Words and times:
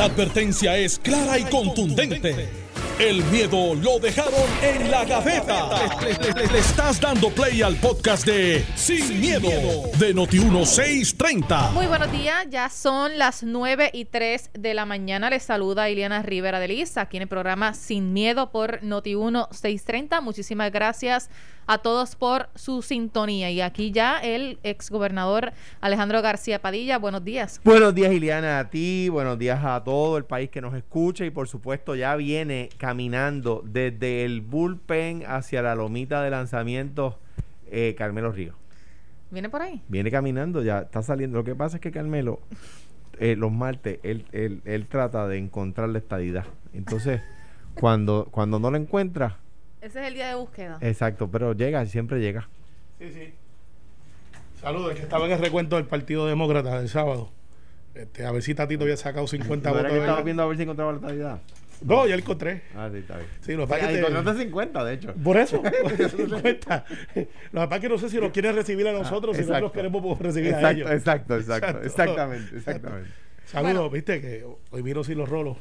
La 0.00 0.06
advertencia 0.06 0.78
es 0.78 0.98
clara 0.98 1.38
y 1.38 1.44
contundente. 1.44 2.48
El 2.98 3.22
miedo 3.24 3.74
lo 3.74 3.98
dejaron 3.98 4.32
en 4.62 4.90
la 4.90 5.04
gaveta. 5.04 5.68
Le, 6.00 6.58
estás 6.58 6.98
dando 6.98 7.28
play 7.28 7.60
al 7.60 7.76
podcast 7.76 8.24
de 8.24 8.64
Sin, 8.76 9.20
miedo, 9.20 9.50
de 9.98 10.14
Noti1630. 10.14 11.72
Muy 11.72 11.84
buenos 11.84 12.10
días, 12.10 12.46
ya 12.48 12.70
son 12.70 13.18
las 13.18 13.42
9 13.42 13.90
y 13.92 14.06
3 14.06 14.52
de 14.54 14.72
la 14.72 14.86
mañana. 14.86 15.28
Les 15.28 15.42
saluda 15.42 15.90
Ileana 15.90 16.22
Rivera 16.22 16.60
de 16.60 16.68
Liz 16.68 16.96
aquí 16.96 17.18
en 17.18 17.24
el 17.24 17.28
programa 17.28 17.74
Sin 17.74 18.14
Miedo 18.14 18.50
por 18.50 18.80
Noti1 18.80 19.48
630. 19.50 20.22
Muchísimas 20.22 20.72
gracias 20.72 21.28
a 21.70 21.78
todos 21.78 22.16
por 22.16 22.48
su 22.56 22.82
sintonía. 22.82 23.48
Y 23.52 23.60
aquí 23.60 23.92
ya 23.92 24.18
el 24.18 24.58
exgobernador 24.64 25.52
Alejandro 25.80 26.20
García 26.20 26.60
Padilla. 26.60 26.98
Buenos 26.98 27.24
días. 27.24 27.60
Buenos 27.62 27.94
días, 27.94 28.12
Ileana, 28.12 28.58
a 28.58 28.70
ti, 28.70 29.08
buenos 29.08 29.38
días 29.38 29.64
a 29.64 29.84
todo 29.84 30.18
el 30.18 30.24
país 30.24 30.50
que 30.50 30.60
nos 30.60 30.74
escucha 30.74 31.24
y 31.24 31.30
por 31.30 31.46
supuesto 31.46 31.94
ya 31.94 32.16
viene 32.16 32.70
caminando 32.76 33.62
desde 33.64 34.24
el 34.24 34.40
bullpen 34.40 35.22
hacia 35.28 35.62
la 35.62 35.76
lomita 35.76 36.22
de 36.22 36.30
lanzamiento 36.30 37.20
eh, 37.70 37.94
Carmelo 37.96 38.32
Ríos. 38.32 38.56
¿Viene 39.30 39.48
por 39.48 39.62
ahí? 39.62 39.80
Viene 39.86 40.10
caminando, 40.10 40.64
ya 40.64 40.80
está 40.80 41.04
saliendo. 41.04 41.38
Lo 41.38 41.44
que 41.44 41.54
pasa 41.54 41.76
es 41.76 41.80
que 41.80 41.92
Carmelo, 41.92 42.40
eh, 43.20 43.36
los 43.36 43.52
martes, 43.52 44.00
él, 44.02 44.26
él, 44.32 44.60
él 44.64 44.88
trata 44.88 45.28
de 45.28 45.38
encontrar 45.38 45.88
la 45.90 45.98
estadidad. 45.98 46.46
Entonces, 46.72 47.20
cuando, 47.74 48.26
cuando 48.32 48.58
no 48.58 48.72
lo 48.72 48.76
encuentra, 48.76 49.38
Ese 49.80 50.00
es 50.00 50.06
el 50.08 50.14
día 50.14 50.28
de 50.28 50.34
búsqueda. 50.34 50.78
exacto, 50.80 51.28
pero 51.30 51.52
llega, 51.54 51.84
siempre 51.86 52.20
llega. 52.20 52.48
Sí, 52.98 53.10
sí. 53.12 53.32
Saludos, 54.60 54.94
que 54.94 55.02
estaba 55.02 55.24
en 55.26 55.32
el 55.32 55.38
recuento 55.38 55.76
del 55.76 55.86
Partido 55.86 56.26
Demócrata 56.26 56.78
del 56.78 56.88
sábado. 56.88 57.30
Este, 57.94 58.24
a 58.26 58.30
ver 58.30 58.42
si 58.42 58.54
Tatito 58.54 58.84
había 58.84 58.96
sacado 58.96 59.26
50 59.26 59.70
¿No 59.70 59.78
era 59.78 59.88
votos. 59.88 60.02
estaba 60.02 60.22
viendo 60.22 60.42
a 60.42 60.46
ver 60.46 60.56
si 60.58 60.62
encontraba 60.64 60.92
la 60.92 60.98
estadidad? 60.98 61.40
No, 61.82 62.06
ya 62.06 62.14
encontré. 62.14 62.62
Ah, 62.76 62.90
sí, 62.92 62.98
está 62.98 63.16
bien. 63.16 63.28
Sí, 63.40 63.52
lo 63.54 63.62
que 63.66 63.70
pasa 63.70 63.90
es 63.90 63.96
que 63.96 64.02
te- 64.04 64.08
encontraste 64.10 64.42
50, 64.42 64.84
de 64.84 64.94
hecho. 64.94 65.14
Por 65.14 65.36
eso, 65.38 65.62
50. 66.16 66.84
Lo 67.52 67.60
que 67.62 67.66
pasa 67.66 67.74
es 67.76 67.80
que 67.80 67.88
no 67.88 67.98
sé 67.98 68.10
si 68.10 68.18
los 68.18 68.30
quieren 68.32 68.54
recibir 68.54 68.86
a 68.86 68.92
nosotros, 68.92 69.34
si 69.34 69.40
Ah, 69.42 69.44
exacto. 69.44 69.60
nosotros 69.66 69.72
queremos 69.72 70.18
recibir 70.18 70.54
a 70.54 70.70
ellos. 70.72 70.90
exacto, 70.90 71.36
exacto, 71.36 71.66
Exacto. 71.68 71.86
exactamente, 71.86 72.56
exactamente. 72.56 73.10
Saludos, 73.46 73.90
viste 73.92 74.20
que 74.20 74.44
hoy 74.70 74.82
miro 74.82 75.02
si 75.02 75.14
los 75.14 75.26
rolos. 75.28 75.56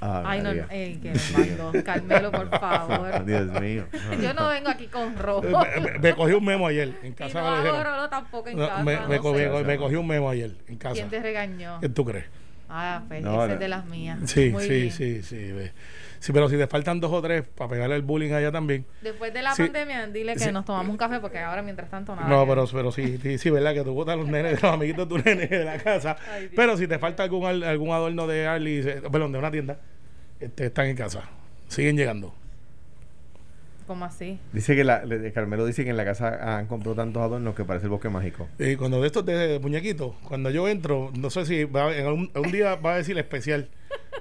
Ah, 0.00 0.22
Ay, 0.26 0.42
no, 0.42 0.50
ey, 0.70 0.96
que. 0.96 1.12
Carmelo, 1.84 2.30
por 2.30 2.50
favor. 2.50 3.24
Dios 3.24 3.60
mío. 3.60 3.86
Yo 4.20 4.34
no 4.34 4.48
vengo 4.48 4.68
aquí 4.68 4.86
con 4.88 5.16
rojo. 5.16 5.44
Eh, 5.64 5.80
Me, 5.80 5.92
me- 5.92 5.98
me 5.98 6.14
cogí 6.14 6.32
un 6.32 6.44
memo 6.44 6.66
ayer 6.66 6.92
en 7.02 7.12
Y 7.12 7.14
casa. 7.14 7.40
no 7.40 7.56
me 7.56 7.62
lo 7.64 7.74
hago 7.76 7.84
rolo 7.84 8.08
tampoco 8.10 8.48
en 8.48 8.58
No, 8.58 8.68
casa. 8.68 8.82
me, 8.82 8.96
no 8.96 9.08
me 9.08 9.18
cogí, 9.18 9.42
me 9.64 9.76
cogí 9.78 9.94
un 9.94 10.06
memo 10.06 10.28
ayer 10.30 10.56
en 10.68 10.76
casa. 10.76 10.94
¿Quién 10.94 11.08
te 11.10 11.20
regañó? 11.20 11.78
¿Quién 11.80 11.94
tú 11.94 12.04
crees? 12.04 12.26
Ah, 12.68 13.02
pues 13.06 13.22
No, 13.22 13.36
ese 13.38 13.46
no. 13.48 13.52
es 13.54 13.60
de 13.60 13.68
las 13.68 13.86
mías. 13.86 14.18
Sí, 14.26 14.50
Muy 14.50 14.62
sí, 14.64 14.68
bien. 14.68 14.92
sí, 14.92 15.22
sí, 15.22 15.52
ve. 15.52 15.72
Sí, 16.24 16.32
pero 16.32 16.48
si 16.48 16.56
te 16.56 16.66
faltan 16.66 17.00
dos 17.00 17.12
o 17.12 17.20
tres 17.20 17.44
para 17.54 17.68
pegarle 17.68 17.96
el 17.96 18.00
bullying 18.02 18.32
allá 18.32 18.50
también. 18.50 18.86
Después 19.02 19.34
de 19.34 19.42
la 19.42 19.54
Sí. 19.54 19.64
pandemia, 19.64 20.06
dile 20.06 20.32
que 20.32 20.38
Sí. 20.38 20.52
nos 20.52 20.64
tomamos 20.64 20.88
un 20.88 20.96
café 20.96 21.20
porque 21.20 21.38
ahora 21.38 21.60
mientras 21.60 21.90
tanto 21.90 22.16
nada. 22.16 22.26
No, 22.26 22.46
pero, 22.48 22.64
pero 22.72 22.90
sí, 22.90 23.18
sí, 23.22 23.36
sí, 23.36 23.50
¿verdad? 23.50 23.74
Que 23.74 23.82
tú 23.84 23.92
botas 23.92 24.14
a 24.14 24.16
los 24.16 24.26
nenes, 24.28 24.52
los 24.62 24.72
amiguitos 24.72 25.06
de 25.06 25.14
tu 25.16 25.22
nene 25.22 25.46
de 25.48 25.64
la 25.66 25.76
casa. 25.76 26.16
Ay, 26.32 26.48
pero 26.56 26.78
si 26.78 26.86
te 26.88 26.98
falta 26.98 27.24
algún, 27.24 27.44
al- 27.44 27.62
algún 27.62 27.90
adorno 27.92 28.26
de 28.26 28.46
Harley, 28.46 28.82
perdón, 29.12 29.32
de 29.32 29.38
una 29.38 29.50
tienda, 29.50 29.76
este, 30.40 30.64
están 30.64 30.86
en 30.86 30.96
casa. 30.96 31.24
Siguen 31.68 31.94
llegando. 31.98 32.32
¿Cómo 33.86 34.06
así? 34.06 34.38
Dice 34.54 34.74
que 34.74 34.82
la, 34.82 35.04
le- 35.04 35.30
Carmelo 35.32 35.66
dice 35.66 35.84
que 35.84 35.90
en 35.90 35.98
la 35.98 36.06
casa 36.06 36.56
han 36.58 36.66
comprado 36.68 36.96
tantos 36.96 37.22
adornos 37.22 37.54
que 37.54 37.64
parece 37.66 37.84
el 37.84 37.90
bosque 37.90 38.08
mágico. 38.08 38.48
Y 38.58 38.76
cuando 38.76 38.98
de 39.02 39.08
estos 39.08 39.26
de 39.26 39.58
muñequitos, 39.60 40.14
cuando 40.26 40.48
yo 40.48 40.66
entro, 40.68 41.10
no 41.18 41.28
sé 41.28 41.44
si 41.44 41.64
va 41.64 41.88
a- 41.88 41.94
en 41.94 42.06
algún 42.06 42.50
día 42.50 42.76
va 42.76 42.94
a 42.94 42.96
decir 42.96 43.18
especial. 43.18 43.68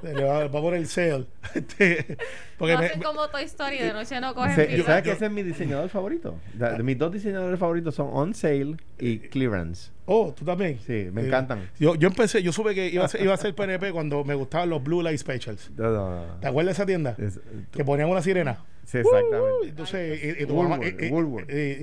Le 0.03 0.23
va, 0.23 0.47
va 0.47 0.59
a 0.59 0.61
poner 0.61 0.79
el 0.79 0.87
sale. 0.87 1.25
Este, 1.53 2.17
porque 2.57 2.73
no 2.73 2.79
me- 2.79 2.85
hacen 2.87 2.99
me- 2.99 3.05
como 3.05 3.27
Toy 3.29 3.43
Story, 3.43 3.77
de 3.77 3.93
noche 3.93 4.19
no 4.19 4.33
cogen 4.33 4.55
Se-. 4.55 4.83
¿Sabes 4.83 5.03
que 5.03 5.11
ese 5.11 5.25
es 5.25 5.31
mi 5.31 5.43
diseñador 5.43 5.89
favorito? 5.89 6.39
De 6.53 6.81
mis 6.83 6.97
dos 6.97 7.11
diseñadores 7.11 7.59
favoritos 7.59 7.93
son 7.95 8.09
On 8.11 8.33
Sale 8.33 8.77
y 8.99 9.19
Clearance. 9.19 9.91
Oh, 10.05 10.33
tú 10.35 10.43
también. 10.45 10.79
Sí, 10.85 11.09
me 11.11 11.21
Eh, 11.21 11.27
encantan. 11.27 11.69
Yo, 11.79 11.95
yo 11.95 12.07
empecé, 12.07 12.41
yo 12.43 12.51
supe 12.51 12.73
que 12.75 12.87
iba 12.87 13.05
a, 13.05 13.07
ser, 13.07 13.21
iba 13.21 13.33
a 13.33 13.37
ser 13.37 13.53
PNP 13.55 13.91
cuando 13.91 14.23
me 14.23 14.33
gustaban 14.35 14.69
los 14.69 14.83
Blue 14.83 15.01
Light 15.01 15.17
Specials. 15.19 15.71
No, 15.77 15.89
no, 15.91 16.25
no. 16.27 16.39
¿Te 16.39 16.47
acuerdas 16.47 16.75
de 16.77 16.81
esa 16.81 16.85
tienda? 16.85 17.15
Es- 17.17 17.39
Que 17.71 17.85
ponían 17.85 18.09
una 18.09 18.21
sirena. 18.21 18.57
sí, 18.85 18.97
exactamente. 18.97 19.69
Entonces, 19.69 20.41
y, 20.41 20.45
tu 20.45 20.55
mamá, 20.55 20.79
y, 20.85 20.91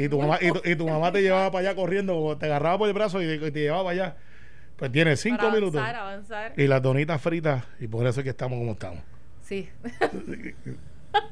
tu 0.08 0.18
mamá, 0.20 0.38
y, 0.40 0.50
tu, 0.52 0.60
y 0.64 0.76
tu 0.76 0.88
mamá 0.88 1.12
te 1.12 1.22
llevaba 1.22 1.50
para 1.50 1.68
allá 1.68 1.76
corriendo, 1.76 2.36
te 2.38 2.46
agarraba 2.46 2.78
por 2.78 2.88
el 2.88 2.94
brazo 2.94 3.22
y, 3.22 3.30
y 3.30 3.38
te 3.50 3.60
llevaba 3.60 3.84
para 3.84 3.92
allá. 4.04 4.16
Pues 4.80 4.90
tiene 4.90 5.14
cinco 5.16 5.36
Para 5.36 5.50
minutos. 5.52 5.76
avanzar, 5.80 5.96
avanzar. 6.00 6.52
Y 6.56 6.66
las 6.66 6.82
donitas 6.82 7.20
fritas, 7.22 7.64
y 7.78 7.86
por 7.86 8.04
eso 8.06 8.18
es 8.20 8.24
que 8.24 8.30
estamos 8.30 8.58
como 8.58 8.72
estamos. 8.72 9.00
Sí. 9.42 9.68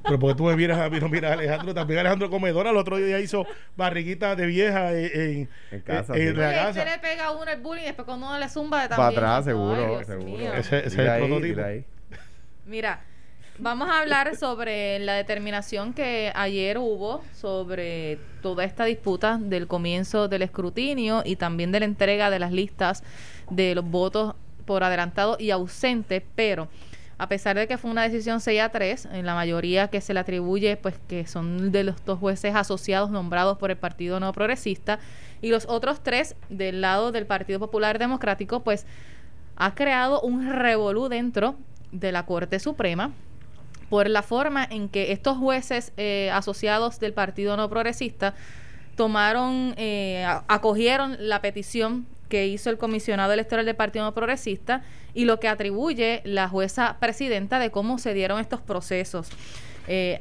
Pero 0.02 0.18
porque 0.18 0.34
tú 0.36 0.44
me 0.44 0.56
miras 0.56 0.76
a 0.78 0.90
mí, 0.90 0.98
no 0.98 1.08
miras 1.08 1.30
a 1.30 1.34
Alejandro, 1.34 1.72
también 1.72 2.00
Alejandro 2.00 2.28
Comedora, 2.30 2.70
el 2.70 2.76
otro 2.76 2.96
día 2.96 3.20
hizo 3.20 3.46
barriguita 3.76 4.34
de 4.34 4.46
vieja 4.46 4.92
en, 4.92 5.10
en, 5.14 5.48
En 5.70 5.80
casa, 5.82 6.16
en 6.16 6.28
sí. 6.30 6.34
la 6.34 6.52
casa. 6.52 6.68
este 6.80 6.84
le 6.84 6.98
pega 6.98 7.26
a 7.26 7.30
uno 7.30 7.48
el 7.50 7.60
bullying 7.60 7.84
después 7.84 8.04
cuando 8.04 8.26
uno 8.26 8.38
le 8.38 8.48
zumba 8.48 8.82
de 8.82 8.88
Para 8.88 9.02
también. 9.04 9.18
atrás, 9.24 9.38
Ay, 9.38 9.44
seguro, 9.52 9.86
Dios 9.86 10.06
seguro. 10.06 10.42
Ese- 10.54 10.78
ese 10.78 10.86
es 10.88 10.98
el 10.98 11.08
ahí, 11.08 11.26
prototipo. 11.28 11.60
Mira, 12.66 13.00
vamos 13.60 13.88
a 13.88 14.00
hablar 14.00 14.36
sobre 14.36 14.98
la 15.00 15.14
determinación 15.14 15.92
que 15.92 16.32
ayer 16.34 16.78
hubo 16.78 17.22
sobre 17.34 18.18
toda 18.40 18.64
esta 18.64 18.84
disputa 18.84 19.38
del 19.40 19.66
comienzo 19.66 20.28
del 20.28 20.42
escrutinio 20.42 21.22
y 21.24 21.36
también 21.36 21.72
de 21.72 21.80
la 21.80 21.86
entrega 21.86 22.30
de 22.30 22.38
las 22.38 22.52
listas 22.52 23.02
de 23.50 23.74
los 23.74 23.84
votos 23.84 24.34
por 24.64 24.84
adelantado 24.84 25.36
y 25.40 25.50
ausente, 25.50 26.24
pero 26.34 26.68
a 27.16 27.28
pesar 27.28 27.56
de 27.56 27.66
que 27.66 27.78
fue 27.78 27.90
una 27.90 28.04
decisión 28.04 28.40
6 28.40 28.60
a 28.60 28.68
3, 28.68 29.08
en 29.12 29.26
la 29.26 29.34
mayoría 29.34 29.88
que 29.88 30.00
se 30.00 30.14
le 30.14 30.20
atribuye, 30.20 30.76
pues 30.76 30.94
que 31.08 31.26
son 31.26 31.72
de 31.72 31.82
los 31.82 32.04
dos 32.04 32.20
jueces 32.20 32.54
asociados 32.54 33.10
nombrados 33.10 33.58
por 33.58 33.72
el 33.72 33.76
Partido 33.76 34.20
No 34.20 34.32
Progresista, 34.32 35.00
y 35.42 35.50
los 35.50 35.66
otros 35.68 36.00
tres 36.02 36.36
del 36.48 36.80
lado 36.80 37.10
del 37.10 37.26
Partido 37.26 37.58
Popular 37.58 37.98
Democrático, 37.98 38.60
pues 38.60 38.86
ha 39.56 39.74
creado 39.74 40.20
un 40.20 40.48
revolú 40.48 41.08
dentro 41.08 41.56
de 41.90 42.12
la 42.12 42.24
Corte 42.24 42.60
Suprema 42.60 43.12
por 43.88 44.08
la 44.08 44.22
forma 44.22 44.64
en 44.64 44.88
que 44.88 45.12
estos 45.12 45.36
jueces 45.38 45.92
eh, 45.96 46.30
asociados 46.32 47.00
del 47.00 47.12
Partido 47.12 47.56
No 47.56 47.68
Progresista 47.68 48.34
tomaron, 48.96 49.74
eh, 49.76 50.26
acogieron 50.48 51.16
la 51.20 51.40
petición 51.40 52.06
que 52.28 52.46
hizo 52.46 52.70
el 52.70 52.78
comisionado 52.78 53.32
electoral 53.32 53.64
del 53.64 53.76
Partido 53.76 54.04
No 54.04 54.12
Progresista 54.12 54.82
y 55.14 55.24
lo 55.24 55.40
que 55.40 55.48
atribuye 55.48 56.20
la 56.24 56.48
jueza 56.48 56.96
presidenta 57.00 57.58
de 57.58 57.70
cómo 57.70 57.98
se 57.98 58.14
dieron 58.14 58.40
estos 58.40 58.60
procesos. 58.60 59.30
Eh, 59.86 60.20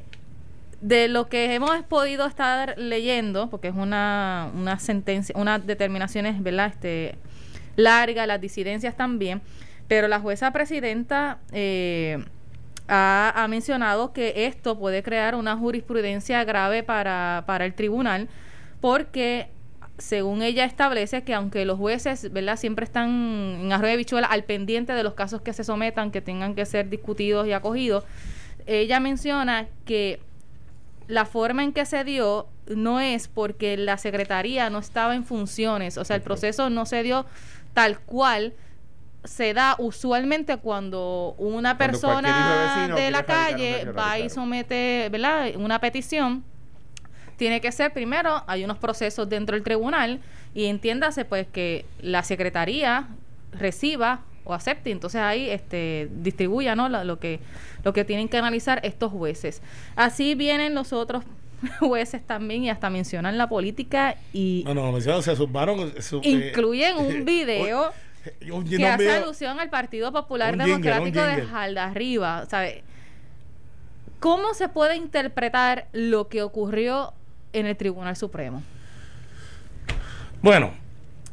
de 0.81 1.07
lo 1.07 1.27
que 1.27 1.55
hemos 1.55 1.83
podido 1.83 2.25
estar 2.27 2.77
leyendo, 2.77 3.49
porque 3.49 3.69
es 3.69 3.75
una, 3.75 4.51
una 4.53 4.77
sentencia, 4.79 5.33
unas 5.37 5.65
determinaciones, 5.65 6.41
¿verdad? 6.41 6.67
Este, 6.67 7.15
larga, 7.75 8.27
las 8.27 8.39
disidencias 8.39 8.95
también, 8.95 9.41
pero 9.87 10.07
la 10.07 10.19
jueza 10.19 10.51
presidenta 10.51 11.39
eh, 11.51 12.23
ha, 12.87 13.33
ha 13.35 13.47
mencionado 13.47 14.13
que 14.13 14.45
esto 14.47 14.77
puede 14.77 15.03
crear 15.03 15.35
una 15.35 15.57
jurisprudencia 15.57 16.43
grave 16.43 16.83
para, 16.83 17.43
para 17.45 17.65
el 17.65 17.73
tribunal, 17.73 18.29
porque 18.81 19.49
según 19.97 20.41
ella 20.41 20.65
establece 20.65 21.23
que 21.23 21.33
aunque 21.33 21.65
los 21.65 21.77
jueces, 21.77 22.31
¿verdad?, 22.31 22.57
siempre 22.57 22.85
están 22.85 23.09
en 23.61 23.71
arroyo 23.71 23.91
de 23.91 23.97
bichuela 23.97 24.27
al 24.27 24.43
pendiente 24.43 24.93
de 24.93 25.03
los 25.03 25.13
casos 25.13 25.41
que 25.41 25.53
se 25.53 25.63
sometan, 25.63 26.11
que 26.11 26.21
tengan 26.21 26.55
que 26.55 26.65
ser 26.65 26.89
discutidos 26.89 27.47
y 27.47 27.53
acogidos, 27.53 28.03
ella 28.65 28.99
menciona 28.99 29.67
que 29.85 30.19
la 31.07 31.25
forma 31.25 31.63
en 31.63 31.73
que 31.73 31.85
se 31.85 32.03
dio 32.03 32.47
no 32.67 32.99
es 32.99 33.27
porque 33.27 33.77
la 33.77 33.97
secretaría 33.97 34.69
no 34.69 34.79
estaba 34.79 35.15
en 35.15 35.23
funciones, 35.23 35.97
o 35.97 36.05
sea, 36.05 36.17
el 36.17 36.21
proceso 36.21 36.69
no 36.69 36.85
se 36.85 37.01
dio 37.01 37.25
tal 37.73 37.99
cual 37.99 38.53
se 39.27 39.53
da 39.53 39.75
usualmente 39.77 40.57
cuando 40.57 41.35
una 41.37 41.77
persona 41.77 42.87
de 42.95 43.11
la 43.11 43.23
calle 43.23 43.85
va 43.91 44.17
y 44.19 44.29
somete, 44.29 45.09
¿verdad?, 45.11 45.55
una 45.57 45.79
petición 45.79 46.43
tiene 47.35 47.61
que 47.61 47.71
ser 47.71 47.93
primero, 47.93 48.43
hay 48.47 48.63
unos 48.63 48.77
procesos 48.79 49.29
dentro 49.29 49.55
del 49.55 49.63
tribunal 49.63 50.19
y 50.55 50.65
entiéndase 50.65 51.23
pues 51.25 51.45
que 51.47 51.85
la 52.01 52.23
secretaría 52.23 53.07
reciba 53.51 54.21
o 54.43 54.53
acepte, 54.53 54.89
entonces 54.91 55.21
ahí 55.21 55.49
este 55.49 56.09
distribuya 56.11 56.75
¿no? 56.75 56.89
lo, 56.89 57.03
lo 57.03 57.19
que 57.19 57.39
lo 57.83 57.93
que 57.93 58.03
tienen 58.05 58.27
que 58.29 58.37
analizar 58.37 58.79
estos 58.83 59.11
jueces. 59.11 59.61
Así 59.95 60.33
vienen 60.35 60.73
los 60.73 60.93
otros 60.93 61.23
jueces 61.79 62.25
también 62.25 62.63
y 62.63 62.69
hasta 62.69 62.89
mencionan 62.89 63.37
la 63.37 63.47
política 63.49 64.15
y 64.33 64.63
No, 64.65 64.73
no, 64.73 64.91
mencionaron, 64.91 65.21
se 65.23 65.35
sumaron. 65.35 65.93
su- 66.01 66.21
eh, 66.23 66.49
incluyen 66.49 66.97
un 66.97 67.23
video 67.25 67.91
un, 68.51 68.65
que 68.67 68.87
hace 68.87 69.11
alusión 69.11 69.59
al 69.59 69.69
Partido 69.69 70.11
Popular 70.11 70.51
jingle, 70.55 70.67
Democrático 70.67 71.19
un 71.19 71.25
de 71.25 71.31
jingle. 71.35 71.49
Jaldarriba, 71.51 72.45
¿sabe? 72.47 72.83
¿Cómo 74.19 74.53
se 74.53 74.67
puede 74.69 74.95
interpretar 74.95 75.87
lo 75.91 76.27
que 76.27 76.41
ocurrió 76.41 77.13
en 77.53 77.65
el 77.67 77.77
Tribunal 77.77 78.15
Supremo? 78.15 78.63
Bueno, 80.41 80.71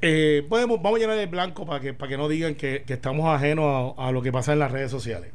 Eh, 0.07 0.45
podemos, 0.51 0.83
vamos 0.83 0.99
a 0.99 1.01
llenar 1.01 1.17
el 1.17 1.29
blanco 1.29 1.65
para 1.65 1.81
que, 1.81 1.95
para 1.95 2.11
que 2.11 2.19
no 2.19 2.29
digan 2.29 2.55
que, 2.57 2.83
que 2.87 2.93
estamos 2.93 3.27
ajenos 3.35 3.95
a, 3.97 4.09
a 4.09 4.13
lo 4.13 4.21
que 4.21 4.31
pasa 4.31 4.53
en 4.53 4.59
las 4.59 4.71
redes 4.71 4.91
sociales. 4.91 5.31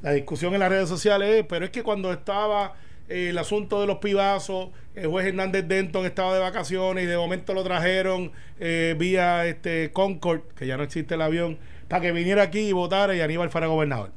La 0.00 0.12
discusión 0.12 0.54
en 0.54 0.60
las 0.60 0.68
redes 0.68 0.88
sociales 0.88 1.40
es, 1.40 1.46
pero 1.46 1.64
es 1.64 1.72
que 1.72 1.82
cuando 1.82 2.12
estaba 2.12 2.74
el 3.08 3.38
asunto 3.38 3.80
de 3.80 3.86
los 3.86 3.98
pibazos, 3.98 4.70
el 4.94 5.08
juez 5.08 5.26
Hernández 5.26 5.66
Denton 5.68 6.06
estaba 6.06 6.34
de 6.34 6.40
vacaciones 6.40 7.04
y 7.04 7.06
de 7.06 7.16
momento 7.16 7.54
lo 7.54 7.62
trajeron 7.62 8.32
eh, 8.58 8.94
vía 8.98 9.46
este 9.46 9.92
Concord, 9.92 10.42
que 10.56 10.66
ya 10.66 10.76
no 10.76 10.82
existe 10.82 11.14
el 11.14 11.22
avión, 11.22 11.58
para 11.88 12.02
que 12.02 12.12
viniera 12.12 12.42
aquí 12.42 12.60
y 12.60 12.72
votara 12.72 13.14
y 13.14 13.20
Aníbal 13.20 13.50
fuera 13.50 13.66
gobernador. 13.66 14.12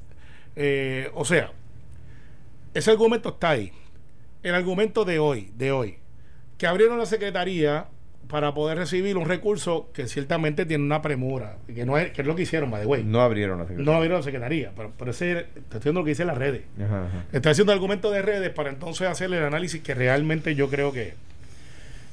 Eh, 0.55 1.11
o 1.13 1.25
sea, 1.25 1.51
ese 2.73 2.91
argumento 2.91 3.29
está 3.29 3.51
ahí. 3.51 3.71
El 4.41 4.55
argumento 4.55 5.05
de 5.05 5.19
hoy, 5.19 5.51
de 5.55 5.71
hoy, 5.71 5.97
que 6.57 6.65
abrieron 6.65 6.97
la 6.97 7.05
secretaría 7.05 7.87
para 8.27 8.53
poder 8.53 8.77
recibir 8.77 9.17
un 9.17 9.27
recurso 9.27 9.89
que 9.93 10.07
ciertamente 10.07 10.65
tiene 10.65 10.83
una 10.83 11.01
premura, 11.01 11.57
que 11.73 11.85
no 11.85 11.97
es, 11.97 12.11
que 12.11 12.21
es 12.21 12.27
lo 12.27 12.35
que 12.35 12.43
hicieron, 12.43 12.69
by 12.69 12.81
the 12.81 12.87
way. 12.87 13.03
No 13.03 13.21
abrieron 13.21 13.57
la 13.57 13.63
secretaría. 13.63 13.91
No 13.91 13.97
abrieron 13.97 14.19
la 14.19 14.23
secretaría, 14.23 14.71
pero, 14.75 14.93
pero 14.97 15.11
ese, 15.11 15.47
estoy 15.55 15.79
haciendo 15.79 16.01
lo 16.01 16.05
que 16.05 16.11
dice 16.11 16.25
las 16.25 16.37
redes. 16.37 16.61
Ajá, 16.77 17.05
ajá. 17.07 17.25
Está 17.31 17.49
haciendo 17.49 17.73
argumentos 17.73 18.13
de 18.13 18.21
redes 18.21 18.51
para 18.51 18.69
entonces 18.69 19.07
hacer 19.07 19.33
el 19.33 19.43
análisis 19.43 19.81
que 19.81 19.95
realmente 19.95 20.53
yo 20.53 20.69
creo 20.69 20.91
que 20.91 21.07
es. 21.09 21.13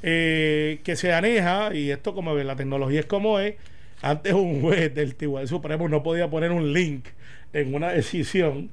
Eh, 0.03 0.81
que 0.85 0.95
se 0.95 1.13
aneja, 1.13 1.75
y 1.75 1.91
esto 1.91 2.15
como 2.15 2.35
la 2.35 2.57
tecnología 2.57 3.01
es 3.01 3.07
como 3.07 3.41
es, 3.41 3.57
antes 4.03 4.33
un 4.33 4.61
juez 4.61 4.95
del 4.95 5.17
Tribunal 5.17 5.49
Supremo 5.49 5.89
no 5.89 6.03
podía 6.03 6.29
poner 6.31 6.53
un 6.53 6.73
link 6.73 7.07
en 7.53 7.75
una 7.75 7.91
decisión 7.91 8.71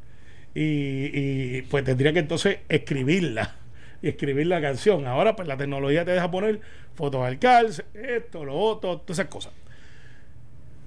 y, 0.53 1.09
y, 1.13 1.61
pues 1.63 1.83
tendría 1.83 2.13
que 2.13 2.19
entonces 2.19 2.59
escribirla 2.69 3.55
y 4.03 4.09
escribir 4.09 4.45
la 4.45 4.61
canción. 4.61 5.07
Ahora 5.07 5.35
pues 5.35 5.47
la 5.47 5.57
tecnología 5.57 6.05
te 6.05 6.11
deja 6.11 6.29
poner 6.29 6.59
fotos 6.93 7.25
al 7.25 7.39
cárcel, 7.39 7.85
esto, 7.95 8.45
lo 8.45 8.55
otro, 8.55 8.99
todas 8.99 9.17
esas 9.17 9.31
cosas. 9.31 9.53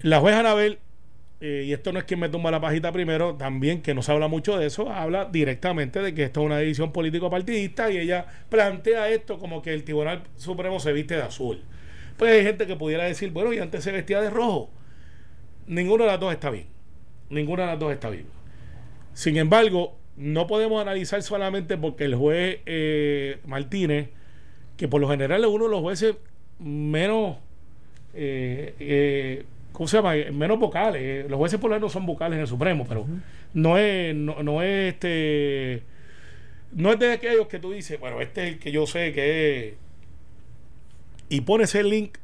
La 0.03 0.21
jueza 0.21 0.39
Anabel 0.39 0.79
eh, 1.41 1.65
y 1.67 1.73
esto 1.73 1.93
no 1.93 1.99
es 1.99 2.05
quien 2.05 2.21
me 2.21 2.29
tumba 2.31 2.51
la 2.51 2.61
pajita 2.61 2.93
primero, 2.93 3.35
también 3.35 3.83
que 3.83 3.95
no 3.95 4.03
se 4.03 4.11
habla 4.13 4.27
mucho 4.29 4.57
de 4.57 4.67
eso, 4.67 4.91
habla 4.91 5.27
directamente 5.27 6.01
de 6.01 6.15
que 6.15 6.25
esto 6.25 6.41
es 6.41 6.47
una 6.47 6.59
decisión 6.59 6.93
político-partidista 6.93 7.91
y 7.91 7.99
ella 7.99 8.27
plantea 8.49 9.11
esto 9.11 9.39
como 9.39 9.61
que 9.61 9.75
el 9.75 9.85
Tribunal 9.85 10.23
Supremo 10.37 10.79
se 10.81 10.93
viste 10.93 11.17
de 11.17 11.23
azul. 11.23 11.63
Pues 12.17 12.33
hay 12.33 12.43
gente 12.43 12.67
que 12.67 12.77
pudiera 12.77 13.05
decir, 13.05 13.31
bueno, 13.31 13.53
y 13.53 13.59
antes 13.59 13.85
se 13.85 13.93
vestía 13.93 14.23
de 14.23 14.31
rojo. 14.31 14.71
Ninguna 15.67 16.05
de 16.05 16.11
las 16.13 16.21
dos 16.21 16.33
está 16.33 16.49
bien. 16.51 16.67
Ninguna 17.29 17.65
de 17.65 17.69
las 17.73 17.79
dos 17.79 17.93
está 17.93 18.09
bien. 18.09 18.27
Sin 19.13 19.37
embargo, 19.37 19.99
no 20.17 20.47
podemos 20.47 20.81
analizar 20.81 21.23
solamente 21.23 21.77
porque 21.77 22.05
el 22.05 22.15
juez 22.15 22.61
eh, 22.67 23.39
Martínez, 23.47 24.11
que 24.77 24.89
por 24.89 25.01
lo 25.01 25.09
general 25.09 25.45
es 25.45 25.51
uno 25.51 25.65
de 25.65 25.71
los 25.71 25.81
jueces 25.81 26.17
menos 26.59 27.37
eh, 28.15 28.75
eh, 28.81 29.45
¿cómo 29.73 29.87
se 29.87 29.99
llama? 29.99 30.15
menos 30.33 30.59
vocales. 30.59 31.29
Los 31.29 31.39
jueces 31.39 31.61
por 31.61 31.71
lo 31.71 31.77
menos 31.77 31.93
son 31.93 32.07
vocales 32.07 32.37
en 32.37 32.41
el 32.43 32.49
Supremo, 32.49 32.87
pero 32.89 33.07
no 33.53 33.77
es, 33.77 34.15
no, 34.15 34.43
no 34.43 34.63
es 34.63 34.95
este, 34.95 35.83
no 36.73 36.93
es 36.93 36.99
de 36.99 37.13
aquellos 37.13 37.47
que 37.47 37.59
tú 37.59 37.73
dices, 37.73 38.01
bueno, 38.01 38.23
este 38.23 38.47
es 38.47 38.55
el 38.55 38.59
que 38.59 38.73
yo 38.73 38.87
sé 38.87 39.13
que 39.13 39.69
es, 39.69 39.75
y 41.29 41.43
pones 41.43 41.75
el 41.75 41.91
link 41.91 42.17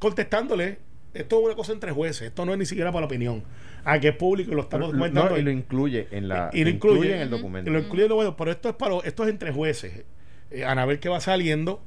contestándole. 0.00 0.78
Esto 1.16 1.38
es 1.38 1.44
una 1.46 1.54
cosa 1.54 1.72
entre 1.72 1.92
jueces, 1.92 2.28
esto 2.28 2.44
no 2.44 2.52
es 2.52 2.58
ni 2.58 2.66
siquiera 2.66 2.90
para 2.92 3.02
la 3.02 3.06
opinión. 3.06 3.42
Ah, 3.84 4.00
que 4.00 4.08
es 4.08 4.16
público 4.16 4.50
y 4.52 4.54
lo 4.54 4.62
estamos 4.62 4.90
comentando. 4.90 5.38
y 5.38 5.42
lo 5.42 5.50
incluye 5.50 6.08
en 6.10 6.28
la 6.28 6.50
y 6.52 6.64
lo 6.64 6.70
incluye, 6.70 7.14
en 7.14 7.22
el 7.22 7.30
documento. 7.30 7.70
y 7.70 7.72
lo 7.72 7.78
incluye 7.78 8.04
en 8.04 8.08
lo 8.08 8.16
bueno, 8.16 8.36
pero 8.36 8.50
esto 8.50 8.68
es 8.68 8.74
para 8.74 8.96
esto 9.04 9.24
es 9.24 9.30
entre 9.30 9.52
jueces. 9.52 10.04
Eh, 10.50 10.64
Anabel 10.64 10.98
que 10.98 11.08
va 11.08 11.20
saliendo, 11.20 11.80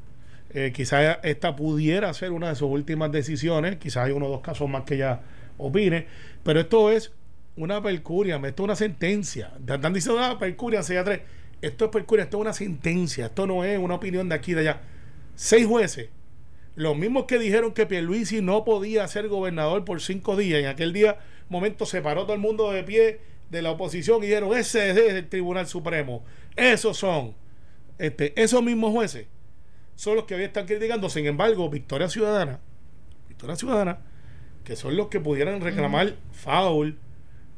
eh, 0.51 0.71
quizás 0.73 1.19
esta 1.23 1.55
pudiera 1.55 2.13
ser 2.13 2.31
una 2.31 2.49
de 2.49 2.55
sus 2.55 2.69
últimas 2.69 3.11
decisiones, 3.11 3.77
quizás 3.77 4.05
hay 4.05 4.11
uno 4.11 4.27
o 4.27 4.29
dos 4.29 4.41
casos 4.41 4.69
más 4.69 4.83
que 4.83 4.95
ella 4.95 5.21
opine, 5.57 6.07
pero 6.43 6.59
esto 6.59 6.89
es 6.89 7.11
una 7.55 7.83
percuria, 7.83 8.37
esto 8.37 8.63
es 8.63 8.65
una 8.65 8.75
sentencia. 8.75 9.51
Te 9.65 9.75
Están 9.75 9.93
diciendo 9.93 10.19
una 10.19 10.39
percuria, 10.39 10.81
6 10.81 10.99
a 10.99 11.03
3. 11.03 11.21
Esto 11.61 11.85
es 11.85 11.91
percuria, 11.91 12.23
esto 12.23 12.37
es 12.37 12.41
una 12.41 12.53
sentencia, 12.53 13.25
esto 13.25 13.45
no 13.45 13.65
es 13.65 13.77
una 13.77 13.95
opinión 13.95 14.29
de 14.29 14.35
aquí 14.35 14.51
y 14.51 14.55
de 14.55 14.61
allá. 14.61 14.81
Seis 15.35 15.65
jueces, 15.67 16.09
los 16.75 16.98
mismos 16.98 17.25
que 17.25 17.39
dijeron 17.39 17.74
que 17.74 17.86
Pierluisi 17.86 18.42
no 18.42 18.63
podía 18.63 19.07
ser 19.07 19.27
gobernador 19.27 19.86
por 19.86 20.01
cinco 20.01 20.36
días, 20.36 20.62
en 20.62 20.68
aquel 20.68 20.94
día 20.94 21.19
momento 21.50 21.86
se 21.86 22.01
paró 22.01 22.24
todo 22.24 22.33
el 22.33 22.39
mundo 22.39 22.71
de 22.71 22.83
pie 22.83 23.19
de 23.50 23.62
la 23.62 23.71
oposición 23.71 24.24
y 24.24 24.27
dijeron, 24.27 24.56
ese 24.56 24.92
es 24.92 24.98
el 24.98 25.27
Tribunal 25.27 25.68
Supremo. 25.68 26.24
Esos 26.56 26.98
son, 26.98 27.36
este, 27.98 28.39
esos 28.42 28.62
mismos 28.63 28.92
jueces 28.92 29.27
son 29.95 30.16
los 30.16 30.25
que 30.25 30.36
hoy 30.36 30.44
están 30.44 30.66
criticando. 30.66 31.10
Sin 31.10 31.25
embargo, 31.25 31.69
Victoria 31.69 32.07
Ciudadana, 32.07 32.60
Victoria 33.27 33.56
Ciudadana, 33.56 34.00
que 34.63 34.75
son 34.75 34.95
los 34.95 35.07
que 35.07 35.19
pudieran 35.19 35.62
reclamar 35.62 36.15
foul, 36.31 36.98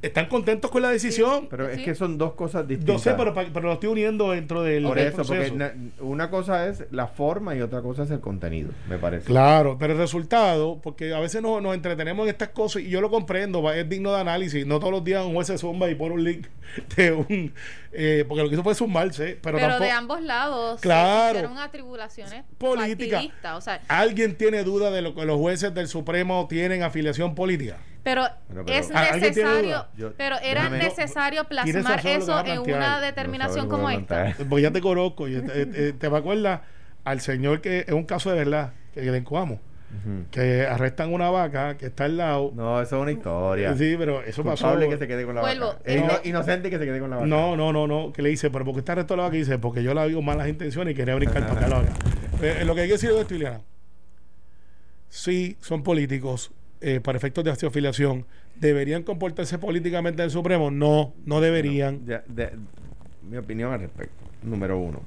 están 0.02 0.28
contentos 0.28 0.72
con 0.72 0.82
la 0.82 0.90
decisión. 0.90 1.48
Pero 1.50 1.70
es 1.70 1.78
Sí. 1.78 1.84
que 1.86 1.96
son 1.96 2.18
dos 2.18 2.34
cosas 2.34 2.68
distintas. 2.68 2.94
No 2.96 3.00
sé, 3.00 3.14
pero, 3.16 3.34
pero 3.34 3.62
lo 3.68 3.74
estoy 3.74 3.90
uniendo 3.90 4.32
dentro 4.32 4.64
del, 4.64 4.84
Por 4.84 4.98
del 4.98 5.08
eso, 5.08 5.18
porque 5.18 5.34
proceso. 5.36 5.56
na- 5.56 5.74
una 6.00 6.30
cosa 6.30 6.68
es 6.68 6.86
la 6.92 7.08
forma 7.08 7.56
y 7.56 7.62
otra 7.62 7.82
cosa 7.82 8.04
es 8.04 8.12
el 8.12 8.20
contenido, 8.20 8.72
me 8.90 8.98
parece. 8.98 9.26
Claro, 9.26 9.78
pero 9.80 9.94
el 9.94 10.00
resultado, 10.00 10.80
porque 10.82 11.14
a 11.14 11.20
veces 11.20 11.42
nos, 11.42 11.62
nos 11.62 11.74
entretenemos 11.76 12.24
en 12.26 12.30
estas 12.32 12.50
cosas 12.50 12.82
y 12.82 12.90
yo 12.90 13.02
lo 13.02 13.10
comprendo, 13.10 13.62
va, 13.62 13.78
es 13.78 13.88
digno 13.88 14.12
de 14.14 14.22
análisis. 14.22 14.66
No 14.66 14.80
todos 14.80 14.92
los 14.92 15.04
días 15.04 15.24
un 15.26 15.34
juez 15.34 15.48
se 15.48 15.58
zumba 15.58 15.90
y 15.90 15.96
pone 15.96 16.16
un 16.16 16.24
link 16.24 16.48
de 16.96 17.12
un. 17.12 17.54
eh, 17.94 18.26
porque 18.28 18.44
lo 18.44 18.50
que 18.50 18.56
hizo 18.56 18.64
fue 18.64 18.74
zumbarse, 18.76 19.38
pero, 19.42 19.58
Pero, 19.58 19.68
tampoco. 19.70 19.84
de 19.84 19.92
ambos 19.92 20.22
lados 20.22 20.80
se 20.80 20.84
Claro. 20.84 21.34
hicieron 21.40 21.58
atribulaciones 21.58 22.44
Política. 22.58 23.18
partidistas, 23.18 23.58
O 23.58 23.62
sea, 23.62 23.82
¿Alguien 23.88 24.36
tiene 24.36 24.64
duda 24.64 24.90
de 24.92 25.02
lo 25.02 25.14
que 25.14 25.26
los 25.26 25.38
jueces 25.38 25.74
del 25.74 25.88
Supremo 25.88 26.48
tienen 26.50 26.84
afiliación 26.84 27.36
política? 27.36 27.78
Pero, 28.04 28.24
Bueno, 28.48 28.64
pero- 28.66 28.80
es 28.80 28.92
Ah, 28.94 29.08
¿alguien 29.12 29.34
tiene 29.34 29.50
necesario? 29.50 29.86
Yo- 29.98 30.14
pero 30.18 30.38
era 30.44 30.64
déjame- 30.70 30.78
necesario 30.80 31.44
plasmar 31.46 32.06
eso 32.08 32.46
en 32.46 32.60
una 32.60 33.00
determinación 33.02 33.66
No 33.68 33.70
como 33.76 33.90
esta. 33.90 34.36
Porque 34.50 34.62
ya 34.64 34.72
te 34.72 34.82
conozco. 34.82 35.28
y, 35.28 35.36
eh, 35.36 35.44
eh, 35.54 35.94
te 35.98 36.10
me 36.10 36.18
acuerdas 36.18 36.62
al 37.04 37.20
señor 37.22 37.62
que 37.62 37.80
es 37.88 37.92
un 37.94 38.04
caso 38.06 38.30
de 38.32 38.38
verdad, 38.38 38.74
que 38.94 39.02
le 39.02 39.18
encuamo, 39.18 39.56
Ujú. 39.56 40.26
que 40.32 40.66
arrestan 40.68 41.12
una 41.14 41.30
vaca 41.30 41.78
que 41.78 41.88
está 41.88 42.06
al 42.06 42.18
lado. 42.18 42.52
No, 42.56 42.82
eso 42.82 42.96
es 42.98 43.02
una 43.02 43.12
historia. 43.12 43.76
Sí, 43.76 43.96
pero 43.98 44.22
eso 44.24 44.44
pasó. 44.44 44.78
Que 44.78 44.98
se 44.98 45.08
quede 45.08 45.26
con 45.26 45.36
la 45.36 45.42
Vuelvo. 45.42 45.68
vaca. 45.68 45.80
Es 45.86 46.00
No. 46.00 46.06
ino- 46.08 46.20
inocente 46.24 46.70
que 46.70 46.78
se 46.78 46.86
quede 46.86 47.00
con 47.00 47.10
la 47.10 47.16
vaca. 47.18 47.28
No, 47.28 47.56
no, 47.58 47.72
no, 47.74 47.88
no. 47.88 48.12
Que 48.14 48.22
le 48.22 48.30
dice, 48.30 48.50
pero 48.50 48.66
porque 48.66 48.80
está 48.80 48.94
arrestado 48.94 49.18
la 49.18 49.24
vaca? 49.24 49.36
Y 49.36 49.40
dice, 49.40 49.58
porque 49.60 49.84
yo 49.84 49.94
la 49.94 50.06
vi 50.06 50.14
con 50.14 50.26
malas 50.26 50.48
intenciones 50.48 50.94
y 50.94 50.96
quería 50.96 51.16
brincar 51.16 51.48
para 51.48 51.68
la 51.68 51.78
vaca. 51.80 51.94
Eh, 52.44 52.66
lo 52.66 52.74
que 52.74 52.82
hay 52.82 52.88
que 52.88 52.94
decir 52.94 53.12
de 53.12 53.22
esto, 53.22 53.36
Ileana, 53.36 53.62
sí 55.10 55.58
son 55.62 55.84
políticos 55.84 56.52
eh, 56.82 57.00
para 57.00 57.18
efectos 57.18 57.44
de 57.44 57.52
afiliación. 57.52 58.26
¿Deberían 58.60 59.04
comportarse 59.04 59.58
políticamente 59.58 60.22
en 60.22 60.26
el 60.26 60.32
Supremo? 60.32 60.70
No, 60.72 61.14
no 61.26 61.42
deberían. 61.42 62.06
Ya, 62.06 62.24
de- 62.28 62.52
mi 63.30 63.38
opinión 63.38 63.72
al 63.72 63.80
respecto. 63.82 64.16
Número 64.44 64.78
uno. 64.78 65.02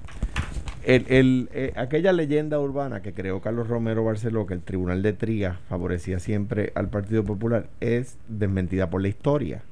El, 0.84 1.06
el, 1.08 1.48
eh, 1.52 1.72
aquella 1.76 2.12
leyenda 2.12 2.60
urbana 2.60 3.00
que 3.02 3.12
creó 3.12 3.40
Carlos 3.40 3.68
Romero 3.68 4.04
Barceló, 4.04 4.46
que 4.46 4.54
el 4.54 4.60
Tribunal 4.60 5.02
de 5.02 5.12
Trías 5.14 5.56
favorecía 5.68 6.18
siempre 6.18 6.72
al 6.74 6.88
Partido 6.88 7.24
Popular, 7.24 7.68
es 7.80 8.16
desmentida 8.28 8.90
por 8.90 9.00
la 9.02 9.08
historia. 9.08 9.62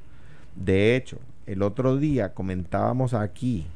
De 0.57 0.97
hecho, 0.97 1.19
el 1.47 1.63
otro 1.63 1.97
día 1.97 2.33
comentábamos 2.33 3.15
aquí 3.15 3.67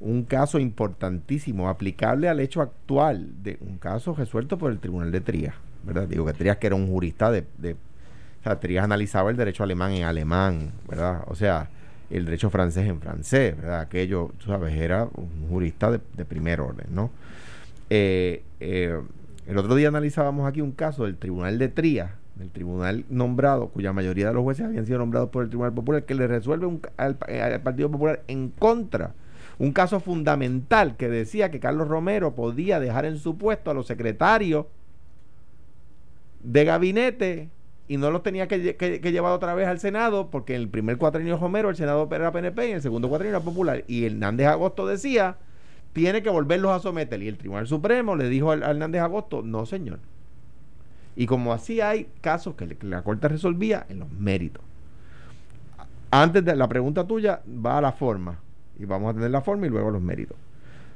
un 0.00 0.24
caso 0.24 0.58
importantísimo, 0.58 1.68
aplicable 1.68 2.28
al 2.28 2.40
hecho 2.40 2.60
actual, 2.60 3.28
de 3.42 3.58
un 3.60 3.78
caso 3.78 4.14
resuelto 4.14 4.58
por 4.58 4.70
el 4.72 4.78
Tribunal 4.78 5.10
de 5.12 5.20
Trías, 5.20 5.54
¿verdad? 5.88 6.06
Digo 6.06 6.24
que 6.24 6.32
Trías 6.32 6.58
que 6.58 6.68
era 6.68 6.76
un 6.76 6.86
jurista 6.86 7.30
de, 7.30 7.44
de 7.58 7.72
o 7.72 8.42
sea, 8.44 8.60
Trías 8.60 8.84
analizaba 8.84 9.30
el 9.30 9.36
derecho 9.36 9.64
alemán 9.64 9.92
en 9.92 10.04
alemán, 10.04 10.72
¿verdad? 10.88 11.24
O 11.26 11.34
sea, 11.34 11.68
el 12.10 12.24
derecho 12.24 12.50
francés 12.50 12.86
en 12.86 13.00
francés, 13.00 13.56
¿verdad? 13.56 13.80
Aquello, 13.80 14.30
tú 14.38 14.46
sabes, 14.46 14.74
era 14.74 15.08
un 15.14 15.48
jurista 15.48 15.90
de, 15.90 16.24
primer 16.24 16.60
orden, 16.60 16.86
¿no? 16.90 17.10
Eh, 17.90 18.42
eh, 18.60 18.98
el 19.46 19.58
otro 19.58 19.74
día 19.74 19.88
analizábamos 19.88 20.46
aquí 20.46 20.60
un 20.60 20.72
caso 20.72 21.04
del 21.04 21.16
Tribunal 21.16 21.58
de 21.58 21.68
Trías, 21.68 22.10
del 22.36 22.50
tribunal 22.50 23.04
nombrado, 23.08 23.68
cuya 23.68 23.92
mayoría 23.92 24.28
de 24.28 24.34
los 24.34 24.42
jueces 24.42 24.66
habían 24.66 24.86
sido 24.86 24.98
nombrados 24.98 25.30
por 25.30 25.42
el 25.42 25.48
Tribunal 25.48 25.72
Popular, 25.72 26.04
que 26.04 26.14
le 26.14 26.28
resuelve 26.28 26.66
un 26.66 26.80
al 26.96 27.16
Partido 27.16 27.90
Popular 27.90 28.22
en 28.28 28.50
contra. 28.50 29.14
Un 29.58 29.72
caso 29.72 29.98
fundamental 29.98 30.96
que 30.96 31.08
decía 31.08 31.50
que 31.50 31.58
Carlos 31.58 31.88
Romero 31.88 32.36
podía 32.36 32.78
dejar 32.78 33.06
en 33.06 33.18
su 33.18 33.36
puesto 33.36 33.72
a 33.72 33.74
los 33.74 33.88
secretarios 33.88 34.66
de 36.42 36.64
gabinete 36.64 37.50
y 37.88 37.96
no 37.96 38.10
los 38.10 38.22
tenía 38.22 38.48
que, 38.48 38.76
que- 38.76 39.12
llevar 39.12 39.32
otra 39.32 39.54
vez 39.54 39.66
al 39.66 39.80
Senado 39.80 40.30
porque 40.30 40.54
en 40.54 40.62
el 40.62 40.68
primer 40.68 40.98
cuatrenio 40.98 41.34
de 41.34 41.40
Romero 41.40 41.70
el 41.70 41.76
Senado 41.76 42.08
era 42.12 42.32
PNP 42.32 42.66
y 42.66 42.70
en 42.70 42.76
el 42.76 42.82
segundo 42.82 43.08
cuatrenio 43.08 43.36
era 43.36 43.44
Popular. 43.44 43.84
Y 43.86 44.04
Hernández 44.06 44.46
Agosto 44.46 44.86
decía 44.86 45.36
tiene 45.92 46.22
que 46.22 46.30
volverlos 46.30 46.70
a 46.72 46.80
someter 46.80 47.22
y 47.22 47.28
el 47.28 47.38
Tribunal 47.38 47.66
Supremo 47.66 48.14
le 48.14 48.28
dijo 48.28 48.50
al- 48.52 48.62
Hernández 48.62 49.00
Agosto 49.02 49.42
no 49.42 49.66
señor 49.66 50.00
y 51.16 51.26
como 51.26 51.52
así 51.52 51.80
hay 51.80 52.08
casos 52.20 52.54
que 52.54 52.76
la 52.82 53.02
Corte 53.02 53.26
resolvía 53.26 53.84
en 53.88 53.98
los 54.00 54.10
méritos. 54.12 54.62
Antes 56.10 56.44
de 56.44 56.54
la 56.56 56.68
pregunta 56.68 57.06
tuya 57.06 57.40
va 57.46 57.78
a 57.78 57.80
la 57.80 57.92
forma 57.92 58.38
y 58.78 58.84
vamos 58.84 59.10
a 59.10 59.14
tener 59.14 59.30
la 59.30 59.40
forma 59.40 59.66
y 59.66 59.70
luego 59.70 59.90
los 59.90 60.00
méritos. 60.00 60.36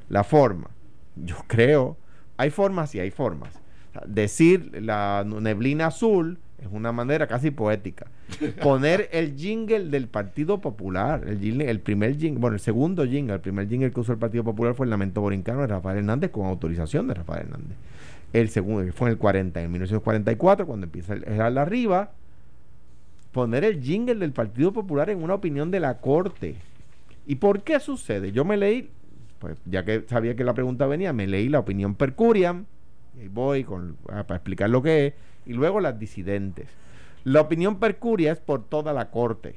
La 0.09 0.23
forma. 0.23 0.69
Yo 1.15 1.35
creo 1.47 1.97
hay 2.37 2.49
formas 2.49 2.95
y 2.95 2.99
hay 2.99 3.11
formas 3.11 3.59
Decir 4.07 4.71
la 4.81 5.23
neblina 5.25 5.87
azul 5.87 6.39
es 6.59 6.67
una 6.71 6.91
manera 6.91 7.27
casi 7.27 7.51
poética. 7.51 8.07
Poner 8.61 9.09
el 9.11 9.35
jingle 9.35 9.89
del 9.89 10.07
Partido 10.07 10.61
Popular, 10.61 11.23
el, 11.27 11.39
jingle, 11.39 11.69
el 11.69 11.79
primer 11.79 12.17
jingle, 12.17 12.39
bueno, 12.39 12.55
el 12.55 12.59
segundo 12.59 13.05
jingle, 13.05 13.35
el 13.35 13.41
primer 13.41 13.67
jingle 13.67 13.91
que 13.91 13.99
usó 13.99 14.13
el 14.13 14.17
Partido 14.17 14.43
Popular 14.43 14.73
fue 14.73 14.85
el 14.85 14.89
Lamento 14.89 15.21
Borincano 15.21 15.61
de 15.61 15.67
Rafael 15.67 15.99
Hernández 15.99 16.31
con 16.31 16.45
autorización 16.47 17.07
de 17.07 17.15
Rafael 17.15 17.47
Hernández. 17.47 17.77
El 18.31 18.49
segundo 18.49 18.91
fue 18.93 19.09
en 19.09 19.13
el 19.13 19.17
40, 19.19 19.61
en 19.61 19.71
1944, 19.71 20.65
cuando 20.65 20.85
empieza 20.85 21.13
el, 21.13 21.23
el 21.25 21.57
arriba, 21.57 22.11
poner 23.31 23.63
el 23.63 23.81
jingle 23.81 24.15
del 24.15 24.31
Partido 24.31 24.71
Popular 24.71 25.09
en 25.09 25.21
una 25.21 25.35
opinión 25.35 25.69
de 25.69 25.79
la 25.79 25.97
Corte. 25.97 26.55
¿Y 27.27 27.35
por 27.35 27.63
qué 27.63 27.79
sucede? 27.79 28.31
Yo 28.31 28.45
me 28.45 28.57
leí, 28.57 28.89
pues 29.39 29.57
ya 29.65 29.83
que 29.85 30.03
sabía 30.07 30.35
que 30.35 30.43
la 30.43 30.53
pregunta 30.53 30.87
venía, 30.87 31.13
me 31.13 31.27
leí 31.27 31.49
la 31.49 31.59
opinión 31.59 31.95
per 31.95 32.15
curiam, 32.15 32.65
y 33.21 33.27
voy 33.27 33.63
con, 33.63 33.97
ah, 34.09 34.23
para 34.23 34.37
explicar 34.37 34.69
lo 34.69 34.81
que 34.81 35.07
es, 35.07 35.13
y 35.45 35.53
luego 35.53 35.79
las 35.79 35.99
disidentes. 35.99 36.67
La 37.23 37.41
opinión 37.41 37.79
per 37.79 37.97
curia 37.97 38.31
es 38.31 38.39
por 38.39 38.63
toda 38.63 38.93
la 38.93 39.09
Corte. 39.09 39.55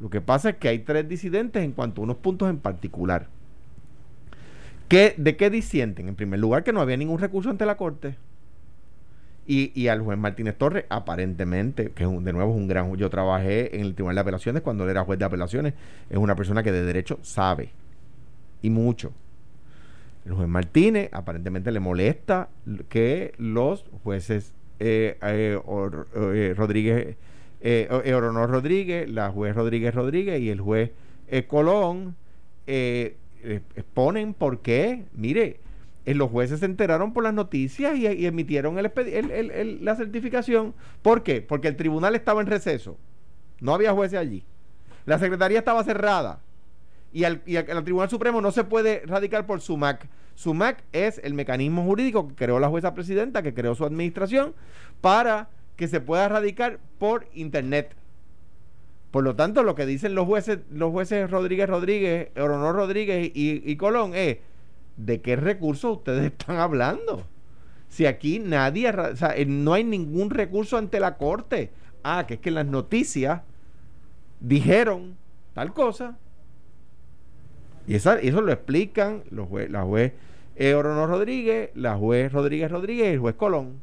Lo 0.00 0.10
que 0.10 0.20
pasa 0.20 0.50
es 0.50 0.56
que 0.56 0.68
hay 0.68 0.80
tres 0.80 1.08
disidentes 1.08 1.62
en 1.62 1.72
cuanto 1.72 2.00
a 2.00 2.04
unos 2.04 2.18
puntos 2.18 2.48
en 2.48 2.58
particular. 2.58 3.26
¿Qué, 4.88 5.14
¿De 5.16 5.36
qué 5.36 5.50
disienten? 5.50 6.08
En 6.08 6.14
primer 6.14 6.40
lugar, 6.40 6.64
que 6.64 6.72
no 6.72 6.80
había 6.80 6.96
ningún 6.96 7.18
recurso 7.18 7.50
ante 7.50 7.66
la 7.66 7.76
Corte. 7.76 8.16
Y, 9.46 9.72
y, 9.74 9.88
al 9.88 10.02
juez 10.02 10.18
Martínez 10.18 10.56
Torres, 10.58 10.84
aparentemente, 10.90 11.90
que 11.92 12.04
de 12.04 12.32
nuevo 12.32 12.52
es 12.52 12.56
un 12.56 12.68
gran 12.68 12.94
Yo 12.96 13.08
trabajé 13.08 13.74
en 13.74 13.82
el 13.82 13.94
Tribunal 13.94 14.16
de 14.16 14.20
Apelaciones 14.20 14.62
cuando 14.62 14.84
él 14.84 14.90
era 14.90 15.04
juez 15.04 15.18
de 15.18 15.24
apelaciones. 15.24 15.74
Es 16.10 16.18
una 16.18 16.36
persona 16.36 16.62
que 16.62 16.70
de 16.70 16.84
derecho 16.84 17.18
sabe. 17.22 17.70
Y 18.60 18.68
mucho. 18.68 19.12
El 20.28 20.34
juez 20.34 20.48
Martínez 20.48 21.08
aparentemente 21.12 21.72
le 21.72 21.80
molesta 21.80 22.50
que 22.90 23.32
los 23.38 23.86
jueces 24.04 24.52
eh, 24.78 25.16
eh, 25.22 25.58
eh 25.64 26.54
Rodríguez, 26.54 27.16
eh, 27.62 28.46
Rodríguez, 28.46 29.08
la 29.08 29.30
juez 29.30 29.56
Rodríguez 29.56 29.94
Rodríguez 29.94 30.38
y 30.42 30.50
el 30.50 30.60
juez 30.60 30.90
Colón 31.46 32.14
exponen 32.66 34.34
por 34.34 34.60
qué. 34.60 35.06
Mire, 35.14 35.60
los 36.04 36.30
jueces 36.30 36.60
se 36.60 36.66
enteraron 36.66 37.14
por 37.14 37.24
las 37.24 37.32
noticias 37.32 37.96
y, 37.96 38.26
emitieron 38.26 38.76
la 38.76 39.96
certificación. 39.96 40.74
¿Por 41.00 41.22
qué? 41.22 41.40
Porque 41.40 41.68
el 41.68 41.76
tribunal 41.76 42.14
estaba 42.14 42.42
en 42.42 42.48
receso. 42.48 42.98
No 43.60 43.72
había 43.72 43.94
jueces 43.94 44.18
allí. 44.18 44.44
La 45.06 45.18
secretaría 45.18 45.60
estaba 45.60 45.82
cerrada. 45.84 46.40
Y 47.14 47.24
al, 47.24 47.40
y 47.46 47.56
al, 47.56 47.82
Tribunal 47.84 48.10
Supremo 48.10 48.42
no 48.42 48.52
se 48.52 48.64
puede 48.64 49.04
radicar 49.06 49.46
por 49.46 49.62
SUMAC. 49.62 50.06
SUMAC 50.38 50.84
es 50.92 51.20
el 51.24 51.34
mecanismo 51.34 51.82
jurídico 51.82 52.28
que 52.28 52.36
creó 52.36 52.60
la 52.60 52.68
jueza 52.68 52.94
presidenta, 52.94 53.42
que 53.42 53.54
creó 53.54 53.74
su 53.74 53.84
administración, 53.84 54.54
para 55.00 55.48
que 55.74 55.88
se 55.88 56.00
pueda 56.00 56.28
radicar 56.28 56.78
por 57.00 57.26
Internet. 57.34 57.96
Por 59.10 59.24
lo 59.24 59.34
tanto, 59.34 59.64
lo 59.64 59.74
que 59.74 59.84
dicen 59.84 60.14
los 60.14 60.28
jueces, 60.28 60.60
los 60.70 60.92
jueces 60.92 61.28
Rodríguez 61.28 61.68
Rodríguez, 61.68 62.28
Orono 62.36 62.72
Rodríguez 62.72 63.32
y, 63.34 63.76
Colón 63.78 64.14
es 64.14 64.38
¿de 64.96 65.20
qué 65.20 65.34
recursos 65.34 65.96
ustedes 65.96 66.26
están 66.38 66.58
hablando? 66.58 67.26
Si 67.88 68.06
aquí 68.06 68.38
nadie, 68.38 68.90
o 68.90 69.16
sea, 69.16 69.34
no 69.44 69.72
hay 69.72 69.82
ningún 69.82 70.30
recurso 70.30 70.76
ante 70.76 71.00
la 71.00 71.16
corte. 71.16 71.72
Ah, 72.04 72.26
que 72.28 72.34
es 72.34 72.40
que 72.40 72.52
las 72.52 72.66
noticias 72.66 73.42
dijeron 74.38 75.16
tal 75.52 75.72
cosa. 75.74 76.16
Y 77.88 77.94
eso 77.94 78.40
lo 78.42 78.52
explican 78.52 79.22
los 79.30 79.48
la 79.70 79.82
juez 79.82 80.12
eh, 80.56 80.74
Orono 80.74 81.06
Rodríguez, 81.06 81.70
la 81.74 81.96
juez 81.96 82.30
Rodríguez 82.30 82.70
Rodríguez 82.70 83.06
y 83.06 83.12
el 83.14 83.18
juez 83.18 83.34
Colón. 83.34 83.80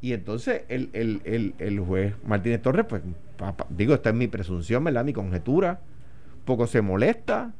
Y 0.00 0.12
entonces 0.12 0.62
el, 0.68 0.90
el, 0.92 1.54
el, 1.58 1.80
juez 1.80 2.14
Martínez 2.26 2.62
Torres, 2.62 2.86
pues, 2.88 3.02
digo, 3.68 3.94
esta 3.94 4.10
es 4.10 4.16
mi 4.16 4.26
presunción, 4.26 4.82
¿verdad? 4.82 5.04
Mi 5.04 5.12
conjetura. 5.12 5.78
Poco 6.44 6.66
se 6.66 6.80
molesta 6.80 7.52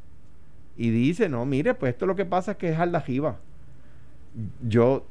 y 0.76 0.90
dice, 0.90 1.28
no, 1.28 1.44
mire, 1.46 1.74
pues 1.74 1.92
esto 1.92 2.06
lo 2.06 2.16
que 2.16 2.24
pasa 2.24 2.52
es 2.52 2.56
que 2.56 2.70
es 2.70 2.78
aldajiva. 2.78 3.36
Yo, 4.66 5.06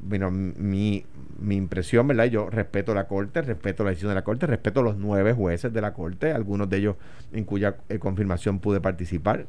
bueno, 0.00 0.30
mi, 0.30 1.04
mi 1.38 1.56
impresión, 1.56 2.06
¿verdad? 2.08 2.26
Yo 2.26 2.50
respeto 2.50 2.94
la 2.94 3.06
Corte, 3.06 3.42
respeto 3.42 3.84
la 3.84 3.90
decisión 3.90 4.10
de 4.10 4.14
la 4.14 4.24
Corte, 4.24 4.46
respeto 4.46 4.82
los 4.82 4.96
nueve 4.96 5.32
jueces 5.32 5.72
de 5.72 5.80
la 5.80 5.92
Corte, 5.92 6.32
algunos 6.32 6.68
de 6.68 6.76
ellos 6.78 6.96
en 7.32 7.44
cuya 7.44 7.76
eh, 7.88 7.98
confirmación 7.98 8.58
pude 8.58 8.80
participar. 8.80 9.46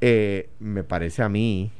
Eh, 0.00 0.48
me 0.58 0.82
parece 0.82 1.22
a 1.22 1.28
mí 1.28 1.70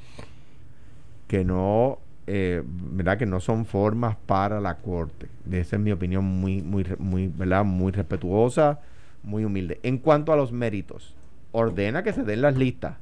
que 1.27 1.45
no 1.45 1.99
eh, 2.27 2.63
¿verdad? 2.65 3.19
que 3.19 3.27
no 3.27 3.41
son 3.41 3.67
formas 3.67 4.17
para 4.27 4.61
la 4.61 4.77
corte. 4.77 5.27
Esa 5.51 5.77
es 5.77 5.83
mi 5.83 5.91
opinión 5.91 6.25
muy, 6.25 6.63
muy, 6.63 6.87
muy, 6.99 7.27
¿verdad? 7.27 7.65
muy 7.65 7.91
respetuosa, 7.91 8.81
muy 9.23 9.45
humilde. 9.45 9.81
En 9.83 9.99
cuanto 9.99 10.33
a 10.33 10.37
los 10.37 10.53
méritos, 10.53 11.15
ordena 11.51 12.03
que 12.05 12.13
se 12.13 12.23
den 12.23 12.43
las 12.43 12.57
listas. 12.57 12.97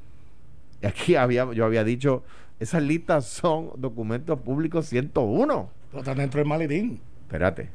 Aquí 0.82 1.16
había, 1.16 1.52
yo 1.52 1.64
había 1.64 1.82
dicho, 1.82 2.22
esas 2.60 2.82
listas 2.82 3.24
son 3.24 3.70
documentos 3.76 4.38
públicos 4.40 4.86
101. 4.86 5.70
están 5.96 6.18
dentro 6.18 6.38
del 6.38 6.46
maletín. 6.46 7.00
Espérate. 7.22 7.70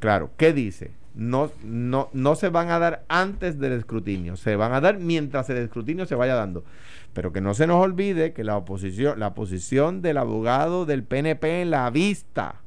Claro, 0.00 0.30
¿qué 0.38 0.54
dice? 0.54 0.92
No, 1.14 1.50
no, 1.62 2.08
no 2.12 2.34
se 2.34 2.48
van 2.48 2.70
a 2.70 2.78
dar 2.78 3.04
antes 3.08 3.58
del 3.58 3.72
escrutinio, 3.72 4.36
se 4.36 4.56
van 4.56 4.72
a 4.72 4.80
dar 4.80 4.98
mientras 4.98 5.50
el 5.50 5.58
escrutinio 5.58 6.06
se 6.06 6.14
vaya 6.14 6.34
dando. 6.34 6.64
Pero 7.12 7.32
que 7.32 7.40
no 7.40 7.52
se 7.54 7.66
nos 7.66 7.82
olvide 7.82 8.32
que 8.32 8.44
la 8.44 8.56
oposición, 8.56 9.18
la 9.18 9.34
posición 9.34 10.00
del 10.00 10.16
abogado 10.16 10.86
del 10.86 11.02
PNP 11.02 11.62
en 11.62 11.70
la 11.70 11.90
vista 11.90 12.62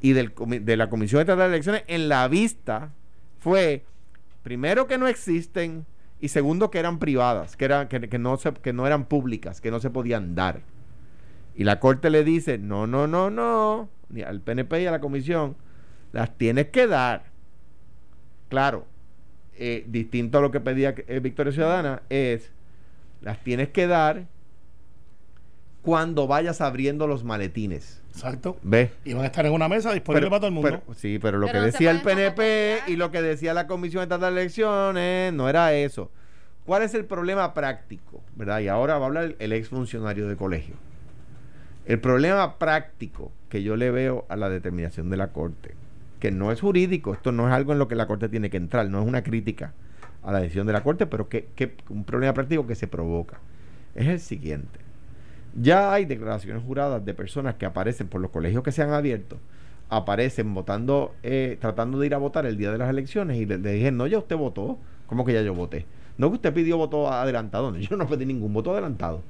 y 0.00 0.12
del, 0.12 0.34
de 0.60 0.76
la 0.76 0.90
Comisión 0.90 1.20
Estatal 1.20 1.50
de 1.50 1.56
Elecciones 1.56 1.82
en 1.88 2.08
la 2.08 2.28
vista 2.28 2.92
fue, 3.40 3.84
primero, 4.42 4.86
que 4.86 4.98
no 4.98 5.08
existen 5.08 5.86
y 6.20 6.28
segundo, 6.28 6.70
que 6.70 6.78
eran 6.78 6.98
privadas, 6.98 7.56
que, 7.56 7.64
eran, 7.64 7.88
que, 7.88 8.18
no 8.18 8.36
se, 8.36 8.52
que 8.54 8.72
no 8.72 8.86
eran 8.86 9.04
públicas, 9.04 9.60
que 9.60 9.70
no 9.70 9.80
se 9.80 9.90
podían 9.90 10.34
dar. 10.34 10.62
Y 11.54 11.64
la 11.64 11.80
Corte 11.80 12.10
le 12.10 12.24
dice, 12.24 12.58
no, 12.58 12.86
no, 12.86 13.06
no, 13.06 13.30
no, 13.30 13.88
ni 14.08 14.22
al 14.22 14.40
PNP 14.40 14.82
y 14.82 14.86
a 14.86 14.90
la 14.90 15.00
Comisión, 15.00 15.56
las 16.12 16.36
tienes 16.36 16.68
que 16.68 16.86
dar. 16.86 17.24
Claro, 18.48 18.86
eh, 19.56 19.84
distinto 19.88 20.38
a 20.38 20.40
lo 20.40 20.50
que 20.50 20.60
pedía 20.60 20.94
eh, 20.96 21.20
Victoria 21.20 21.52
Ciudadana, 21.52 22.02
es 22.08 22.52
las 23.20 23.42
tienes 23.42 23.68
que 23.70 23.86
dar 23.86 24.26
cuando 25.84 26.26
vayas 26.26 26.60
abriendo 26.60 27.06
los 27.06 27.24
maletines. 27.24 28.02
Exacto. 28.10 28.56
¿Ve? 28.62 28.90
Y 29.04 29.12
van 29.12 29.24
a 29.24 29.26
estar 29.26 29.44
en 29.44 29.52
una 29.52 29.68
mesa 29.68 29.92
disponible 29.92 30.28
para 30.28 30.40
todo 30.40 30.48
el 30.48 30.54
mundo. 30.54 30.82
sí, 30.96 31.18
pero 31.20 31.38
lo 31.38 31.46
que 31.46 31.58
decía 31.58 31.90
el 31.90 32.00
PNP 32.00 32.84
y 32.86 32.96
lo 32.96 33.10
que 33.10 33.20
decía 33.20 33.52
la 33.54 33.66
Comisión 33.66 34.02
Estatal 34.02 34.34
de 34.34 34.40
Elecciones 34.40 35.32
no 35.32 35.48
era 35.48 35.74
eso. 35.74 36.10
¿Cuál 36.64 36.82
es 36.82 36.94
el 36.94 37.04
problema 37.04 37.52
práctico? 37.52 38.22
¿Verdad? 38.34 38.60
Y 38.60 38.68
ahora 38.68 38.96
va 38.96 39.04
a 39.04 39.08
hablar 39.08 39.36
el 39.38 39.52
ex 39.52 39.68
funcionario 39.68 40.26
de 40.26 40.36
colegio. 40.36 40.74
El 41.84 42.00
problema 42.00 42.58
práctico 42.58 43.30
que 43.50 43.62
yo 43.62 43.76
le 43.76 43.90
veo 43.90 44.24
a 44.30 44.36
la 44.36 44.48
determinación 44.48 45.10
de 45.10 45.18
la 45.18 45.32
Corte, 45.32 45.74
que 46.18 46.30
no 46.30 46.50
es 46.50 46.62
jurídico, 46.62 47.12
esto 47.12 47.30
no 47.30 47.46
es 47.46 47.52
algo 47.52 47.72
en 47.72 47.78
lo 47.78 47.88
que 47.88 47.94
la 47.94 48.06
Corte 48.06 48.30
tiene 48.30 48.48
que 48.48 48.56
entrar, 48.56 48.88
no 48.88 49.02
es 49.02 49.06
una 49.06 49.22
crítica 49.22 49.74
a 50.22 50.32
la 50.32 50.40
decisión 50.40 50.66
de 50.66 50.72
la 50.72 50.82
Corte, 50.82 51.06
pero 51.06 51.28
que, 51.28 51.46
un 51.90 52.04
problema 52.04 52.32
práctico 52.32 52.66
que 52.66 52.74
se 52.74 52.86
provoca 52.86 53.38
es 53.94 54.06
el 54.06 54.20
siguiente. 54.20 54.83
Ya 55.54 55.92
hay 55.92 56.04
declaraciones 56.04 56.62
juradas 56.64 57.04
de 57.04 57.14
personas 57.14 57.54
que 57.54 57.66
aparecen 57.66 58.08
por 58.08 58.20
los 58.20 58.30
colegios 58.30 58.64
que 58.64 58.72
se 58.72 58.82
han 58.82 58.92
abierto, 58.92 59.38
aparecen 59.88 60.52
votando, 60.52 61.14
eh, 61.22 61.58
tratando 61.60 61.98
de 62.00 62.06
ir 62.06 62.14
a 62.14 62.18
votar 62.18 62.44
el 62.44 62.56
día 62.56 62.72
de 62.72 62.78
las 62.78 62.90
elecciones 62.90 63.36
y 63.36 63.46
le, 63.46 63.58
dije, 63.58 63.92
no, 63.92 64.06
ya 64.08 64.18
usted 64.18 64.36
votó, 64.36 64.78
¿cómo 65.06 65.24
que 65.24 65.32
ya 65.32 65.42
yo 65.42 65.54
voté? 65.54 65.86
No 66.18 66.28
que 66.30 66.36
usted 66.36 66.52
pidió 66.52 66.76
voto 66.76 67.08
adelantado, 67.10 67.76
yo 67.76 67.96
no 67.96 68.08
pedí 68.08 68.26
ningún 68.26 68.52
voto 68.52 68.72
adelantado. 68.72 69.22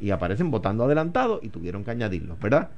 Y 0.00 0.10
aparecen 0.10 0.50
votando 0.50 0.84
adelantado 0.84 1.40
y 1.42 1.48
tuvieron 1.48 1.84
que 1.84 1.92
añadirlo, 1.92 2.36
¿verdad? 2.40 2.70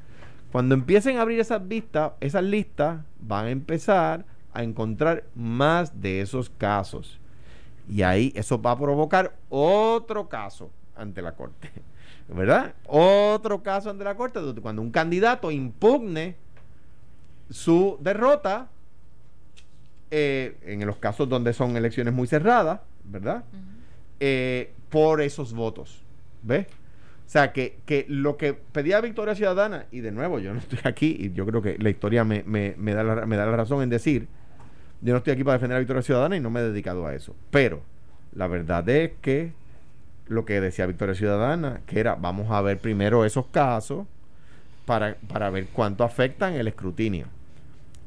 Cuando 0.53 0.75
empiecen 0.75 1.17
a 1.17 1.23
abrir 1.23 1.41
esas 1.41 1.67
vistas, 1.67 2.13
esas 2.21 2.45
listas 2.45 3.01
van 3.21 3.47
a 3.47 3.51
empezar 3.51 4.25
a 4.53 4.63
encontrar 4.63 5.25
más 5.35 6.01
de 6.01 6.21
esos 6.21 6.49
casos. 6.49 7.19
Y 7.89 8.03
ahí 8.03 8.33
eso 8.37 8.61
va 8.63 8.71
a 8.73 8.79
provocar 8.79 9.35
otro 9.49 10.29
caso 10.29 10.71
ante 10.95 11.23
la 11.23 11.33
Corte. 11.33 11.71
¿Verdad? 12.29 12.75
Otro 12.87 13.63
caso 13.63 13.91
ante 13.91 14.05
la 14.05 14.17
Corte 14.17 14.41
cuando 14.63 14.81
un 14.81 14.91
candidato 14.91 15.51
impugne 15.51 16.37
su 17.51 17.99
derrota 18.01 18.69
eh, 20.11 20.57
en 20.63 20.87
los 20.87 20.97
casos 20.97 21.29
donde 21.29 21.53
son 21.53 21.77
elecciones 21.77 22.15
muy 22.15 22.27
cerradas, 22.27 22.81
¿verdad? 23.05 23.45
Eh, 24.21 24.73
por 24.89 25.21
esos 25.21 25.53
votos. 25.53 26.03
¿Ves? 26.43 26.67
O 27.27 27.31
sea, 27.35 27.53
que, 27.53 27.79
que, 27.85 28.07
lo 28.09 28.37
que 28.37 28.55
pedía 28.55 29.01
Victoria 29.01 29.35
Ciudadana, 29.35 29.87
y 29.91 30.01
de 30.01 30.13
nuevo, 30.13 30.39
yo 30.39 30.53
no 30.53 30.59
estoy 30.61 30.79
aquí, 30.85 31.17
y 31.19 31.33
yo 31.33 31.45
creo 31.47 31.63
que 31.63 31.77
la 31.79 31.91
historia 31.91 32.25
me, 32.25 32.43
me, 32.45 32.95
da, 32.95 33.03
la, 33.03 33.27
me 33.27 33.37
da 33.37 33.47
la 33.47 33.57
razón 33.57 33.83
en 33.83 33.91
decir 33.91 34.29
yo 35.05 35.13
no 35.13 35.19
estoy 35.19 35.35
aquí 35.35 35.45
para 35.45 35.59
defender 35.59 35.77
a 35.77 35.81
Victoria 35.81 36.03
Ciudadana 36.03 36.35
y 36.35 36.41
no 36.41 36.49
me 36.49 36.61
he 36.61 36.63
dedicado 36.63 37.07
a 37.07 37.15
eso. 37.15 37.37
Pero 37.51 37.83
la 38.33 38.47
verdad 38.47 38.89
es 38.89 39.13
que 39.21 39.53
lo 40.27 40.45
que 40.45 40.61
decía 40.61 40.87
Victoria 40.87 41.15
Ciudadana, 41.15 41.81
que 41.87 42.01
era 42.01 42.15
vamos 42.15 42.51
a 42.51 42.61
ver 42.63 42.79
primero 42.79 43.25
esos 43.25 43.47
casos 43.47 44.07
para, 44.87 45.17
para 45.29 45.51
ver 45.51 45.67
cuánto 45.73 46.05
afectan 46.05 46.55
el 46.55 46.69
escrutinio. 46.69 47.27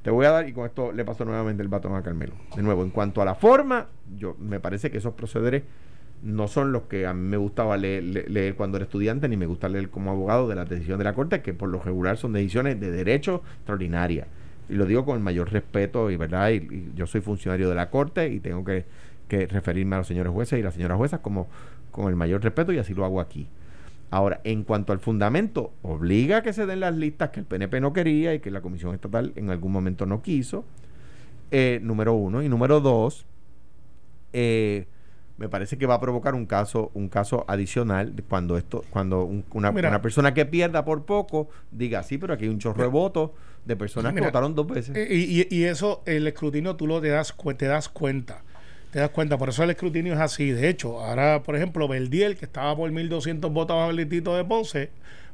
Te 0.03 0.11
voy 0.11 0.25
a 0.25 0.31
dar, 0.31 0.47
y 0.47 0.53
con 0.53 0.65
esto 0.65 0.91
le 0.91 1.03
paso 1.03 1.25
nuevamente 1.25 1.61
el 1.61 1.67
batón 1.67 1.93
a 1.95 2.01
Carmelo. 2.01 2.33
De 2.55 2.63
nuevo, 2.63 2.83
en 2.83 2.91
cuanto 2.91 3.21
a 3.21 3.25
la 3.25 3.35
forma, 3.35 3.87
yo 4.17 4.35
me 4.39 4.59
parece 4.59 4.89
que 4.89 4.99
esos 4.99 5.13
procederes 5.13 5.63
no 6.23 6.47
son 6.47 6.71
los 6.71 6.83
que 6.83 7.05
a 7.05 7.13
mí 7.13 7.27
me 7.27 7.37
gustaba 7.37 7.77
leer, 7.77 8.29
leer, 8.29 8.55
cuando 8.55 8.77
era 8.77 8.85
estudiante, 8.85 9.27
ni 9.27 9.37
me 9.37 9.45
gusta 9.45 9.69
leer 9.69 9.89
como 9.89 10.11
abogado 10.11 10.47
de 10.47 10.55
las 10.55 10.69
decisiones 10.69 10.99
de 10.99 11.03
la 11.03 11.13
Corte, 11.13 11.41
que 11.41 11.53
por 11.53 11.69
lo 11.69 11.81
regular 11.81 12.17
son 12.17 12.33
decisiones 12.33 12.79
de 12.79 12.89
derecho 12.89 13.43
extraordinarias. 13.57 14.27
Y 14.69 14.73
lo 14.73 14.85
digo 14.85 15.05
con 15.05 15.17
el 15.17 15.23
mayor 15.23 15.51
respeto, 15.51 16.09
y 16.09 16.17
verdad, 16.17 16.51
y, 16.51 16.91
yo 16.95 17.05
soy 17.05 17.21
funcionario 17.21 17.69
de 17.69 17.75
la 17.75 17.89
Corte 17.89 18.29
y 18.29 18.39
tengo 18.39 18.63
que, 18.63 18.85
que, 19.27 19.45
referirme 19.45 19.95
a 19.95 19.99
los 19.99 20.07
señores 20.07 20.31
jueces 20.31 20.59
y 20.59 20.63
las 20.63 20.73
señoras 20.73 20.97
juezas 20.97 21.19
como 21.19 21.47
con 21.97 22.09
el 22.09 22.15
mayor 22.15 22.43
respeto, 22.43 22.71
y 22.71 22.77
así 22.77 22.93
lo 22.93 23.03
hago 23.03 23.19
aquí. 23.19 23.47
Ahora, 24.09 24.39
en 24.45 24.63
cuanto 24.63 24.93
al 24.93 24.99
fundamento, 24.99 25.73
obliga 25.81 26.37
a 26.37 26.41
que 26.43 26.53
se 26.53 26.65
den 26.65 26.79
las 26.79 26.95
listas 26.95 27.31
que 27.31 27.41
el 27.41 27.45
PNP 27.45 27.81
no 27.81 27.91
quería 27.91 28.33
y 28.33 28.39
que 28.39 28.51
la 28.51 28.61
Comisión 28.61 28.93
Estatal 28.93 29.33
en 29.35 29.49
algún 29.49 29.71
momento 29.71 30.05
no 30.05 30.21
quiso. 30.21 30.63
Eh, 31.51 31.79
número 31.81 32.13
uno. 32.13 32.41
Y 32.41 32.47
número 32.47 32.79
dos, 32.79 33.25
eh, 34.31 34.87
me 35.37 35.49
parece 35.49 35.77
que 35.77 35.85
va 35.85 35.95
a 35.95 35.99
provocar 35.99 36.35
un 36.35 36.45
caso 36.45 36.91
un 36.93 37.09
caso 37.09 37.45
adicional 37.47 38.13
cuando 38.27 38.57
esto 38.57 38.83
cuando 38.89 39.23
una, 39.23 39.69
una, 39.69 40.01
persona 40.01 40.33
que 40.33 40.45
pierda 40.45 40.83
por 40.83 41.05
poco 41.05 41.49
diga 41.71 42.01
sí 42.01 42.17
pero 42.17 42.33
aquí 42.33 42.45
hay 42.45 42.49
un 42.49 42.57
chorro 42.57 42.81
de 42.81 42.89
votos 42.89 43.31
de 43.63 43.75
personas 43.75 44.13
que 44.13 44.21
votaron 44.21 44.55
dos 44.55 44.65
veces 44.65 44.95
eh, 44.95 45.07
y, 45.11 45.55
y, 45.55 45.63
eso 45.65 46.01
el 46.05 46.25
escrutinio 46.25 46.75
tú 46.75 46.87
lo 46.87 46.99
te 47.01 47.09
das 47.09 47.35
te 47.57 47.67
das 47.67 47.87
cuenta 47.87 48.41
te 48.91 48.99
das 48.99 49.09
cuenta 49.09 49.37
por 49.37 49.49
eso 49.49 49.63
el 49.63 49.69
escrutinio 49.69 50.13
es 50.13 50.19
así. 50.19 50.51
De 50.51 50.69
hecho 50.69 50.99
ahora 50.99 51.43
por 51.43 51.55
ejemplo 51.55 51.87
Beldiel 51.87 52.37
que 52.37 52.45
estaba 52.45 52.75
por 52.75 52.89
1200 52.91 53.51
votos 53.51 53.75
abajo 53.75 53.93
del 53.93 54.09
de 54.09 54.45
Ponce 54.45 54.89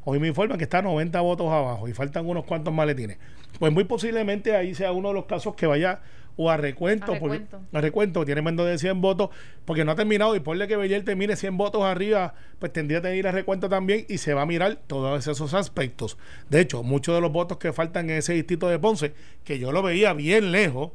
hoy 0.05 0.19
me 0.19 0.27
informan 0.27 0.57
que 0.57 0.65
está 0.65 0.79
a 0.79 0.81
90 0.81 1.19
votos 1.21 1.47
abajo 1.47 1.87
y 1.87 1.93
faltan 1.93 2.27
unos 2.27 2.45
cuantos 2.45 2.73
maletines. 2.73 3.17
Pues 3.59 3.71
muy 3.71 3.83
posiblemente 3.83 4.55
ahí 4.55 4.75
sea 4.75 4.91
uno 4.91 5.09
de 5.09 5.13
los 5.13 5.25
casos 5.25 5.55
que 5.55 5.65
vaya 5.65 6.01
o 6.35 6.49
a 6.49 6.57
recuento, 6.57 7.11
a 7.11 7.15
recuento, 7.15 7.59
porque, 7.59 7.77
a 7.77 7.81
recuento 7.81 8.25
tiene 8.25 8.41
menos 8.41 8.65
de 8.65 8.77
100 8.77 9.01
votos, 9.01 9.29
porque 9.65 9.85
no 9.85 9.91
ha 9.91 9.95
terminado 9.95 10.35
y 10.35 10.39
ponle 10.39 10.67
que 10.67 10.75
Bellel 10.75 11.03
termine 11.03 11.35
100 11.35 11.57
votos 11.57 11.83
arriba, 11.83 12.33
pues 12.59 12.73
tendría 12.73 13.01
que 13.01 13.15
ir 13.15 13.27
a 13.27 13.31
recuento 13.31 13.69
también 13.69 14.05
y 14.09 14.17
se 14.17 14.33
va 14.33 14.41
a 14.41 14.45
mirar 14.45 14.79
todos 14.87 15.27
esos 15.27 15.53
aspectos. 15.53 16.17
De 16.49 16.59
hecho, 16.59 16.81
muchos 16.81 17.13
de 17.13 17.21
los 17.21 17.31
votos 17.31 17.57
que 17.57 17.71
faltan 17.71 18.09
en 18.09 18.17
ese 18.17 18.33
distrito 18.33 18.67
de 18.67 18.79
Ponce, 18.79 19.13
que 19.43 19.59
yo 19.59 19.71
lo 19.71 19.83
veía 19.83 20.13
bien 20.13 20.51
lejos, 20.51 20.91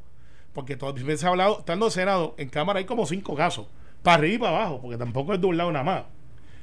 porque 0.52 0.76
todo 0.76 0.94
se 0.96 1.26
ha 1.26 1.28
hablado, 1.28 1.60
estando 1.60 1.86
en 1.86 1.92
Senado, 1.92 2.34
en 2.38 2.48
Cámara 2.48 2.78
hay 2.78 2.84
como 2.84 3.06
cinco 3.06 3.34
casos, 3.34 3.66
para 4.02 4.18
arriba 4.18 4.34
y 4.34 4.38
para 4.38 4.56
abajo, 4.56 4.80
porque 4.80 4.96
tampoco 4.96 5.34
es 5.34 5.40
de 5.40 5.46
un 5.46 5.56
lado 5.56 5.72
nada 5.72 5.84
más. 5.84 6.02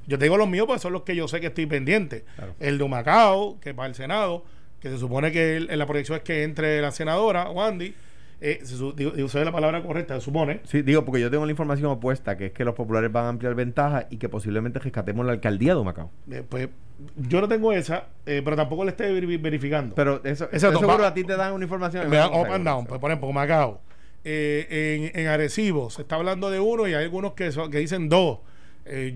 Yo 0.07 0.19
tengo 0.19 0.37
los 0.37 0.47
míos, 0.47 0.65
pues 0.67 0.81
son 0.81 0.93
los 0.93 1.01
que 1.01 1.15
yo 1.15 1.27
sé 1.27 1.39
que 1.41 1.47
estoy 1.47 1.65
pendiente. 1.65 2.25
El 2.59 2.77
de 2.77 2.83
Humacao, 2.83 3.59
que 3.59 3.73
va 3.73 3.85
al 3.85 3.95
Senado, 3.95 4.43
que 4.79 4.89
se 4.89 4.97
supone 4.99 5.31
que 5.31 5.57
en 5.57 5.79
la 5.79 5.85
proyección 5.87 6.17
es 6.17 6.23
que 6.23 6.43
entre 6.43 6.79
la 6.81 6.91
senadora, 6.91 7.49
Wandy, 7.49 7.95
eh, 8.41 8.61
digo, 8.95 9.13
la 9.33 9.51
palabra 9.51 9.81
correcta, 9.81 10.15
se 10.15 10.21
supone. 10.21 10.59
Sí, 10.65 10.81
digo, 10.81 11.05
porque 11.05 11.21
yo 11.21 11.31
tengo 11.31 11.45
la 11.45 11.51
información 11.51 11.89
opuesta, 11.89 12.37
que 12.37 12.47
es 12.47 12.51
que 12.51 12.65
los 12.65 12.75
populares 12.75 13.11
van 13.11 13.25
a 13.25 13.29
ampliar 13.29 13.55
ventaja 13.55 14.07
y 14.09 14.17
que 14.17 14.27
posiblemente 14.29 14.79
rescatemos 14.79 15.25
la 15.25 15.33
alcaldía 15.33 15.73
de 15.73 15.83
Macao. 15.83 16.11
Eh, 16.29 16.43
pues 16.47 16.69
yo 17.15 17.41
no 17.41 17.47
tengo 17.47 17.71
esa, 17.71 18.07
eh, 18.25 18.41
pero 18.43 18.55
tampoco 18.55 18.83
la 18.83 18.91
estoy 18.91 19.37
verificando. 19.37 19.95
Pero 19.95 20.21
eso, 20.23 20.49
eso 20.51 20.71
seguro 20.77 21.05
a 21.05 21.13
ti 21.13 21.23
te 21.23 21.35
dan 21.37 21.53
una 21.53 21.63
información. 21.63 22.09
Me 22.09 22.17
dan 22.17 22.33
up 22.33 22.51
and 22.51 22.65
down, 22.65 22.85
pues, 22.85 22.99
por 22.99 23.09
ejemplo, 23.09 23.31
Macao. 23.31 23.81
Eh, 24.27 25.11
en, 25.13 25.19
en 25.19 25.27
Arecibo 25.27 25.91
se 25.91 26.01
está 26.01 26.15
hablando 26.15 26.49
de 26.49 26.59
uno 26.59 26.87
y 26.87 26.95
hay 26.95 27.03
algunos 27.03 27.33
que, 27.33 27.51
que 27.71 27.77
dicen 27.77 28.09
dos. 28.09 28.39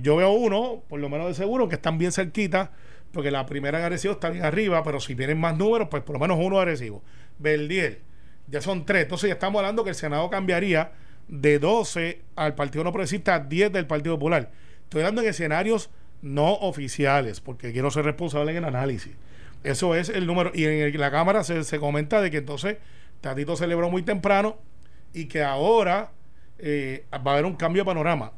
yo 0.02 0.16
veo 0.16 0.32
uno, 0.32 0.84
por 0.88 1.00
lo 1.00 1.10
menos 1.10 1.28
de 1.28 1.34
seguro, 1.34 1.68
que 1.68 1.76
están 1.76 1.98
bien 1.98 2.12
cerquita, 2.12 2.72
porque 3.12 3.32
la 3.32 3.46
primera 3.46 3.80
en 3.80 3.86
Arecibo 3.86 4.14
está 4.14 4.30
bien 4.30 4.46
arriba, 4.46 4.84
pero 4.84 5.00
si 5.00 5.16
vienen 5.16 5.40
más 5.40 5.58
números, 5.58 5.88
pues 5.90 6.04
por 6.04 6.14
lo 6.14 6.20
menos 6.20 6.38
uno 6.40 6.58
de 6.58 6.62
Arecibo. 6.62 7.02
Beldiel 7.40 8.09
ya 8.50 8.62
son 8.62 8.86
tres. 8.86 9.04
Entonces 9.04 9.28
ya 9.28 9.34
estamos 9.34 9.60
hablando 9.60 9.84
que 9.84 9.92
el 9.92 9.96
Senado 9.96 10.30
cambiaría 10.30 10.92
de 11.28 11.60
12 11.60 12.22
al 12.36 12.56
Partido 12.56 12.84
No 12.84 12.92
Progresista 12.92 13.36
a 13.36 13.40
10 13.40 13.72
del 13.72 13.88
Partido 13.88 14.16
Popular. 14.16 14.52
Estoy 14.84 15.02
hablando 15.02 15.22
en 15.22 15.28
escenarios 15.28 15.90
no 16.22 16.54
oficiales, 16.54 17.40
porque 17.40 17.72
quiero 17.72 17.92
ser 17.92 18.06
responsable 18.06 18.52
en 18.52 18.58
el 18.58 18.66
análisis. 18.66 19.14
Eso 19.64 19.96
es 19.96 20.10
el 20.10 20.26
número. 20.26 20.52
Y 20.54 20.66
en 20.66 21.00
la 21.00 21.12
Cámara 21.12 21.44
se, 21.44 21.80
comenta 21.80 22.22
de 22.22 22.32
que 22.32 22.38
entonces 22.38 22.78
Tatito 23.22 23.56
celebró 23.56 23.90
muy 23.90 24.02
temprano 24.02 24.58
y 25.14 25.26
que 25.26 25.44
ahora 25.44 26.12
eh, 26.58 27.06
va 27.14 27.32
a 27.32 27.34
haber 27.34 27.46
un 27.46 27.56
cambio 27.56 27.84
de 27.84 27.86
panorama. 27.86 28.32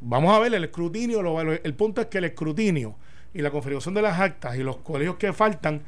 Vamos 0.00 0.34
a 0.34 0.38
ver 0.38 0.54
el 0.54 0.64
escrutinio. 0.64 1.40
El 1.40 1.74
punto 1.74 2.00
es 2.00 2.06
que 2.06 2.18
el 2.18 2.24
escrutinio 2.24 2.96
y 3.34 3.42
la 3.42 3.50
configuración 3.50 3.94
de 3.94 4.02
las 4.02 4.20
actas 4.20 4.56
y 4.56 4.62
los 4.62 4.78
colegios 4.78 5.16
que 5.16 5.32
faltan 5.32 5.82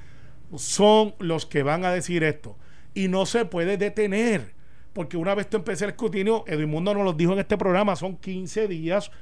son 0.56 1.14
los 1.18 1.46
que 1.46 1.62
van 1.62 1.84
a 1.84 1.92
decir 1.92 2.24
esto 2.24 2.56
y 2.98 3.06
no 3.06 3.26
se 3.26 3.44
puede 3.44 3.76
detener. 3.76 4.54
Porque 4.92 5.16
una 5.16 5.36
vez 5.36 5.48
tú 5.48 5.56
empecé 5.56 5.84
el 5.84 5.90
escrutinio, 5.90 6.42
Edmundo 6.48 6.92
nos 6.94 7.04
lo 7.04 7.12
dijo 7.12 7.32
en 7.32 7.38
este 7.38 7.56
programa, 7.56 7.94
son 7.94 8.16
15 8.16 8.66
días. 8.66 9.12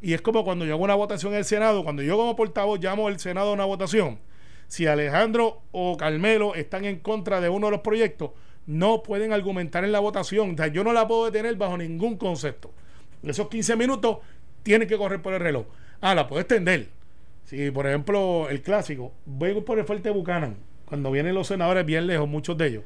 Y 0.00 0.14
es 0.14 0.22
como 0.22 0.42
cuando 0.42 0.64
yo 0.64 0.72
hago 0.72 0.84
una 0.84 0.94
votación 0.94 1.34
en 1.34 1.40
el 1.40 1.44
Senado, 1.44 1.84
cuando 1.84 2.02
yo 2.02 2.16
como 2.16 2.34
portavoz 2.34 2.80
llamo 2.80 3.08
al 3.08 3.20
Senado 3.20 3.50
a 3.50 3.52
una 3.52 3.66
votación, 3.66 4.20
si 4.68 4.86
Alejandro 4.86 5.60
o 5.70 5.98
Carmelo 5.98 6.54
están 6.54 6.86
en 6.86 6.98
contra 7.00 7.42
de 7.42 7.50
uno 7.50 7.66
de 7.66 7.72
los 7.72 7.80
proyectos, 7.82 8.30
no 8.64 9.02
pueden 9.02 9.34
argumentar 9.34 9.84
en 9.84 9.92
la 9.92 10.00
votación. 10.00 10.54
O 10.54 10.56
sea, 10.56 10.68
yo 10.68 10.82
no 10.82 10.94
la 10.94 11.06
puedo 11.06 11.26
detener 11.26 11.56
bajo 11.56 11.76
ningún 11.76 12.16
concepto. 12.16 12.72
Esos 13.22 13.50
15 13.50 13.76
minutos 13.76 14.18
tienen 14.62 14.88
que 14.88 14.96
correr 14.96 15.20
por 15.20 15.34
el 15.34 15.40
reloj. 15.40 15.66
Ah, 16.00 16.14
la 16.14 16.26
puedo 16.26 16.40
extender. 16.40 16.88
Si, 17.44 17.70
por 17.70 17.86
ejemplo, 17.86 18.48
el 18.48 18.62
clásico, 18.62 19.12
voy 19.26 19.60
por 19.60 19.78
el 19.78 19.84
fuerte 19.84 20.08
Buchanan, 20.08 20.56
cuando 20.86 21.10
vienen 21.10 21.34
los 21.34 21.48
senadores 21.48 21.84
bien 21.84 22.06
lejos, 22.06 22.26
muchos 22.26 22.56
de 22.56 22.68
ellos 22.68 22.84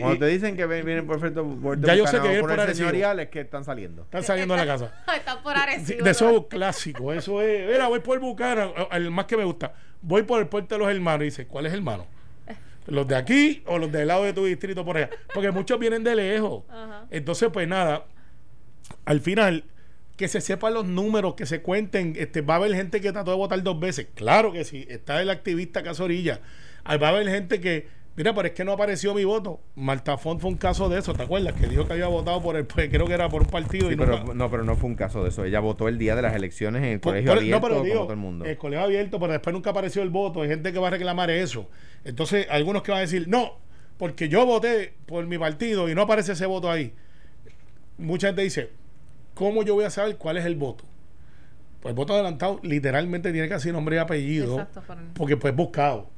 cuando 0.00 0.18
te 0.18 0.26
dicen 0.26 0.56
que 0.56 0.66
vienen 0.66 1.06
por 1.06 1.18
por 1.60 1.80
ya 1.80 1.94
yo 1.94 2.06
sé 2.06 2.16
que 2.16 2.28
vienen 2.28 2.40
por, 2.40 2.56
por 2.56 3.20
es 3.20 3.28
que 3.28 3.40
están 3.40 3.64
saliendo. 3.64 4.02
Están 4.02 4.22
saliendo 4.22 4.54
de 4.54 4.60
la 4.60 4.66
casa. 4.66 5.04
están 5.16 5.42
por 5.42 5.56
Arecibo. 5.56 6.04
de 6.04 6.10
eso 6.10 6.36
es 6.36 6.44
clásico. 6.48 7.12
Eso 7.12 7.42
es. 7.42 7.66
Mira, 7.70 7.88
voy 7.88 8.00
por 8.00 8.16
el 8.16 8.20
Bucara, 8.20 8.70
el 8.92 9.10
más 9.10 9.26
que 9.26 9.36
me 9.36 9.44
gusta. 9.44 9.74
Voy 10.02 10.22
por 10.22 10.40
el 10.40 10.48
puente 10.48 10.74
de 10.74 10.78
los 10.78 10.88
hermanos. 10.88 11.22
Y 11.22 11.24
dice, 11.26 11.46
¿cuál 11.46 11.66
es 11.66 11.72
hermano? 11.72 12.06
¿Los 12.86 13.08
de 13.08 13.16
aquí 13.16 13.62
o 13.66 13.78
los 13.78 13.90
del 13.90 14.08
lado 14.08 14.24
de 14.24 14.32
tu 14.32 14.44
distrito 14.44 14.84
por 14.84 14.96
allá? 14.96 15.10
Porque 15.34 15.50
muchos 15.50 15.78
vienen 15.78 16.04
de 16.04 16.14
lejos. 16.14 16.64
Entonces, 17.10 17.50
pues 17.52 17.66
nada. 17.66 18.04
Al 19.04 19.20
final, 19.20 19.64
que 20.16 20.28
se 20.28 20.40
sepan 20.40 20.74
los 20.74 20.86
números, 20.86 21.34
que 21.34 21.46
se 21.46 21.62
cuenten. 21.62 22.14
Este, 22.16 22.40
va 22.42 22.54
a 22.54 22.56
haber 22.58 22.74
gente 22.74 23.00
que 23.00 23.12
trató 23.12 23.32
de 23.32 23.36
votar 23.36 23.62
dos 23.62 23.80
veces. 23.80 24.06
Claro 24.14 24.52
que 24.52 24.64
sí. 24.64 24.86
Está 24.88 25.20
el 25.20 25.30
activista 25.30 25.82
Casorilla. 25.82 26.40
Va 26.88 27.08
a 27.08 27.10
haber 27.10 27.28
gente 27.28 27.60
que 27.60 27.88
Mira, 28.16 28.34
pero 28.34 28.48
es 28.48 28.54
que 28.54 28.64
no 28.64 28.72
apareció 28.72 29.12
mi 29.12 29.24
voto. 29.24 29.60
Marta 29.74 30.16
Font 30.16 30.40
fue 30.40 30.50
un 30.50 30.56
caso 30.56 30.88
de 30.88 30.98
eso, 30.98 31.12
¿te 31.12 31.24
acuerdas? 31.24 31.52
Que 31.52 31.66
dijo 31.66 31.86
que 31.86 31.92
había 31.92 32.06
votado 32.06 32.40
por 32.40 32.56
el, 32.56 32.64
pues, 32.64 32.88
creo 32.90 33.06
que 33.06 33.12
era 33.12 33.28
por 33.28 33.42
un 33.42 33.48
partido. 33.48 33.92
y 33.92 33.96
pero, 33.96 34.32
no, 34.32 34.50
pero 34.50 34.64
no 34.64 34.74
fue 34.74 34.88
un 34.88 34.96
caso 34.96 35.22
de 35.22 35.28
eso. 35.28 35.44
Ella 35.44 35.60
votó 35.60 35.86
el 35.86 35.98
día 35.98 36.16
de 36.16 36.22
las 36.22 36.34
elecciones 36.34 36.82
en 36.82 36.88
el 36.92 37.00
colegio 37.00 37.32
abierto, 37.32 37.60
no, 37.60 37.68
pero 37.68 37.82
digo, 37.82 38.02
todo 38.02 38.12
el 38.12 38.18
mundo. 38.18 38.46
El 38.46 38.56
colegio 38.56 38.84
abierto, 38.86 39.20
pero 39.20 39.32
después 39.32 39.52
nunca 39.52 39.70
apareció 39.70 40.02
el 40.02 40.08
voto. 40.08 40.40
Hay 40.40 40.48
gente 40.48 40.72
que 40.72 40.78
va 40.78 40.88
a 40.88 40.92
reclamar 40.92 41.30
eso. 41.30 41.68
Entonces, 42.04 42.46
algunos 42.48 42.82
que 42.82 42.90
van 42.90 42.98
a 42.98 43.02
decir, 43.02 43.28
no, 43.28 43.58
porque 43.98 44.30
yo 44.30 44.46
voté 44.46 44.94
por 45.04 45.26
mi 45.26 45.36
partido 45.36 45.90
y 45.90 45.94
no 45.94 46.02
aparece 46.02 46.32
ese 46.32 46.46
voto 46.46 46.70
ahí. 46.70 46.94
Mucha 47.98 48.28
gente 48.28 48.42
dice, 48.42 48.70
¿cómo 49.34 49.62
yo 49.62 49.74
voy 49.74 49.84
a 49.84 49.90
saber 49.90 50.16
cuál 50.16 50.38
es 50.38 50.46
el 50.46 50.56
voto? 50.56 50.84
Pues 51.80 51.90
el 51.90 51.96
voto 51.96 52.14
adelantado 52.14 52.60
literalmente 52.62 53.30
tiene 53.30 53.48
que 53.48 53.60
ser 53.60 53.74
nombre 53.74 53.96
y 53.96 53.98
apellido, 53.98 54.60
Exacto, 54.60 54.82
porque 55.14 55.36
pues 55.36 55.54
buscado. 55.54 56.08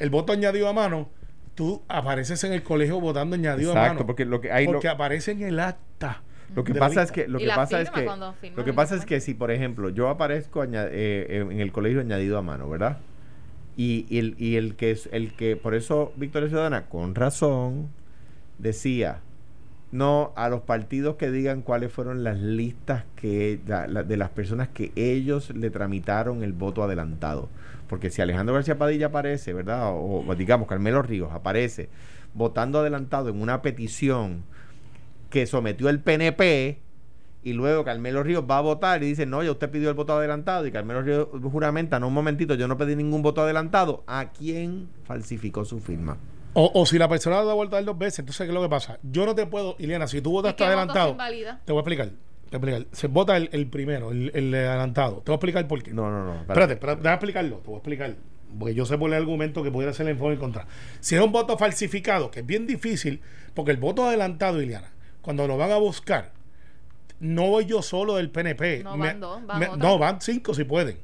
El 0.00 0.10
voto 0.10 0.32
añadido 0.32 0.68
a 0.68 0.72
mano 0.72 1.08
tú 1.56 1.82
apareces 1.88 2.44
en 2.44 2.52
el 2.52 2.62
colegio 2.62 3.00
votando 3.00 3.34
añadido 3.34 3.70
Exacto, 3.70 3.90
a 3.90 3.94
mano. 3.94 4.06
porque 4.06 4.24
lo 4.24 4.40
que 4.40 4.52
hay 4.52 4.66
porque 4.66 4.88
aparece 4.88 5.32
en 5.32 5.42
el 5.42 5.58
acta. 5.58 6.22
Lo 6.54 6.62
que 6.62 6.74
pasa 6.74 7.02
es 7.02 7.10
que 7.10 7.26
lo 7.26 7.40
que 7.40 7.48
pasa 7.48 7.80
es 7.80 7.90
que 7.90 8.06
lo 8.54 8.64
que 8.64 8.72
pasa 8.72 8.94
es 8.94 9.04
que 9.04 9.20
si 9.20 9.34
por 9.34 9.50
ejemplo 9.50 9.88
yo 9.88 10.08
aparezco 10.08 10.62
eh, 10.62 11.26
en 11.50 11.60
el 11.60 11.72
colegio 11.72 12.00
añadido 12.00 12.38
a 12.38 12.42
mano, 12.42 12.68
¿verdad? 12.68 12.98
Y, 13.76 14.06
el, 14.16 14.36
y 14.38 14.56
el 14.56 14.76
que 14.76 14.92
es 14.92 15.08
el 15.12 15.34
que 15.34 15.56
por 15.56 15.74
eso 15.74 16.12
Victoria 16.16 16.48
Ciudadana 16.48 16.86
con 16.86 17.14
razón 17.14 17.88
decía 18.58 19.20
no 19.96 20.32
a 20.36 20.48
los 20.48 20.62
partidos 20.62 21.16
que 21.16 21.30
digan 21.30 21.62
cuáles 21.62 21.92
fueron 21.92 22.24
las 22.24 22.38
listas 22.38 23.04
que 23.16 23.58
de 23.66 24.16
las 24.16 24.30
personas 24.30 24.68
que 24.68 24.92
ellos 24.96 25.50
le 25.50 25.70
tramitaron 25.70 26.42
el 26.42 26.52
voto 26.52 26.82
adelantado 26.82 27.48
porque 27.88 28.10
si 28.10 28.22
Alejandro 28.22 28.54
García 28.54 28.78
Padilla 28.78 29.06
aparece, 29.06 29.52
¿verdad? 29.52 29.92
O, 29.94 30.24
digamos 30.36 30.68
Carmelo 30.68 31.02
Ríos 31.02 31.30
aparece 31.32 31.88
votando 32.34 32.80
adelantado 32.80 33.30
en 33.30 33.40
una 33.40 33.62
petición 33.62 34.42
que 35.30 35.46
sometió 35.46 35.88
el 35.88 36.00
PNP 36.00 36.80
y 37.42 37.52
luego 37.52 37.84
Carmelo 37.84 38.22
Ríos 38.22 38.44
va 38.48 38.58
a 38.58 38.60
votar 38.60 39.02
y 39.02 39.06
dice, 39.06 39.24
no, 39.24 39.42
ya 39.42 39.52
usted 39.52 39.70
pidió 39.70 39.88
el 39.88 39.94
voto 39.94 40.12
adelantado 40.14 40.66
y 40.66 40.72
Carmelo 40.72 41.02
Ríos 41.02 41.28
juramenta, 41.50 41.98
no, 42.00 42.08
un 42.08 42.14
momentito, 42.14 42.54
yo 42.54 42.68
no 42.68 42.76
pedí 42.76 42.96
ningún 42.96 43.22
voto 43.22 43.42
adelantado, 43.42 44.02
¿a 44.06 44.32
quién 44.32 44.88
falsificó 45.04 45.64
su 45.64 45.78
firma? 45.78 46.18
O, 46.58 46.86
si 46.86 46.98
la 46.98 47.06
persona 47.08 47.42
da 47.44 47.52
vuelta 47.52 47.80
dos 47.82 47.98
veces, 47.98 48.20
entonces, 48.20 48.44
¿qué 48.46 48.48
es 48.50 48.54
lo 48.54 48.62
que 48.62 48.68
pasa? 48.70 48.98
Yo 49.02 49.26
no 49.26 49.34
te 49.34 49.44
puedo, 49.46 49.76
Ileana, 49.78 50.06
si 50.06 50.22
tú 50.22 50.30
votaste 50.30 50.64
adelantado, 50.64 51.10
te 51.66 51.72
voy 51.72 51.78
a 51.78 51.82
explicar. 51.82 52.08
Te 52.48 52.56
voy 52.58 52.70
a 52.70 52.76
explicar. 52.76 52.96
Se 52.96 53.06
vota 53.08 53.36
el, 53.36 53.50
el 53.52 53.66
primero, 53.68 54.10
el, 54.12 54.30
el 54.34 54.54
adelantado. 54.54 55.16
Te 55.16 55.30
voy 55.30 55.34
a 55.34 55.36
explicar 55.36 55.68
por 55.68 55.82
qué. 55.82 55.92
No, 55.92 56.10
no, 56.10 56.24
no. 56.24 56.40
Espérate, 56.40 56.72
espérate, 56.74 57.02
déjame 57.02 57.14
explicarlo. 57.16 57.56
Te 57.58 57.66
voy 57.66 57.74
a 57.74 57.78
explicar. 57.78 58.14
Porque 58.58 58.74
yo 58.74 58.86
sé 58.86 58.96
por 58.96 59.10
el 59.10 59.16
argumento 59.16 59.62
que 59.62 59.70
pudiera 59.70 59.92
ser 59.92 60.08
en 60.08 60.16
favor 60.16 60.32
y 60.32 60.34
en 60.36 60.40
contra. 60.40 60.66
Si 61.00 61.14
es 61.14 61.20
un 61.20 61.32
voto 61.32 61.58
falsificado, 61.58 62.30
que 62.30 62.40
es 62.40 62.46
bien 62.46 62.66
difícil, 62.66 63.20
porque 63.52 63.72
el 63.72 63.76
voto 63.76 64.06
adelantado, 64.06 64.62
Iliana, 64.62 64.92
cuando 65.20 65.46
lo 65.46 65.58
van 65.58 65.72
a 65.72 65.76
buscar, 65.76 66.32
no 67.20 67.48
voy 67.48 67.66
yo 67.66 67.82
solo 67.82 68.14
del 68.16 68.30
PNP. 68.30 68.82
No, 68.84 68.96
Me- 68.96 69.08
van 69.08 69.20
dos, 69.20 69.44
van 69.46 69.58
me- 69.60 69.76
no, 69.76 69.98
van 69.98 70.20
cinco 70.22 70.54
si 70.54 70.64
pueden. 70.64 70.98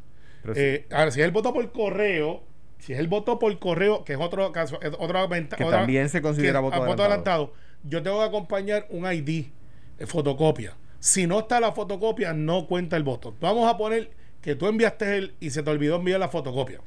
Eh, 0.54 0.86
ahora, 0.90 1.10
si 1.10 1.20
es 1.20 1.26
el 1.26 1.32
voto 1.32 1.52
por 1.52 1.70
correo, 1.72 2.42
si 2.82 2.92
es 2.92 2.98
el 2.98 3.06
voto 3.06 3.38
por 3.38 3.56
correo, 3.60 4.02
que 4.04 4.14
es 4.14 4.18
otro 4.20 4.50
caso, 4.50 4.80
es 4.82 4.90
otra 4.98 5.24
venta- 5.28 5.56
Que 5.56 5.64
otra- 5.64 5.78
también 5.78 6.08
se 6.08 6.20
considera 6.20 6.58
voto 6.60 6.74
adelantado. 7.04 7.52
yo 7.84 8.02
tengo 8.02 8.18
que 8.18 8.24
acompañar 8.24 8.86
un 8.90 9.04
ID, 9.10 9.46
eh, 9.98 10.06
fotocopia. 10.06 10.74
Si 10.98 11.26
no 11.28 11.38
está 11.40 11.60
la 11.60 11.72
fotocopia, 11.72 12.32
no 12.32 12.66
cuenta 12.66 12.96
el 12.96 13.02
voto. 13.04 13.34
Vamos 13.40 13.72
a 13.72 13.76
poner 13.76 14.10
que 14.40 14.54
tú 14.56 14.66
enviaste 14.66 15.16
el 15.16 15.34
y 15.38 15.50
se 15.50 15.62
te 15.62 15.70
olvidó 15.70 15.96
enviar 15.96 16.18
la 16.18 16.28
fotocopia. 16.28 16.80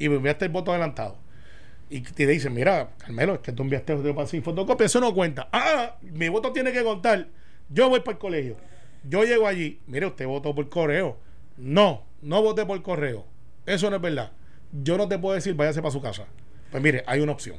Y 0.00 0.08
me 0.08 0.16
enviaste 0.16 0.46
el 0.46 0.50
voto 0.50 0.72
adelantado. 0.72 1.16
Y 1.88 2.00
te 2.00 2.26
dicen, 2.26 2.52
mira, 2.54 2.90
Carmelo, 2.98 3.34
es 3.34 3.40
que 3.40 3.52
tú 3.52 3.62
enviaste 3.62 3.92
el 3.92 4.12
voto 4.12 4.26
sin 4.26 4.42
fotocopia, 4.42 4.86
eso 4.86 5.00
no 5.00 5.12
cuenta. 5.14 5.48
Ah, 5.52 5.96
mi 6.02 6.28
voto 6.28 6.52
tiene 6.52 6.72
que 6.72 6.82
contar. 6.82 7.28
Yo 7.68 7.88
voy 7.88 8.00
para 8.00 8.12
el 8.12 8.18
colegio. 8.18 8.56
Yo 9.04 9.22
llego 9.24 9.46
allí, 9.46 9.80
mire, 9.86 10.06
usted 10.06 10.26
votó 10.26 10.54
por 10.54 10.68
correo. 10.68 11.16
No, 11.56 12.04
no 12.22 12.42
voté 12.42 12.64
por 12.66 12.80
correo. 12.82 13.24
Eso 13.66 13.90
no 13.90 13.96
es 13.96 14.02
verdad. 14.02 14.32
Yo 14.72 14.96
no 14.96 15.08
te 15.08 15.18
puedo 15.18 15.34
decir, 15.34 15.54
váyase 15.54 15.80
para 15.82 15.92
su 15.92 16.00
casa. 16.00 16.24
Pues 16.70 16.82
mire, 16.82 17.02
hay 17.06 17.20
una 17.20 17.32
opción. 17.32 17.56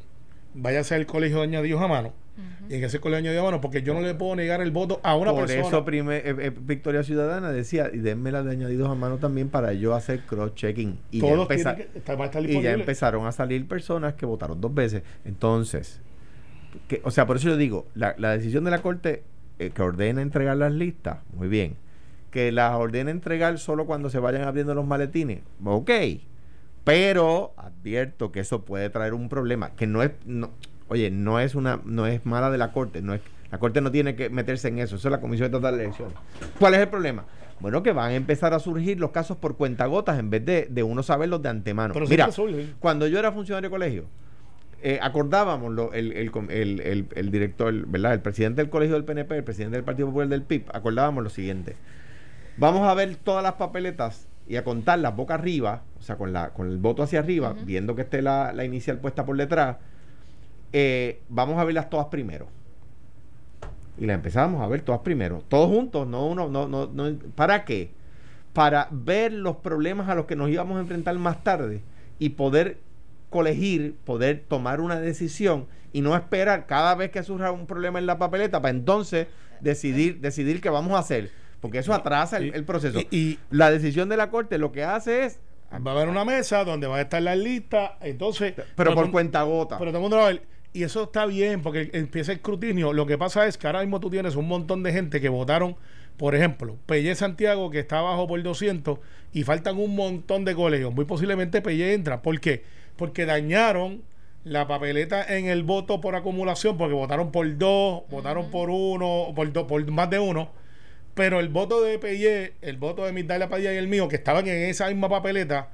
Váyase 0.54 0.96
al 0.96 1.06
colegio 1.06 1.38
de 1.38 1.44
añadidos 1.44 1.82
a 1.82 1.88
mano. 1.88 2.14
Y 2.70 2.76
en 2.76 2.84
ese 2.84 3.00
colegio 3.00 3.24
de 3.24 3.30
añadidos 3.30 3.44
a 3.44 3.52
mano, 3.52 3.62
porque 3.62 3.84
yo 3.84 3.94
no 3.94 4.02
le 4.02 4.16
puedo 4.16 4.36
negar 4.36 4.62
el 4.62 4.72
voto 4.72 5.00
a 5.04 5.16
una 5.16 5.32
Por 5.32 5.42
persona. 5.46 5.68
eso 5.68 5.86
prime- 5.86 6.18
eh, 6.18 6.36
eh, 6.40 6.52
Victoria 6.58 7.04
Ciudadana 7.04 7.52
decía, 7.52 7.90
y 7.94 7.98
denme 7.98 8.32
las 8.32 8.46
de 8.46 8.52
añadidos 8.52 8.90
a 8.90 8.96
mano 8.96 9.18
también 9.18 9.50
para 9.50 9.74
yo 9.74 9.94
hacer 9.94 10.22
cross-checking. 10.26 10.98
Y, 11.12 11.20
ya 11.20 11.28
empeza- 11.28 11.76
que 11.76 11.90
estar, 11.98 12.18
y 12.50 12.62
ya 12.62 12.72
empezaron 12.72 13.26
a 13.28 13.32
salir 13.34 13.68
personas 13.68 14.14
que 14.14 14.26
votaron 14.26 14.60
dos 14.62 14.74
veces. 14.74 15.04
Entonces, 15.26 16.00
que, 16.88 17.02
o 17.04 17.12
sea, 17.12 17.28
por 17.28 17.36
eso 17.36 17.50
yo 17.50 17.58
digo, 17.58 17.86
la, 17.96 18.16
la 18.18 18.32
decisión 18.32 18.64
de 18.64 18.72
la 18.72 18.82
Corte 18.82 19.24
eh, 19.60 19.72
que 19.72 19.82
ordena 19.82 20.22
entregar 20.22 20.56
las 20.58 20.72
listas, 20.72 21.18
muy 21.34 21.50
bien. 21.50 21.76
Que 22.32 22.52
las 22.54 22.74
ordena 22.76 23.12
entregar 23.12 23.60
solo 23.60 23.86
cuando 23.86 24.10
se 24.10 24.20
vayan 24.20 24.44
abriendo 24.44 24.74
los 24.74 24.88
maletines, 24.88 25.42
ok. 25.64 25.92
Pero 26.84 27.54
advierto 27.58 28.32
que 28.32 28.40
eso 28.40 28.64
puede 28.66 28.90
traer 28.90 29.14
un 29.14 29.30
problema, 29.30 29.72
que 29.76 29.86
no 29.88 30.02
es, 30.02 30.12
no, 30.26 30.50
oye, 30.88 31.12
no 31.12 31.40
es 31.40 31.54
una, 31.56 31.80
no 31.86 32.08
es 32.08 32.26
mala 32.26 32.50
de 32.50 32.58
la 32.58 32.72
Corte, 32.72 33.02
no 33.02 33.14
es, 33.14 33.22
la 33.52 33.60
Corte 33.60 33.82
no 33.82 33.92
tiene 33.92 34.16
que 34.16 34.30
meterse 34.30 34.68
en 34.70 34.80
eso, 34.80 34.96
eso 34.96 35.08
es 35.08 35.12
la 35.12 35.22
Comisión 35.22 35.46
Estatal 35.48 35.78
de 35.78 35.84
Elecciones. 35.84 36.16
¿Cuál 36.60 36.74
es 36.74 36.80
el 36.80 36.88
problema? 36.88 37.26
Bueno, 37.60 37.84
que 37.84 37.92
van 37.92 38.10
a 38.12 38.16
empezar 38.16 38.56
a 38.56 38.60
surgir 38.60 39.00
los 39.00 39.12
casos 39.12 39.38
por 39.38 39.56
cuentagotas 39.58 40.18
en 40.18 40.32
vez 40.32 40.44
de, 40.44 40.68
de 40.72 40.82
uno 40.82 41.04
saberlos 41.04 41.44
de 41.44 41.50
antemano. 41.50 41.94
Pero 41.94 42.08
Mira, 42.08 42.26
cuando 42.80 43.06
yo 43.08 43.20
era 43.20 43.32
funcionario 43.32 43.70
de 43.70 43.72
colegio, 43.72 44.06
eh, 44.82 44.98
acordábamos 45.00 45.72
lo- 45.72 45.94
el- 45.94 46.12
el 47.14 47.30
director, 47.32 47.72
¿verdad? 47.88 48.14
El 48.14 48.22
presidente 48.22 48.62
del 48.64 48.72
colegio 48.72 48.96
del 48.96 49.04
PNP, 49.06 49.38
el 49.38 49.44
presidente 49.44 49.78
del 49.78 49.84
Partido 49.86 50.08
Popular 50.08 50.28
del 50.30 50.42
PIB, 50.42 50.66
acordábamos 50.74 51.24
lo 51.24 51.30
siguiente. 51.30 51.76
Vamos 52.58 52.88
a 52.88 52.96
ver 52.96 53.16
todas 53.18 53.44
las 53.44 53.54
papeletas 53.54 54.28
y 54.52 54.58
a 54.58 54.66
contarlas 54.66 55.16
boca 55.16 55.36
arriba, 55.36 55.84
o 55.98 56.02
sea, 56.04 56.18
con, 56.18 56.34
la, 56.34 56.50
con 56.50 56.68
el 56.68 56.78
voto 56.78 57.04
hacia 57.04 57.20
arriba, 57.20 57.56
viendo 57.66 57.96
que 57.96 58.02
esté 58.02 58.22
la, 58.22 58.52
la 58.52 58.66
inicial 58.66 58.98
puesta 59.00 59.26
por 59.26 59.38
detrás. 59.38 59.78
eh, 60.74 61.22
vamos 61.30 61.58
a 61.58 61.64
verlas 61.64 61.90
todas 61.90 62.08
primero. 62.08 62.48
Y 63.98 64.06
las 64.06 64.16
empezamos 64.16 64.62
a 64.62 64.68
ver 64.68 64.82
todas 64.82 65.02
primero. 65.02 65.42
Todos 65.48 65.70
juntos, 65.70 66.06
no 66.06 66.28
uno, 66.28 66.50
no, 66.50 66.68
no, 66.68 66.90
no. 66.94 67.18
¿Para 67.36 67.64
qué? 67.64 67.92
Para 68.52 68.90
ver 68.92 69.32
los 69.32 69.56
problemas 69.58 70.10
a 70.10 70.16
los 70.16 70.26
que 70.26 70.36
nos 70.36 70.50
íbamos 70.50 70.76
a 70.76 70.82
enfrentar 70.82 71.18
más 71.18 71.44
tarde 71.46 71.82
y 72.20 72.30
poder 72.32 72.78
colegir, 73.30 73.96
poder 74.04 74.44
tomar 74.50 74.82
una 74.82 75.00
decisión 75.00 75.66
y 75.94 76.02
no 76.02 76.14
esperar 76.14 76.66
cada 76.68 76.94
vez 76.96 77.12
que 77.12 77.24
surja 77.24 77.54
un 77.54 77.68
problema 77.68 78.00
en 78.00 78.06
la 78.06 78.18
papeleta 78.18 78.62
para 78.62 78.76
entonces 78.76 79.28
decidir, 79.62 80.20
decidir 80.20 80.60
qué 80.60 80.70
vamos 80.70 80.92
a 80.94 81.00
hacer. 81.00 81.32
Porque 81.62 81.78
eso 81.78 81.94
atrasa 81.94 82.38
el, 82.38 82.66
proceso. 82.66 83.00
y- 83.00 83.08
y- 83.18 83.40
la 83.52 83.72
decisión 83.72 84.10
de 84.10 84.18
la 84.18 84.30
corte 84.30 84.58
lo 84.58 84.72
que 84.72 84.84
hace 84.84 85.26
es. 85.26 85.40
Va 85.74 85.92
a 85.92 85.94
haber 85.96 86.10
una 86.10 86.26
mesa 86.26 86.66
donde 86.66 86.88
va 86.88 86.98
a 86.98 87.02
estar 87.02 87.22
la 87.22 87.34
lista, 87.36 87.98
entonces... 88.02 88.56
Pero 88.76 88.94
por 88.94 89.10
cuenta 89.10 89.44
gota. 89.44 89.78
Pero 89.78 89.92
todo 89.92 90.00
el 90.00 90.02
mundo 90.02 90.18
va 90.18 90.26
a 90.26 90.28
ver. 90.34 90.42
Y 90.74 90.84
eso 90.84 91.04
está 91.04 91.26
bien 91.26 91.62
porque 91.62 91.90
empieza 91.94 92.32
el 92.34 92.40
escrutinio. 92.40 92.92
Lo 92.92 93.06
que 93.06 93.18
pasa 93.18 93.46
es 93.48 93.58
que 93.58 93.68
ahora 93.68 93.80
mismo 93.82 94.00
tú 94.02 94.10
tienes 94.10 94.36
un 94.36 94.48
montón 94.50 94.84
de 94.84 94.92
gente 94.92 95.22
que 95.22 95.30
votaron, 95.30 95.78
por 96.18 96.36
ejemplo, 96.36 96.76
Pelle 96.88 97.16
Santiago, 97.16 97.70
que 97.70 97.80
está 97.80 98.00
abajo 98.00 98.28
por 98.28 98.42
200, 98.44 99.00
y 99.32 99.44
faltan 99.44 99.78
un 99.78 99.96
montón 99.96 100.44
de 100.44 100.56
colegios. 100.56 100.94
Muy 100.94 101.06
posiblemente 101.06 101.62
Pelle 101.62 101.94
entra. 101.94 102.22
¿Por 102.22 102.40
qué? 102.42 102.64
Porque 102.98 103.26
dañaron 103.26 104.02
la 104.44 104.68
papeleta 104.68 105.24
en 105.38 105.46
el 105.46 105.64
voto 105.64 106.02
por 106.02 106.16
acumulación, 106.16 106.78
porque 106.78 106.96
votaron 106.96 107.32
por 107.32 107.58
dos, 107.58 108.04
votaron 108.10 108.50
por 108.52 108.70
uno, 108.70 109.28
por, 109.36 109.54
dos, 109.54 109.66
por 109.68 109.90
más 109.92 110.10
de 110.10 110.20
uno. 110.20 110.52
Pero 111.14 111.40
el 111.40 111.50
voto 111.50 111.82
de 111.82 112.00
Pelle, 112.00 112.54
el 112.62 112.78
voto 112.78 113.06
de 113.06 113.12
Migdalia 113.12 113.50
Padilla 113.50 113.74
y 113.74 113.78
el 113.78 113.88
mío, 113.88 114.08
que 114.08 114.16
estaban 114.16 114.48
en 114.48 114.70
esa 114.70 114.88
misma 114.88 115.10
papeleta, 115.10 115.70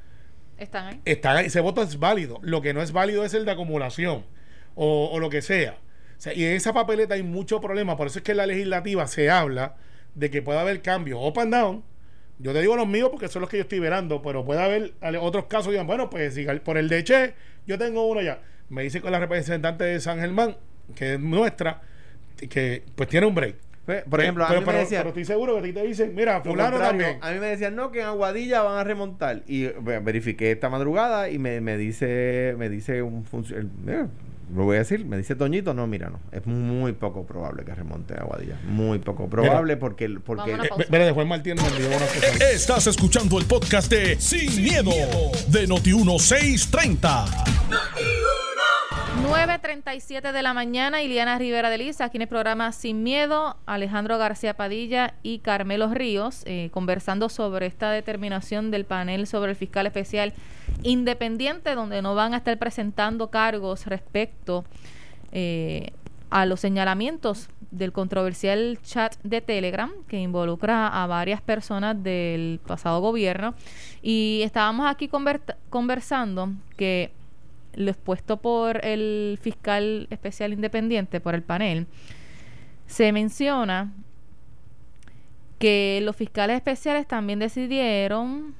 Están 0.57 0.87
ahí. 0.87 1.01
está, 1.05 1.41
ese 1.41 1.59
voto 1.59 1.83
es 1.83 1.99
válido. 1.99 2.39
Lo 2.41 2.61
que 2.61 2.73
no 2.73 2.81
es 2.81 2.91
válido 2.91 3.23
es 3.23 3.33
el 3.33 3.45
de 3.45 3.51
acumulación 3.51 4.25
o, 4.75 5.09
o 5.11 5.19
lo 5.19 5.29
que 5.29 5.41
sea. 5.41 5.77
O 6.17 6.21
sea, 6.21 6.33
Y 6.33 6.43
en 6.45 6.53
esa 6.53 6.73
papeleta 6.73 7.13
hay 7.15 7.23
mucho 7.23 7.61
problema. 7.61 7.95
Por 7.97 8.07
eso 8.07 8.19
es 8.19 8.23
que 8.23 8.31
en 8.31 8.37
la 8.37 8.47
legislativa 8.47 9.05
se 9.07 9.29
habla 9.29 9.75
de 10.15 10.31
que 10.31 10.41
puede 10.41 10.59
haber 10.59 10.81
cambios 10.81 11.19
up 11.21 11.39
and 11.39 11.53
down. 11.53 11.83
Yo 12.39 12.53
te 12.53 12.61
digo 12.61 12.75
los 12.75 12.87
míos 12.87 13.09
porque 13.11 13.27
son 13.27 13.41
los 13.41 13.49
que 13.49 13.57
yo 13.57 13.63
estoy 13.63 13.79
verando, 13.79 14.21
pero 14.21 14.43
puede 14.45 14.61
haber 14.61 14.93
otros 15.19 15.45
casos 15.45 15.67
que 15.67 15.71
digan, 15.73 15.87
bueno, 15.87 16.09
pues 16.09 16.33
si 16.35 16.45
por 16.45 16.77
el 16.77 16.87
de 16.89 17.03
Che, 17.03 17.33
yo 17.65 17.77
tengo 17.77 18.05
uno 18.07 18.21
ya. 18.21 18.41
Me 18.69 18.83
dice 18.83 19.01
con 19.01 19.11
la 19.11 19.19
representante 19.19 19.83
de 19.83 19.99
San 19.99 20.19
Germán, 20.19 20.57
que 20.95 21.13
es 21.15 21.19
nuestra, 21.19 21.81
que 22.49 22.83
pues 22.95 23.09
tiene 23.09 23.25
un 23.27 23.35
break. 23.35 23.55
Pues, 23.87 24.03
Por 24.03 24.19
ejemplo, 24.21 24.43
a 24.43 24.49
pero, 24.49 24.59
mí 24.59 24.65
me 24.67 24.71
pero- 24.73 24.83
decía- 24.83 24.99
pero 24.99 25.09
estoy 25.09 25.25
seguro 25.25 25.53
que 25.53 25.59
a 25.59 25.63
ti 25.63 25.73
te 25.73 25.81
dicen, 25.83 26.13
mira, 26.13 26.41
fulano 26.41 26.77
también. 26.77 27.17
A 27.21 27.31
mí 27.31 27.39
me 27.39 27.47
decían, 27.47 27.73
no, 27.73 27.89
que 27.89 28.01
en 28.01 28.07
Aguadilla 28.07 28.61
van 28.61 28.77
a 28.77 28.83
remontar. 28.83 29.43
Y 29.47 29.63
eh, 29.63 29.75
verifiqué 30.03 30.51
esta 30.51 30.69
madrugada 30.69 31.29
y 31.29 31.39
me, 31.39 31.61
me 31.61 31.77
dice, 31.77 32.53
me 32.57 32.67
dice 32.69 33.01
un 33.01 33.23
funcionario, 33.23 34.09
lo 34.53 34.65
voy 34.65 34.75
a 34.75 34.79
decir, 34.79 35.05
me 35.05 35.15
dice 35.17 35.35
Toñito, 35.35 35.73
no, 35.73 35.87
mira, 35.87 36.09
no, 36.09 36.19
es 36.33 36.45
muy 36.45 36.91
poco 36.93 37.25
probable 37.25 37.63
que 37.63 37.73
remonte 37.75 38.13
a 38.13 38.17
Aguadilla. 38.23 38.59
Muy 38.65 38.99
poco 38.99 39.29
probable 39.29 39.77
porque, 39.77 40.09
porque. 40.23 40.51
Eh, 40.51 40.57
Mira, 40.89 41.05
de 41.05 41.11
Juan 41.13 41.27
Martínez 41.29 41.63
me 41.63 41.69
envió 41.69 41.87
una 41.87 42.05
cosa. 42.05 42.45
Estás 42.53 42.87
escuchando 42.87 43.39
el 43.39 43.45
podcast 43.45 43.89
de 43.89 44.19
Sin, 44.19 44.63
miedo, 44.63 44.91
de 45.47 45.65
Noti1630. 45.65 47.25
9.37 49.23 50.31
de 50.31 50.41
la 50.41 50.53
mañana, 50.53 51.01
Iliana 51.01 51.37
Rivera 51.37 51.69
de 51.69 51.77
Liza, 51.77 52.05
aquí 52.05 52.17
en 52.17 52.23
el 52.23 52.27
programa 52.27 52.71
Sin 52.71 53.03
Miedo, 53.03 53.57
Alejandro 53.65 54.17
García 54.17 54.55
Padilla 54.55 55.15
y 55.23 55.39
Carmelo 55.39 55.93
Ríos, 55.93 56.43
eh, 56.45 56.69
conversando 56.71 57.27
sobre 57.27 57.65
esta 57.65 57.91
determinación 57.91 58.71
del 58.71 58.85
panel 58.85 59.27
sobre 59.27 59.51
el 59.51 59.57
fiscal 59.57 59.87
especial 59.87 60.33
independiente, 60.83 61.75
donde 61.75 62.01
no 62.01 62.15
van 62.15 62.33
a 62.33 62.37
estar 62.37 62.57
presentando 62.57 63.29
cargos 63.29 63.87
respecto 63.87 64.65
eh, 65.31 65.91
a 66.29 66.45
los 66.45 66.59
señalamientos 66.59 67.49
del 67.71 67.91
controversial 67.91 68.79
chat 68.83 69.15
de 69.23 69.41
Telegram 69.41 69.91
que 70.07 70.19
involucra 70.19 70.87
a 70.87 71.05
varias 71.07 71.41
personas 71.41 72.01
del 72.01 72.59
pasado 72.65 73.01
gobierno. 73.01 73.55
Y 74.01 74.41
estábamos 74.43 74.89
aquí 74.89 75.09
conver- 75.09 75.55
conversando 75.69 76.51
que 76.77 77.11
lo 77.77 77.91
expuesto 77.91 78.37
por 78.37 78.83
el 78.85 79.39
fiscal 79.41 80.07
especial 80.09 80.51
independiente, 80.51 81.19
por 81.21 81.35
el 81.35 81.43
panel, 81.43 81.87
se 82.87 83.11
menciona 83.11 83.93
que 85.59 85.99
los 86.03 86.15
fiscales 86.15 86.55
especiales 86.57 87.07
también 87.07 87.39
decidieron, 87.39 88.53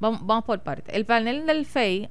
vamos, 0.00 0.20
vamos 0.24 0.44
por 0.44 0.60
parte, 0.60 0.96
el 0.96 1.04
panel 1.04 1.46
del 1.46 1.66
FEI, 1.66 2.08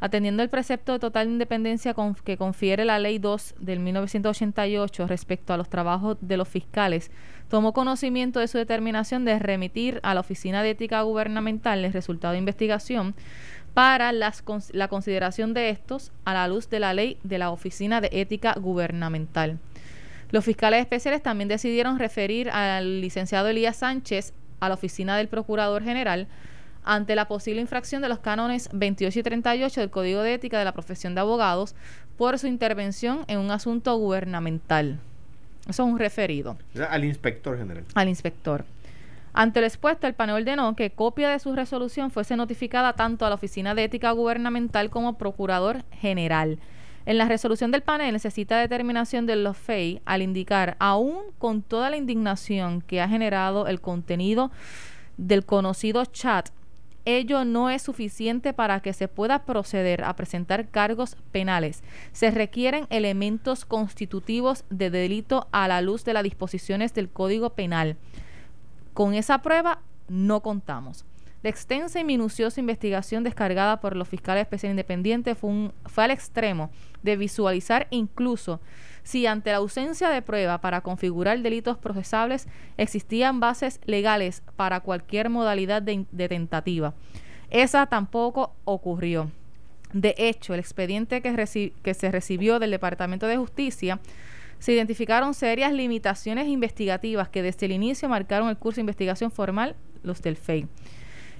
atendiendo 0.00 0.42
el 0.42 0.48
precepto 0.50 0.92
de 0.92 0.98
total 0.98 1.28
independencia 1.28 1.94
con- 1.94 2.14
que 2.16 2.36
confiere 2.36 2.84
la 2.84 2.98
Ley 2.98 3.18
2 3.18 3.54
del 3.60 3.78
1988 3.78 5.06
respecto 5.06 5.52
a 5.52 5.56
los 5.56 5.68
trabajos 5.68 6.16
de 6.20 6.36
los 6.36 6.48
fiscales, 6.48 7.10
tomó 7.48 7.72
conocimiento 7.72 8.40
de 8.40 8.48
su 8.48 8.58
determinación 8.58 9.24
de 9.24 9.38
remitir 9.38 10.00
a 10.02 10.14
la 10.14 10.20
Oficina 10.20 10.62
de 10.62 10.70
Ética 10.70 11.02
Gubernamental 11.02 11.84
el 11.84 11.92
resultado 11.92 12.32
de 12.32 12.38
investigación 12.38 13.14
para 13.74 14.12
las 14.12 14.44
la 14.72 14.88
consideración 14.88 15.54
de 15.54 15.70
estos 15.70 16.12
a 16.24 16.34
la 16.34 16.48
luz 16.48 16.68
de 16.68 16.80
la 16.80 16.94
ley 16.94 17.18
de 17.22 17.38
la 17.38 17.50
Oficina 17.50 18.00
de 18.00 18.10
Ética 18.12 18.54
Gubernamental. 18.58 19.58
Los 20.30 20.44
fiscales 20.44 20.80
especiales 20.80 21.22
también 21.22 21.48
decidieron 21.48 21.98
referir 21.98 22.50
al 22.50 23.00
licenciado 23.00 23.48
Elías 23.48 23.76
Sánchez 23.76 24.32
a 24.60 24.68
la 24.68 24.74
oficina 24.74 25.16
del 25.16 25.28
Procurador 25.28 25.82
General 25.82 26.26
ante 26.84 27.14
la 27.14 27.28
posible 27.28 27.60
infracción 27.60 28.02
de 28.02 28.08
los 28.08 28.18
cánones 28.18 28.68
28 28.72 29.18
y 29.18 29.22
38 29.22 29.80
del 29.80 29.90
Código 29.90 30.22
de 30.22 30.34
Ética 30.34 30.58
de 30.58 30.64
la 30.64 30.72
Profesión 30.72 31.14
de 31.14 31.20
Abogados 31.20 31.74
por 32.16 32.38
su 32.38 32.46
intervención 32.46 33.24
en 33.28 33.38
un 33.38 33.50
asunto 33.50 33.96
gubernamental. 33.96 34.98
Eso 35.68 35.84
es 35.84 35.88
un 35.88 35.98
referido. 35.98 36.56
Al 36.88 37.04
inspector 37.04 37.56
general. 37.56 37.84
Al 37.94 38.08
inspector. 38.08 38.64
Ante 39.34 39.60
lo 39.60 39.66
expuesto, 39.66 40.06
el 40.06 40.14
panel 40.14 40.36
ordenó 40.36 40.76
que 40.76 40.90
copia 40.90 41.30
de 41.30 41.38
su 41.38 41.54
resolución 41.54 42.10
fuese 42.10 42.36
notificada 42.36 42.92
tanto 42.92 43.24
a 43.24 43.30
la 43.30 43.36
Oficina 43.36 43.74
de 43.74 43.84
Ética 43.84 44.10
Gubernamental 44.12 44.90
como 44.90 45.16
Procurador 45.16 45.84
General. 45.90 46.58
En 47.06 47.18
la 47.18 47.26
resolución 47.26 47.70
del 47.70 47.82
panel 47.82 48.12
necesita 48.12 48.58
determinación 48.58 49.26
de 49.26 49.36
los 49.36 49.56
FEI 49.56 50.02
al 50.04 50.22
indicar, 50.22 50.76
aún 50.78 51.18
con 51.38 51.62
toda 51.62 51.90
la 51.90 51.96
indignación 51.96 52.80
que 52.82 53.00
ha 53.00 53.08
generado 53.08 53.66
el 53.66 53.80
contenido 53.80 54.50
del 55.16 55.44
conocido 55.44 56.04
chat, 56.04 56.50
ello 57.04 57.44
no 57.44 57.68
es 57.68 57.82
suficiente 57.82 58.52
para 58.52 58.80
que 58.80 58.92
se 58.92 59.08
pueda 59.08 59.44
proceder 59.44 60.04
a 60.04 60.14
presentar 60.14 60.68
cargos 60.68 61.16
penales. 61.32 61.82
Se 62.12 62.30
requieren 62.30 62.86
elementos 62.90 63.64
constitutivos 63.64 64.64
de 64.70 64.90
delito 64.90 65.48
a 65.50 65.66
la 65.66 65.80
luz 65.80 66.04
de 66.04 66.12
las 66.12 66.22
disposiciones 66.22 66.94
del 66.94 67.08
Código 67.08 67.50
Penal. 67.50 67.96
Con 68.94 69.14
esa 69.14 69.38
prueba 69.38 69.80
no 70.08 70.40
contamos. 70.40 71.04
La 71.42 71.50
extensa 71.50 71.98
y 71.98 72.04
minuciosa 72.04 72.60
investigación 72.60 73.24
descargada 73.24 73.80
por 73.80 73.96
los 73.96 74.06
fiscales 74.06 74.42
especiales 74.42 74.74
independientes 74.74 75.36
fue, 75.36 76.04
al 76.04 76.10
extremo 76.12 76.70
de 77.02 77.16
visualizar 77.16 77.88
incluso 77.90 78.60
si 79.02 79.26
ante 79.26 79.50
la 79.50 79.56
ausencia 79.56 80.08
de 80.08 80.22
prueba 80.22 80.60
para 80.60 80.82
configurar 80.82 81.40
delitos 81.40 81.78
procesables 81.78 82.46
existían 82.76 83.40
bases 83.40 83.80
legales 83.86 84.44
para 84.54 84.80
cualquier 84.80 85.30
modalidad 85.30 85.82
de, 85.82 86.28
tentativa. 86.28 86.94
Esa 87.50 87.86
tampoco 87.86 88.54
ocurrió. 88.64 89.32
De 89.92 90.14
hecho, 90.18 90.54
el 90.54 90.60
expediente 90.60 91.20
que 91.22 91.94
se 91.94 92.12
recibió 92.12 92.60
del 92.60 92.70
Departamento 92.70 93.26
de 93.26 93.36
Justicia 93.36 93.98
se 94.62 94.72
identificaron 94.72 95.34
serias 95.34 95.72
limitaciones 95.72 96.46
investigativas 96.46 97.28
que 97.28 97.42
desde 97.42 97.66
el 97.66 97.72
inicio 97.72 98.08
marcaron 98.08 98.48
el 98.48 98.56
curso 98.56 98.76
de 98.76 98.82
investigación 98.82 99.32
formal, 99.32 99.74
los 100.04 100.22
del 100.22 100.36
FEI. 100.36 100.68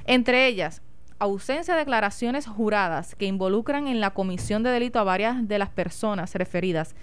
Entre 0.06 0.48
ellas, 0.48 0.82
ausencia 1.20 1.74
de 1.74 1.78
declaraciones 1.78 2.48
juradas 2.48 3.14
que 3.14 3.26
involucran 3.26 3.86
en 3.86 4.00
la 4.00 4.10
comisión 4.10 4.64
de 4.64 4.70
delito 4.70 4.98
a 4.98 5.04
varias 5.04 5.46
de 5.46 5.56
las 5.60 5.70
personas 5.70 6.34
referidas. 6.34 6.96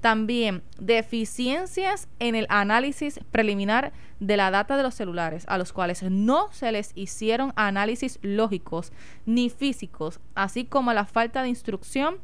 También 0.00 0.64
deficiencias 0.80 2.08
en 2.18 2.34
el 2.34 2.46
análisis 2.48 3.20
preliminar 3.30 3.92
de 4.18 4.36
la 4.36 4.50
data 4.50 4.76
de 4.76 4.82
los 4.82 4.96
celulares, 4.96 5.44
a 5.46 5.56
los 5.56 5.72
cuales 5.72 6.02
no 6.02 6.48
se 6.50 6.72
les 6.72 6.90
hicieron 6.96 7.52
análisis 7.54 8.18
lógicos 8.22 8.90
ni 9.24 9.50
físicos, 9.50 10.18
así 10.34 10.64
como 10.64 10.92
la 10.92 11.04
falta 11.04 11.44
de 11.44 11.48
instrucción 11.48 12.16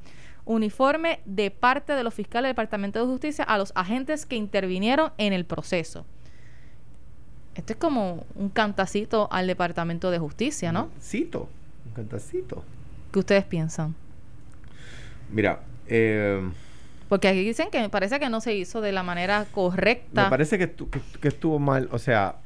uniforme 0.47 1.21
de 1.27 1.51
parte 1.51 1.93
de 1.93 2.03
los 2.03 2.15
fiscales 2.15 2.49
del 2.49 2.53
Departamento 2.53 2.99
de 2.99 3.07
Justicia 3.07 3.45
a 3.45 3.59
los 3.59 3.73
agentes 3.75 4.25
que 4.25 4.37
intervinieron 4.37 5.13
en 5.19 5.33
el 5.33 5.45
proceso. 5.45 6.07
Esto 7.55 7.73
es 7.75 7.79
como 7.79 8.25
un 8.35 8.49
cantacito 8.49 9.29
al 9.31 9.47
Departamento 9.47 10.11
de 10.11 10.19
Justicia, 10.19 10.73
¿no? 10.73 10.89
Cito, 11.03 11.49
un 11.87 11.93
cantacito. 11.93 12.65
¿Qué 13.13 13.19
ustedes 13.19 13.45
piensan? 13.45 13.95
Mira, 15.31 15.61
eh, 15.89 16.41
porque 17.09 17.29
aquí 17.29 17.45
dicen 17.45 17.71
que 17.71 17.81
me 17.81 17.89
parece 17.89 18.19
que 18.19 18.29
no 18.29 18.41
se 18.41 18.55
hizo 18.55 18.81
de 18.81 18.93
la 18.93 19.03
manera 19.03 19.47
correcta. 19.53 20.25
Me 20.25 20.31
parece 20.31 20.59
que, 20.59 20.73
que 21.21 21.29
estuvo 21.29 21.59
mal, 21.59 21.89
o 21.93 21.99
sea, 21.99 22.37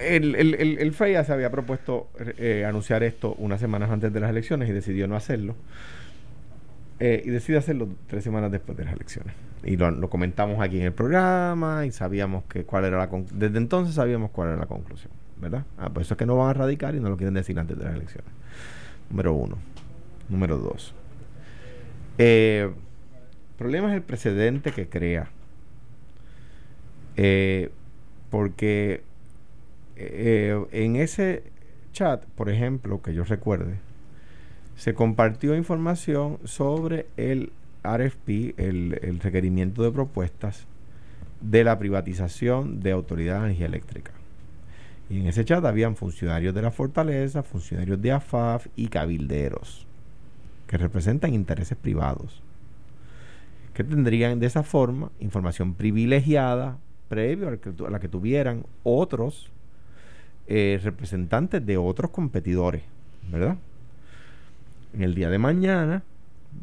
el, 0.00 0.34
el, 0.34 0.54
el, 0.78 0.92
FEIA 0.92 1.24
se 1.24 1.32
había 1.32 1.50
propuesto 1.50 2.08
eh, 2.38 2.64
anunciar 2.66 3.02
esto 3.02 3.34
unas 3.38 3.60
semanas 3.60 3.90
antes 3.90 4.12
de 4.12 4.20
las 4.20 4.30
elecciones 4.30 4.68
y 4.68 4.72
decidió 4.72 5.06
no 5.08 5.16
hacerlo. 5.16 5.54
Eh, 6.98 7.22
y 7.26 7.30
decide 7.30 7.58
hacerlo 7.58 7.88
tres 8.06 8.24
semanas 8.24 8.50
después 8.50 8.76
de 8.78 8.84
las 8.84 8.94
elecciones. 8.94 9.34
Y 9.64 9.76
lo, 9.76 10.08
comentamos 10.08 10.60
aquí 10.60 10.78
en 10.78 10.86
el 10.86 10.92
programa 10.92 11.84
y 11.84 11.92
sabíamos 11.92 12.44
que 12.44 12.64
cuál 12.64 12.84
era 12.84 12.96
la 12.98 13.10
desde 13.34 13.58
entonces 13.58 13.94
sabíamos 13.94 14.30
cuál 14.30 14.48
era 14.48 14.56
la 14.56 14.66
conclusión, 14.66 15.12
¿verdad? 15.36 15.64
Ah, 15.76 15.90
por 15.90 16.02
eso 16.02 16.14
es 16.14 16.18
que 16.18 16.26
no 16.26 16.36
van 16.36 16.50
a 16.50 16.54
radicar 16.54 16.94
y 16.94 17.00
no 17.00 17.08
lo 17.08 17.16
quieren 17.16 17.34
decir 17.34 17.58
antes 17.58 17.76
de 17.78 17.84
las 17.84 17.94
elecciones. 17.94 18.30
Número 19.10 19.34
uno. 19.34 19.58
Número 20.28 20.56
dos. 20.56 20.94
Eh, 22.18 22.70
el 22.70 23.58
problema 23.58 23.88
es 23.88 23.94
el 23.94 24.02
precedente 24.02 24.72
que 24.72 24.88
crea. 24.88 25.28
porque 28.30 29.02
eh, 29.96 30.64
en 30.72 30.96
ese 30.96 31.42
chat, 31.92 32.24
por 32.24 32.50
ejemplo, 32.50 33.00
que 33.00 33.14
yo 33.14 33.24
recuerde, 33.24 33.76
se 34.76 34.94
compartió 34.94 35.56
información 35.56 36.38
sobre 36.44 37.06
el 37.16 37.50
RFP, 37.82 38.58
el, 38.58 39.20
requerimiento 39.22 39.82
de 39.82 39.90
propuestas 39.90 40.66
de 41.40 41.64
la 41.64 41.78
privatización 41.78 42.80
de 42.80 42.92
Autoridad 42.92 43.40
de 43.40 43.46
Energía 43.46 43.66
Eléctrica. 43.66 44.12
Y 45.08 45.20
en 45.20 45.26
ese 45.26 45.44
chat 45.44 45.64
habían 45.64 45.96
funcionarios 45.96 46.54
de 46.54 46.62
la 46.62 46.70
Fortaleza, 46.70 47.42
funcionarios 47.42 48.00
de 48.02 48.12
AFAF 48.12 48.66
y 48.76 48.88
cabilderos, 48.88 49.86
que 50.66 50.76
representan 50.76 51.32
intereses 51.32 51.78
privados, 51.78 52.42
que 53.72 53.84
tendrían 53.84 54.40
de 54.40 54.46
esa 54.46 54.62
forma 54.62 55.10
información 55.20 55.74
privilegiada 55.74 56.76
previo 57.08 57.48
a 57.48 57.90
la 57.90 58.00
que 58.00 58.08
tuvieran 58.08 58.66
otros 58.82 59.50
eh, 60.48 60.80
representantes 60.82 61.64
de 61.64 61.76
otros 61.76 62.10
competidores, 62.10 62.82
¿verdad? 63.30 63.56
En 64.94 65.02
el 65.02 65.14
día 65.14 65.28
de 65.28 65.38
mañana 65.38 66.02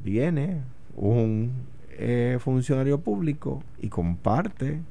viene 0.04 0.62
un 0.96 1.52
eh, 1.92 2.38
funcionario 2.40 3.02
público 3.02 3.64
y 3.82 3.90
comparte 3.90 4.82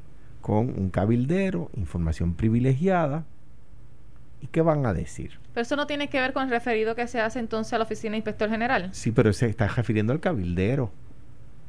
con 0.41 0.69
un 0.79 0.91
cabildero 0.91 1.71
información 1.77 2.35
privilegiada. 2.35 3.25
¿Y 4.41 4.49
qué 4.49 4.61
van 4.61 4.85
a 4.87 4.93
decir? 4.93 5.39
Pero 5.55 5.63
eso 5.63 5.77
no 5.77 5.87
tiene 5.87 6.09
que 6.09 6.21
ver 6.21 6.33
con 6.33 6.43
el 6.45 6.51
referido 6.51 6.95
que 6.95 7.07
se 7.07 7.21
hace 7.21 7.39
entonces 7.39 7.73
a 7.73 7.79
la 7.79 7.85
oficina 7.85 8.13
de 8.13 8.19
inspector 8.19 8.51
general. 8.51 8.89
Sí, 8.93 9.13
pero 9.13 9.33
se 9.33 9.47
está 9.47 9.69
refiriendo 9.69 10.13
al 10.13 10.21
cabildero. 10.21 10.91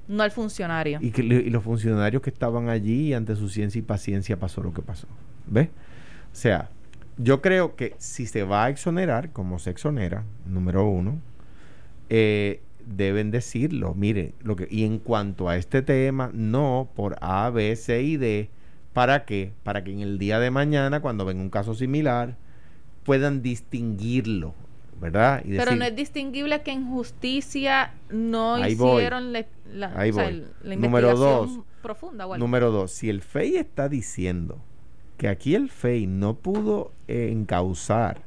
No 0.07 0.23
al 0.23 0.31
funcionario. 0.31 0.99
Y, 1.01 1.11
que, 1.11 1.21
y 1.21 1.49
los 1.49 1.63
funcionarios 1.63 2.21
que 2.21 2.31
estaban 2.31 2.69
allí, 2.69 3.13
ante 3.13 3.35
su 3.35 3.47
ciencia 3.47 3.79
y 3.79 3.83
paciencia, 3.83 4.37
pasó 4.37 4.61
lo 4.61 4.73
que 4.73 4.81
pasó. 4.81 5.07
¿Ves? 5.47 5.67
O 5.67 6.35
sea, 6.35 6.69
yo 7.17 7.41
creo 7.41 7.75
que 7.75 7.95
si 7.97 8.25
se 8.25 8.43
va 8.43 8.65
a 8.65 8.69
exonerar, 8.69 9.31
como 9.31 9.59
se 9.59 9.69
exonera, 9.69 10.23
número 10.45 10.87
uno, 10.87 11.19
eh, 12.09 12.61
deben 12.85 13.31
decirlo. 13.31 13.93
Mire, 13.93 14.33
lo 14.41 14.55
que, 14.55 14.67
y 14.69 14.83
en 14.83 14.99
cuanto 14.99 15.49
a 15.49 15.57
este 15.57 15.81
tema, 15.81 16.31
no 16.33 16.89
por 16.95 17.15
A, 17.21 17.49
B, 17.49 17.75
C 17.75 18.01
y 18.01 18.17
D. 18.17 18.49
¿Para 18.93 19.25
qué? 19.25 19.53
Para 19.63 19.83
que 19.83 19.91
en 19.91 20.01
el 20.01 20.19
día 20.19 20.39
de 20.39 20.51
mañana, 20.51 21.01
cuando 21.01 21.25
venga 21.25 21.41
un 21.41 21.49
caso 21.49 21.73
similar, 21.73 22.35
puedan 23.03 23.41
distinguirlo, 23.41 24.53
¿verdad? 25.01 25.43
Pero 25.45 25.75
no 25.75 25.85
es 25.85 25.95
distinguible 25.95 26.61
que 26.61 26.71
en 26.71 26.87
justicia 26.87 27.93
no 28.09 28.65
hicieron 28.65 29.33
la, 29.33 29.45
investigación 30.05 30.43
número 30.79 31.15
dos, 31.15 31.59
profunda. 31.81 32.37
Número 32.37 32.71
dos, 32.71 32.91
si 32.91 33.09
el 33.09 33.21
FEI 33.21 33.57
está 33.57 33.89
diciendo 33.89 34.59
que 35.23 35.29
aquí 35.29 35.55
el 35.55 35.69
FEI 35.69 36.05
no 36.05 36.33
pudo 36.33 36.91
eh, 37.07 37.29
encauzar 37.31 38.23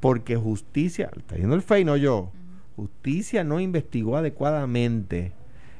porque 0.00 0.36
justicia, 0.36 1.10
está 1.14 1.34
diciendo 1.34 1.54
el 1.54 1.60
FEI, 1.60 1.84
no 1.84 1.98
yo, 1.98 2.30
justicia 2.76 3.44
no 3.44 3.60
investigó 3.60 4.16
adecuadamente, 4.16 5.32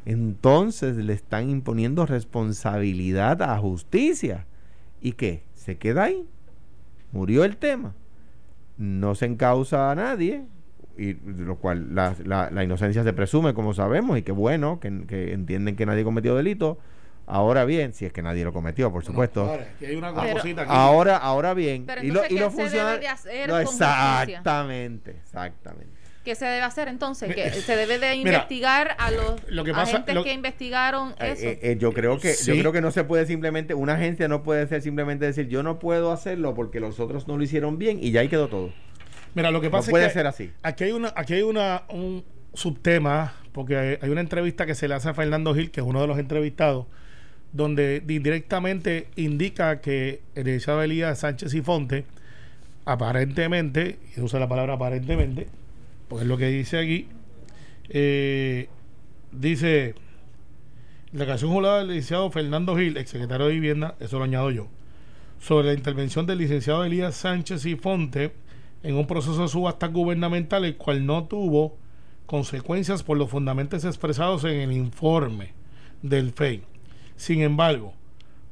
entonces 0.04 0.98
le 0.98 1.14
están 1.14 1.48
imponiendo 1.48 2.04
responsabilidad 2.04 3.40
a 3.40 3.56
justicia. 3.56 4.44
¿Y 5.00 5.12
qué? 5.12 5.44
¿Se 5.54 5.78
queda 5.78 6.02
ahí? 6.02 6.26
Murió 7.10 7.44
el 7.44 7.56
tema. 7.56 7.94
No 8.76 9.14
se 9.14 9.24
encausa 9.24 9.90
a 9.90 9.94
nadie, 9.94 10.44
y 10.98 11.14
lo 11.14 11.56
cual 11.56 11.94
la, 11.94 12.14
la, 12.22 12.62
inocencia 12.62 13.02
se 13.02 13.14
presume, 13.14 13.54
como 13.54 13.72
sabemos, 13.72 14.18
y 14.18 14.22
que 14.22 14.32
bueno, 14.32 14.78
que, 14.78 15.06
que 15.06 15.32
entienden 15.32 15.74
que 15.74 15.86
nadie 15.86 16.04
cometió 16.04 16.36
delito 16.36 16.76
Ahora 17.26 17.64
bien, 17.64 17.92
si 17.92 18.04
es 18.04 18.12
que 18.12 18.22
nadie 18.22 18.44
lo 18.44 18.52
cometió, 18.52 18.92
por 18.92 19.04
supuesto. 19.04 19.58
ahora, 20.66 21.16
ahora, 21.16 21.54
bien. 21.54 21.86
y 22.02 22.08
lo, 22.08 22.22
y 22.28 22.34
no, 23.46 23.58
exactamente, 23.58 25.12
exactamente. 25.22 26.02
¿Qué 26.24 26.36
se 26.36 26.44
debe 26.44 26.62
hacer 26.62 26.86
entonces? 26.86 27.34
Que 27.34 27.50
se 27.50 27.74
debe 27.74 27.98
de 27.98 28.14
investigar 28.14 28.94
a 28.98 29.10
los 29.10 29.42
lo 29.48 29.64
que 29.64 29.72
agentes 29.72 30.16
que 30.22 30.32
investigaron 30.32 31.10
eh, 31.18 31.32
eso. 31.32 31.46
Eh, 31.46 31.58
eh, 31.62 31.76
yo 31.78 31.92
creo 31.92 32.18
que 32.18 32.34
yo 32.44 32.54
creo 32.54 32.70
que 32.70 32.80
no 32.80 32.92
se 32.92 33.02
puede 33.02 33.26
simplemente 33.26 33.74
una 33.74 33.94
agencia 33.94 34.28
no 34.28 34.44
puede 34.44 34.66
ser 34.68 34.82
simplemente 34.82 35.24
decir 35.24 35.48
yo 35.48 35.64
no 35.64 35.80
puedo 35.80 36.12
hacerlo 36.12 36.54
porque 36.54 36.78
los 36.78 37.00
otros 37.00 37.26
no 37.26 37.36
lo 37.36 37.42
hicieron 37.42 37.76
bien 37.76 37.98
y 38.00 38.12
ya 38.12 38.20
ahí 38.20 38.28
quedó 38.28 38.48
todo. 38.48 38.72
Mira, 39.34 39.50
lo 39.50 39.60
que 39.60 39.70
pasa 39.70 39.90
puede 39.90 40.04
es 40.04 40.12
que 40.12 40.18
ser 40.18 40.26
así. 40.28 40.52
Aquí 40.62 40.84
hay 40.84 40.92
una 40.92 41.12
aquí 41.16 41.34
hay 41.34 41.42
una 41.42 41.84
un 41.88 42.24
subtema 42.54 43.34
porque 43.50 43.98
hay 44.00 44.10
una 44.10 44.20
entrevista 44.20 44.64
que 44.64 44.76
se 44.76 44.86
le 44.86 44.94
hace 44.94 45.08
a 45.08 45.14
Fernando 45.14 45.54
Gil 45.54 45.72
que 45.72 45.80
es 45.80 45.86
uno 45.86 46.00
de 46.00 46.06
los 46.06 46.18
entrevistados 46.18 46.86
donde 47.52 48.00
directamente 48.00 49.08
indica 49.16 49.80
que 49.80 50.22
Elizabeth 50.34 50.84
Elías 50.86 51.18
Sánchez 51.18 51.54
y 51.54 51.60
Fonte, 51.60 52.06
aparentemente, 52.84 53.98
y 54.16 54.20
usa 54.20 54.40
la 54.40 54.48
palabra 54.48 54.74
aparentemente, 54.74 55.48
porque 56.08 56.22
es 56.24 56.28
lo 56.28 56.38
que 56.38 56.48
dice 56.48 56.78
aquí, 56.78 57.08
eh, 57.90 58.68
dice, 59.32 59.94
La 61.12 61.26
canción 61.26 61.52
jurada 61.52 61.78
del 61.78 61.88
licenciado 61.88 62.30
Fernando 62.30 62.74
Gil, 62.76 62.96
exsecretario 62.96 63.46
de 63.46 63.52
Vivienda, 63.52 63.96
eso 64.00 64.18
lo 64.18 64.24
añado 64.24 64.50
yo, 64.50 64.68
sobre 65.38 65.66
la 65.66 65.74
intervención 65.74 66.24
del 66.26 66.38
licenciado 66.38 66.84
Elías 66.84 67.16
Sánchez 67.16 67.66
y 67.66 67.76
Fonte 67.76 68.32
en 68.82 68.96
un 68.96 69.06
proceso 69.06 69.42
de 69.42 69.48
subasta 69.48 69.88
gubernamental, 69.88 70.64
el 70.64 70.76
cual 70.76 71.04
no 71.04 71.24
tuvo 71.24 71.76
consecuencias 72.24 73.02
por 73.02 73.18
los 73.18 73.28
fundamentos 73.28 73.84
expresados 73.84 74.44
en 74.44 74.60
el 74.60 74.72
informe 74.72 75.52
del 76.00 76.32
FEI. 76.32 76.71
Sin 77.22 77.40
embargo, 77.40 77.92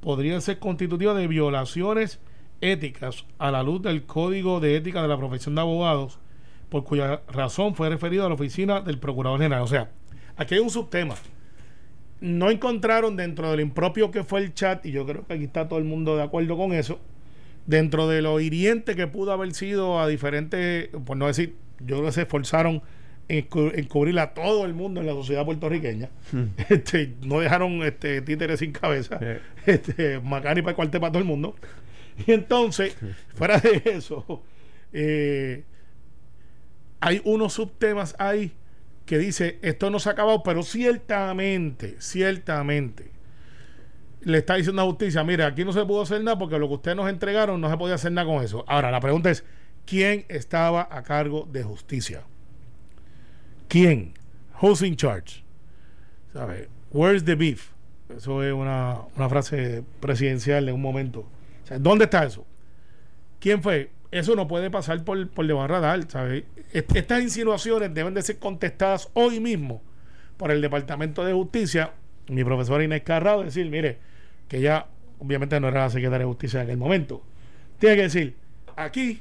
podrían 0.01 0.41
ser 0.41 0.61
constitutivas 0.61 1.17
de 1.17 1.27
violaciones 1.27 2.21
éticas 2.61 3.25
a 3.37 3.51
la 3.51 3.65
luz 3.65 3.83
del 3.83 4.05
Código 4.05 4.61
de 4.61 4.77
Ética 4.77 5.03
de 5.03 5.09
la 5.09 5.19
Profesión 5.19 5.57
de 5.57 5.63
Abogados, 5.63 6.21
por 6.69 6.85
cuya 6.85 7.21
razón 7.27 7.75
fue 7.75 7.89
referido 7.89 8.25
a 8.25 8.29
la 8.29 8.37
oficina 8.37 8.81
del 8.81 9.01
Procurador 9.01 9.41
General. 9.41 9.65
O 9.65 9.67
sea, 9.67 9.91
aquí 10.37 10.55
hay 10.55 10.61
un 10.61 10.71
subtema. 10.71 11.17
No 12.21 12.49
encontraron 12.49 13.17
dentro 13.17 13.51
del 13.51 13.59
impropio 13.59 14.13
que 14.13 14.23
fue 14.23 14.39
el 14.39 14.55
chat, 14.55 14.87
y 14.87 14.93
yo 14.93 15.05
creo 15.05 15.27
que 15.27 15.35
aquí 15.35 15.43
está 15.43 15.67
todo 15.67 15.81
el 15.81 15.85
mundo 15.85 16.17
de 16.17 16.23
acuerdo 16.23 16.57
con 16.57 16.73
eso, 16.73 17.01
dentro 17.67 18.07
de 18.07 18.23
lo 18.23 18.39
hiriente 18.39 18.95
que 18.95 19.09
pudo 19.09 19.33
haber 19.33 19.53
sido 19.53 19.99
a 19.99 20.07
diferentes, 20.07 20.91
por 21.05 21.17
no 21.17 21.27
decir, 21.27 21.57
yo 21.81 21.97
creo 21.97 22.05
que 22.05 22.13
se 22.13 22.23
esforzaron 22.23 22.83
en, 23.31 23.87
cubrir 23.87 24.19
a 24.19 24.35
todo 24.35 24.65
el 24.65 24.75
mundo 24.75 25.01
en 25.01 25.07
la 25.07 25.13
sociedad 25.13 25.45
puertorriqueña. 25.45 26.11
Hmm. 26.33 26.47
Este, 26.69 27.15
no 27.23 27.41
dejaron 27.41 27.83
este, 27.85 28.21
títeres 28.23 28.59
sin 28.59 28.73
cabeza, 28.73 29.21
este, 29.67 30.19
Macani 30.21 30.63
para 30.63 30.71
el 30.71 30.77
cuartel 30.77 31.01
para 31.01 31.13
todo 31.13 31.23
el 31.23 31.29
mundo. 31.29 31.55
Y 32.27 32.33
entonces, 32.33 32.97
fuera 33.35 33.59
de 33.59 33.83
eso, 33.85 34.43
eh, 34.93 35.65
hay 37.01 37.23
unos 37.25 37.55
subtemas 37.55 38.15
ahí 38.19 38.53
que 39.07 39.17
dice, 39.19 39.59
esto 39.63 39.91
no 39.91 39.99
se 39.99 40.09
ha 40.09 40.13
acabado, 40.13 40.43
pero 40.43 40.63
ciertamente, 40.63 41.97
ciertamente, 41.99 43.11
le 44.23 44.39
está 44.39 44.57
diciendo 44.57 44.83
a 44.83 44.85
justicia, 44.85 45.25
mire, 45.25 45.45
aquí 45.45 45.65
no 45.65 45.73
se 45.73 45.85
pudo 45.87 46.03
hacer 46.03 46.23
nada 46.23 46.39
porque 46.39 46.59
lo 46.59 46.69
que 46.69 46.75
ustedes 46.75 46.97
nos 46.97 47.09
entregaron 47.09 47.61
no 47.61 47.71
se 47.71 47.77
podía 47.77 47.95
hacer 47.95 48.13
nada 48.13 48.27
con 48.27 48.45
eso. 48.45 48.65
Ahora, 48.69 48.91
la 48.91 49.01
pregunta 49.01 49.31
es, 49.31 49.45
¿quién 49.87 50.27
estaba 50.29 50.89
a 50.91 51.03
cargo 51.03 51.49
de 51.51 51.63
justicia? 51.63 52.25
¿Quién? 53.71 54.15
Who's 54.61 54.83
in 54.83 54.97
charge? 54.97 55.45
¿Sabe? 56.33 56.69
Where's 56.91 57.25
the 57.25 57.37
beef? 57.37 57.71
Eso 58.15 58.43
es 58.43 58.53
una, 58.53 58.99
una 59.17 59.29
frase 59.29 59.85
presidencial 60.01 60.69
en 60.69 60.75
un 60.75 60.83
momento. 60.83 61.25
¿Dónde 61.79 62.07
está 62.07 62.25
eso? 62.25 62.45
¿Quién 63.39 63.63
fue? 63.63 63.91
Eso 64.11 64.35
no 64.35 64.49
puede 64.49 64.73
pasar 64.73 65.05
por, 65.05 65.31
por 65.31 65.47
debajo 65.47 65.69
radar, 65.69 66.05
¿sabes? 66.11 66.43
Estas 66.73 67.23
insinuaciones 67.23 67.95
deben 67.95 68.13
de 68.13 68.23
ser 68.23 68.41
contestadas 68.41 69.09
hoy 69.15 69.39
mismo 69.39 69.81
por 70.37 70.51
el 70.51 70.61
Departamento 70.61 71.25
de 71.25 71.33
Justicia. 71.33 71.93
Mi 72.27 72.43
profesora 72.43 72.83
Inés 72.83 73.03
Carrado 73.03 73.45
decir, 73.45 73.71
mire, 73.71 73.99
que 74.49 74.57
ella 74.57 74.87
obviamente 75.21 75.61
no 75.61 75.69
era 75.69 75.83
la 75.83 75.91
secretaria 75.91 76.27
de 76.27 76.33
Justicia 76.33 76.59
en 76.59 76.65
aquel 76.65 76.77
momento. 76.77 77.23
Tiene 77.79 77.95
que 77.95 78.03
decir, 78.03 78.35
aquí 78.75 79.21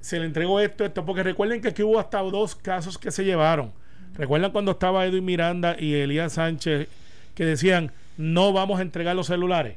se 0.00 0.18
le 0.18 0.26
entregó 0.26 0.60
esto, 0.60 0.84
esto, 0.84 1.04
porque 1.04 1.22
recuerden 1.22 1.60
que 1.60 1.68
aquí 1.68 1.82
hubo 1.82 1.98
hasta 1.98 2.18
dos 2.20 2.54
casos 2.54 2.98
que 2.98 3.10
se 3.10 3.24
llevaron. 3.24 3.72
¿Recuerdan 4.14 4.50
cuando 4.50 4.72
estaba 4.72 5.06
Edwin 5.06 5.24
Miranda 5.24 5.76
y 5.78 5.94
Elías 5.94 6.34
Sánchez 6.34 6.88
que 7.34 7.44
decían, 7.44 7.92
no 8.16 8.52
vamos 8.52 8.78
a 8.78 8.82
entregar 8.82 9.14
los 9.14 9.28
celulares? 9.28 9.76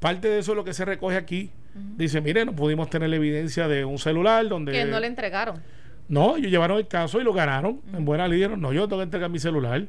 Parte 0.00 0.28
de 0.28 0.40
eso 0.40 0.52
es 0.52 0.56
lo 0.56 0.64
que 0.64 0.74
se 0.74 0.84
recoge 0.84 1.16
aquí. 1.16 1.50
Dice, 1.96 2.20
mire, 2.20 2.44
no 2.44 2.54
pudimos 2.54 2.90
tener 2.90 3.08
la 3.08 3.16
evidencia 3.16 3.68
de 3.68 3.84
un 3.84 3.98
celular 3.98 4.46
donde... 4.48 4.72
Que 4.72 4.84
no 4.84 4.98
le 4.98 5.06
entregaron. 5.06 5.62
No, 6.08 6.36
ellos 6.36 6.50
llevaron 6.50 6.78
el 6.78 6.88
caso 6.88 7.20
y 7.20 7.24
lo 7.24 7.32
ganaron. 7.32 7.80
En 7.94 8.04
buena 8.04 8.28
ley 8.28 8.46
no, 8.58 8.72
yo 8.72 8.88
tengo 8.88 8.98
que 8.98 9.04
entregar 9.04 9.30
mi 9.30 9.38
celular. 9.38 9.86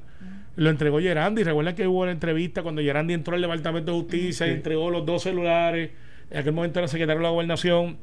Lo 0.55 0.69
entregó 0.69 0.99
Gerandi. 0.99 1.43
Recuerdan 1.43 1.75
que 1.75 1.87
hubo 1.87 2.01
una 2.01 2.11
entrevista 2.11 2.61
cuando 2.61 2.81
Gerandi 2.81 3.13
entró 3.13 3.35
al 3.35 3.41
Departamento 3.41 3.91
de 3.91 3.97
Justicia 3.97 4.47
y 4.47 4.51
entregó 4.51 4.89
los 4.91 5.05
dos 5.05 5.23
celulares. 5.23 5.91
En 6.29 6.37
aquel 6.37 6.53
momento 6.53 6.79
era 6.79 6.87
secretario 6.87 7.19
de 7.19 7.23
la 7.23 7.29
Gobernación. 7.31 7.97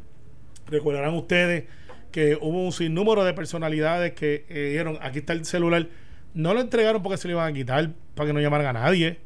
Recordarán 0.70 1.14
ustedes 1.14 1.64
que 2.10 2.36
hubo 2.40 2.64
un 2.64 2.72
sinnúmero 2.72 3.24
de 3.24 3.34
personalidades 3.34 4.12
que 4.12 4.44
eh, 4.48 4.70
dijeron, 4.70 4.98
aquí 5.00 5.20
está 5.20 5.32
el 5.32 5.44
celular. 5.44 5.88
No 6.34 6.54
lo 6.54 6.60
entregaron 6.60 7.02
porque 7.02 7.18
se 7.18 7.28
lo 7.28 7.34
iban 7.34 7.48
a 7.48 7.52
quitar, 7.52 7.90
para 8.14 8.28
que 8.28 8.32
no 8.32 8.40
llamaran 8.40 8.66
a 8.66 8.72
nadie. 8.72 9.18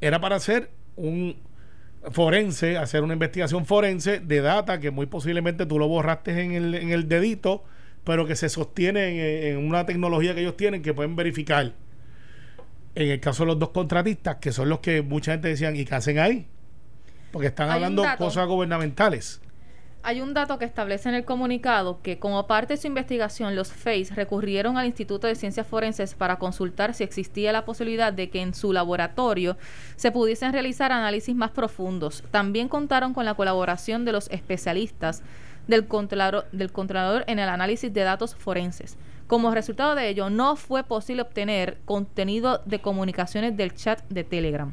Era 0.00 0.20
para 0.20 0.36
hacer 0.36 0.70
un 0.96 1.36
forense, 2.10 2.76
hacer 2.76 3.02
una 3.02 3.14
investigación 3.14 3.66
forense 3.66 4.20
de 4.20 4.40
data 4.40 4.78
que 4.80 4.90
muy 4.90 5.06
posiblemente 5.06 5.66
tú 5.66 5.78
lo 5.78 5.88
borraste 5.88 6.42
en 6.42 6.52
el, 6.52 6.74
en 6.74 6.90
el 6.90 7.08
dedito, 7.08 7.64
pero 8.04 8.26
que 8.26 8.36
se 8.36 8.48
sostiene 8.48 9.50
en, 9.50 9.58
una 9.58 9.84
tecnología 9.84 10.34
que 10.34 10.40
ellos 10.40 10.56
tienen 10.56 10.82
que 10.82 10.94
pueden 10.94 11.16
verificar. 11.16 11.72
En 12.94 13.10
el 13.10 13.20
caso 13.20 13.44
de 13.44 13.48
los 13.48 13.58
dos 13.58 13.70
contratistas, 13.70 14.36
que 14.36 14.52
son 14.52 14.68
los 14.68 14.80
que 14.80 15.02
mucha 15.02 15.32
gente 15.32 15.48
decían, 15.48 15.76
¿y 15.76 15.84
qué 15.84 15.94
hacen 15.94 16.18
ahí? 16.18 16.46
Porque 17.30 17.48
están 17.48 17.70
hablando 17.70 18.02
cosas 18.16 18.46
gubernamentales. 18.48 19.40
Hay 20.02 20.20
un 20.20 20.32
dato 20.32 20.58
que 20.58 20.64
establece 20.64 21.08
en 21.08 21.16
el 21.16 21.24
comunicado 21.24 22.00
que 22.02 22.18
como 22.18 22.46
parte 22.46 22.74
de 22.74 22.80
su 22.80 22.86
investigación 22.86 23.56
los 23.56 23.72
FACE 23.72 24.14
recurrieron 24.14 24.78
al 24.78 24.86
Instituto 24.86 25.26
de 25.26 25.34
Ciencias 25.34 25.66
Forenses 25.66 26.14
para 26.14 26.38
consultar 26.38 26.94
si 26.94 27.02
existía 27.02 27.52
la 27.52 27.64
posibilidad 27.64 28.12
de 28.12 28.30
que 28.30 28.40
en 28.40 28.54
su 28.54 28.72
laboratorio 28.72 29.56
se 29.96 30.12
pudiesen 30.12 30.52
realizar 30.52 30.92
análisis 30.92 31.34
más 31.34 31.50
profundos. 31.50 32.22
También 32.30 32.68
contaron 32.68 33.12
con 33.12 33.24
la 33.24 33.34
colaboración 33.34 34.04
de 34.04 34.12
los 34.12 34.30
especialistas 34.30 35.22
del 35.66 35.86
Contralor, 35.86 36.46
del 36.52 36.72
Contralor 36.72 37.24
en 37.26 37.40
el 37.40 37.48
análisis 37.48 37.92
de 37.92 38.02
datos 38.02 38.36
forenses. 38.36 38.96
Como 39.26 39.52
resultado 39.52 39.94
de 39.94 40.08
ello, 40.08 40.30
no 40.30 40.56
fue 40.56 40.84
posible 40.84 41.22
obtener 41.22 41.76
contenido 41.84 42.62
de 42.64 42.80
comunicaciones 42.80 43.56
del 43.56 43.74
chat 43.74 44.00
de 44.08 44.24
Telegram. 44.24 44.72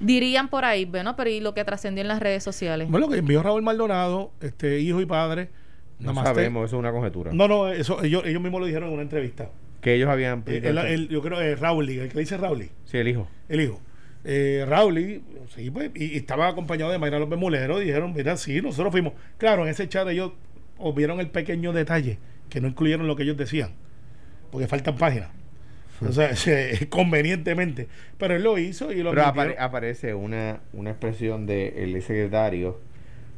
Dirían 0.00 0.48
por 0.48 0.64
ahí, 0.64 0.84
bueno, 0.84 1.16
pero 1.16 1.30
¿y 1.30 1.40
lo 1.40 1.54
que 1.54 1.64
trascendió 1.64 2.02
en 2.02 2.08
las 2.08 2.20
redes 2.20 2.42
sociales? 2.42 2.88
Bueno, 2.90 3.06
lo 3.06 3.12
que 3.12 3.18
envió 3.18 3.42
Raúl 3.42 3.62
Maldonado, 3.62 4.30
este 4.40 4.80
hijo 4.80 5.00
y 5.00 5.06
padre. 5.06 5.48
No 5.98 6.14
sabemos, 6.14 6.66
eso 6.66 6.76
es 6.76 6.80
una 6.80 6.92
conjetura. 6.92 7.32
No, 7.32 7.48
no, 7.48 7.68
eso 7.68 8.02
ellos, 8.02 8.22
ellos 8.26 8.42
mismos 8.42 8.60
lo 8.60 8.66
dijeron 8.66 8.88
en 8.88 8.94
una 8.94 9.02
entrevista. 9.02 9.50
Que 9.80 9.94
ellos 9.94 10.08
habían. 10.08 10.42
Eh, 10.46 11.06
yo 11.10 11.22
creo 11.22 11.38
que 11.38 11.52
eh, 11.52 11.56
Raúl, 11.56 11.88
el 11.88 12.08
que 12.10 12.18
dice 12.18 12.36
Raúl. 12.36 12.68
Sí, 12.84 12.98
el 12.98 13.08
hijo. 13.08 13.28
El 13.48 13.60
hijo. 13.60 13.80
Eh, 14.24 14.64
Raúl, 14.68 15.22
sí, 15.54 15.70
pues, 15.70 15.90
y, 15.94 16.16
estaba 16.16 16.48
acompañado 16.48 16.90
de 16.90 16.98
Mayra 16.98 17.18
López 17.18 17.38
Mulero. 17.38 17.78
Dijeron, 17.78 18.12
mira, 18.14 18.36
sí, 18.36 18.60
nosotros 18.60 18.92
fuimos. 18.92 19.14
Claro, 19.38 19.62
en 19.62 19.68
ese 19.68 19.88
chat 19.88 20.06
ellos 20.08 20.32
vieron 20.94 21.20
el 21.20 21.30
pequeño 21.30 21.72
detalle 21.72 22.18
que 22.50 22.60
no 22.60 22.68
incluyeron 22.68 23.06
lo 23.06 23.16
que 23.16 23.22
ellos 23.22 23.36
decían, 23.36 23.70
porque 24.50 24.66
faltan 24.66 24.96
páginas. 24.96 25.30
O 26.06 26.12
sea, 26.12 26.30
convenientemente. 26.88 27.88
Pero 28.18 28.34
él 28.34 28.42
lo 28.42 28.58
hizo 28.58 28.92
y 28.92 29.02
lo 29.02 29.10
Pero 29.10 29.24
aparece 29.58 30.14
una, 30.14 30.60
una 30.72 30.90
expresión 30.90 31.46
del 31.46 31.92
de 31.92 32.00
secretario, 32.00 32.80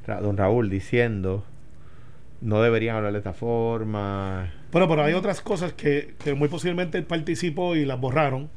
don 0.07 0.37
Raúl, 0.37 0.71
diciendo 0.71 1.45
no 2.41 2.63
deberían 2.63 2.97
hablar 2.97 3.13
de 3.13 3.19
esta 3.19 3.33
forma. 3.33 4.53
Bueno, 4.71 4.89
pero 4.89 5.03
hay 5.03 5.15
otras 5.15 5.41
cosas 5.41 5.73
que, 5.73 6.15
que 6.23 6.35
muy 6.35 6.49
posiblemente 6.49 6.99
él 6.99 7.05
participó 7.05 7.75
y 7.75 7.85
las 7.85 8.01
borraron 8.01 8.49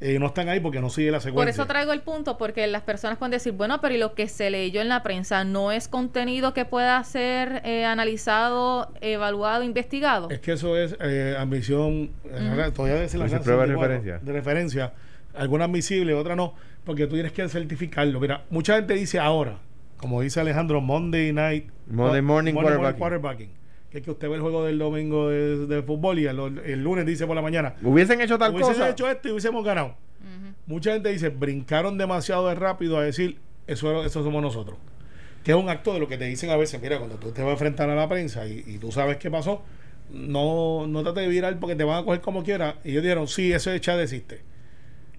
eh, 0.00 0.18
no 0.18 0.26
están 0.26 0.48
ahí 0.48 0.60
porque 0.60 0.80
no 0.80 0.90
sigue 0.90 1.10
la 1.10 1.20
secuencia. 1.20 1.40
Por 1.40 1.48
eso 1.48 1.66
traigo 1.66 1.92
el 1.92 2.02
punto, 2.02 2.38
porque 2.38 2.66
las 2.66 2.82
personas 2.82 3.18
pueden 3.18 3.32
decir, 3.32 3.52
bueno, 3.52 3.80
pero 3.80 3.94
¿y 3.94 3.98
lo 3.98 4.14
que 4.14 4.28
se 4.28 4.50
leyó 4.50 4.80
en 4.80 4.88
la 4.88 5.02
prensa 5.02 5.44
no 5.44 5.72
es 5.72 5.88
contenido 5.88 6.54
que 6.54 6.64
pueda 6.64 7.02
ser 7.04 7.62
eh, 7.64 7.84
analizado, 7.84 8.92
evaluado, 9.00 9.64
investigado? 9.64 10.30
Es 10.30 10.40
que 10.40 10.52
eso 10.52 10.76
es 10.76 10.96
eh, 11.00 11.36
admisión, 11.38 12.10
todavía 12.74 13.02
es 13.02 13.14
la 13.14 13.40
prueba 13.40 13.66
de 13.66 13.74
referencia. 13.74 14.18
de 14.18 14.32
referencia, 14.32 14.92
alguna 15.34 15.64
admisible, 15.64 16.14
otra 16.14 16.36
no, 16.36 16.54
porque 16.84 17.06
tú 17.06 17.14
tienes 17.14 17.32
que 17.32 17.48
certificarlo. 17.48 18.20
Mira, 18.20 18.44
mucha 18.50 18.76
gente 18.76 18.94
dice 18.94 19.18
ahora, 19.18 19.58
como 19.96 20.20
dice 20.20 20.40
Alejandro, 20.40 20.80
Monday 20.80 21.32
night, 21.32 21.70
Monday 21.88 22.22
morning, 22.22 22.54
quarterbacking 22.54 23.58
que 23.90 23.98
es 23.98 24.04
que 24.04 24.10
usted 24.10 24.28
ve 24.28 24.36
el 24.36 24.42
juego 24.42 24.64
del 24.64 24.78
domingo 24.78 25.28
de, 25.30 25.82
fútbol 25.82 26.18
y 26.18 26.26
el, 26.26 26.82
lunes 26.82 27.06
dice 27.06 27.26
por 27.26 27.34
la 27.34 27.42
mañana. 27.42 27.74
Hubiesen 27.82 28.20
hecho 28.20 28.38
tal 28.38 28.52
cosa. 28.52 28.66
Hubiesen 28.66 28.88
hecho 28.88 29.08
esto 29.08 29.28
y 29.28 29.30
hubiésemos 29.32 29.64
ganado. 29.64 29.94
Mucha 30.66 30.92
gente 30.92 31.08
dice, 31.08 31.30
brincaron 31.30 31.96
demasiado 31.96 32.48
de 32.48 32.54
rápido 32.54 32.98
a 32.98 33.02
decir, 33.02 33.38
eso, 33.66 34.04
eso 34.04 34.22
somos 34.22 34.42
nosotros. 34.42 34.76
Que 35.42 35.52
es 35.52 35.56
un 35.56 35.70
acto 35.70 35.94
de 35.94 36.00
lo 36.00 36.08
que 36.08 36.18
te 36.18 36.26
dicen 36.26 36.50
a 36.50 36.56
veces, 36.56 36.80
mira, 36.82 36.98
cuando 36.98 37.16
tú 37.16 37.32
te 37.32 37.40
vas 37.40 37.50
a 37.50 37.52
enfrentar 37.52 37.88
a 37.88 37.94
la 37.94 38.06
prensa 38.08 38.46
y, 38.46 38.76
tú 38.78 38.92
sabes 38.92 39.16
qué 39.16 39.30
pasó, 39.30 39.62
no, 40.10 40.86
no 40.86 41.02
trate 41.02 41.20
de 41.20 41.28
virar 41.28 41.58
porque 41.58 41.74
te 41.74 41.84
van 41.84 42.02
a 42.02 42.04
coger 42.04 42.20
como 42.20 42.42
quiera. 42.42 42.76
Y 42.84 42.90
ellos 42.90 43.02
dijeron, 43.02 43.28
sí, 43.28 43.52
eso 43.52 43.70
de 43.70 43.80
chat 43.80 43.98
existe. 43.98 44.42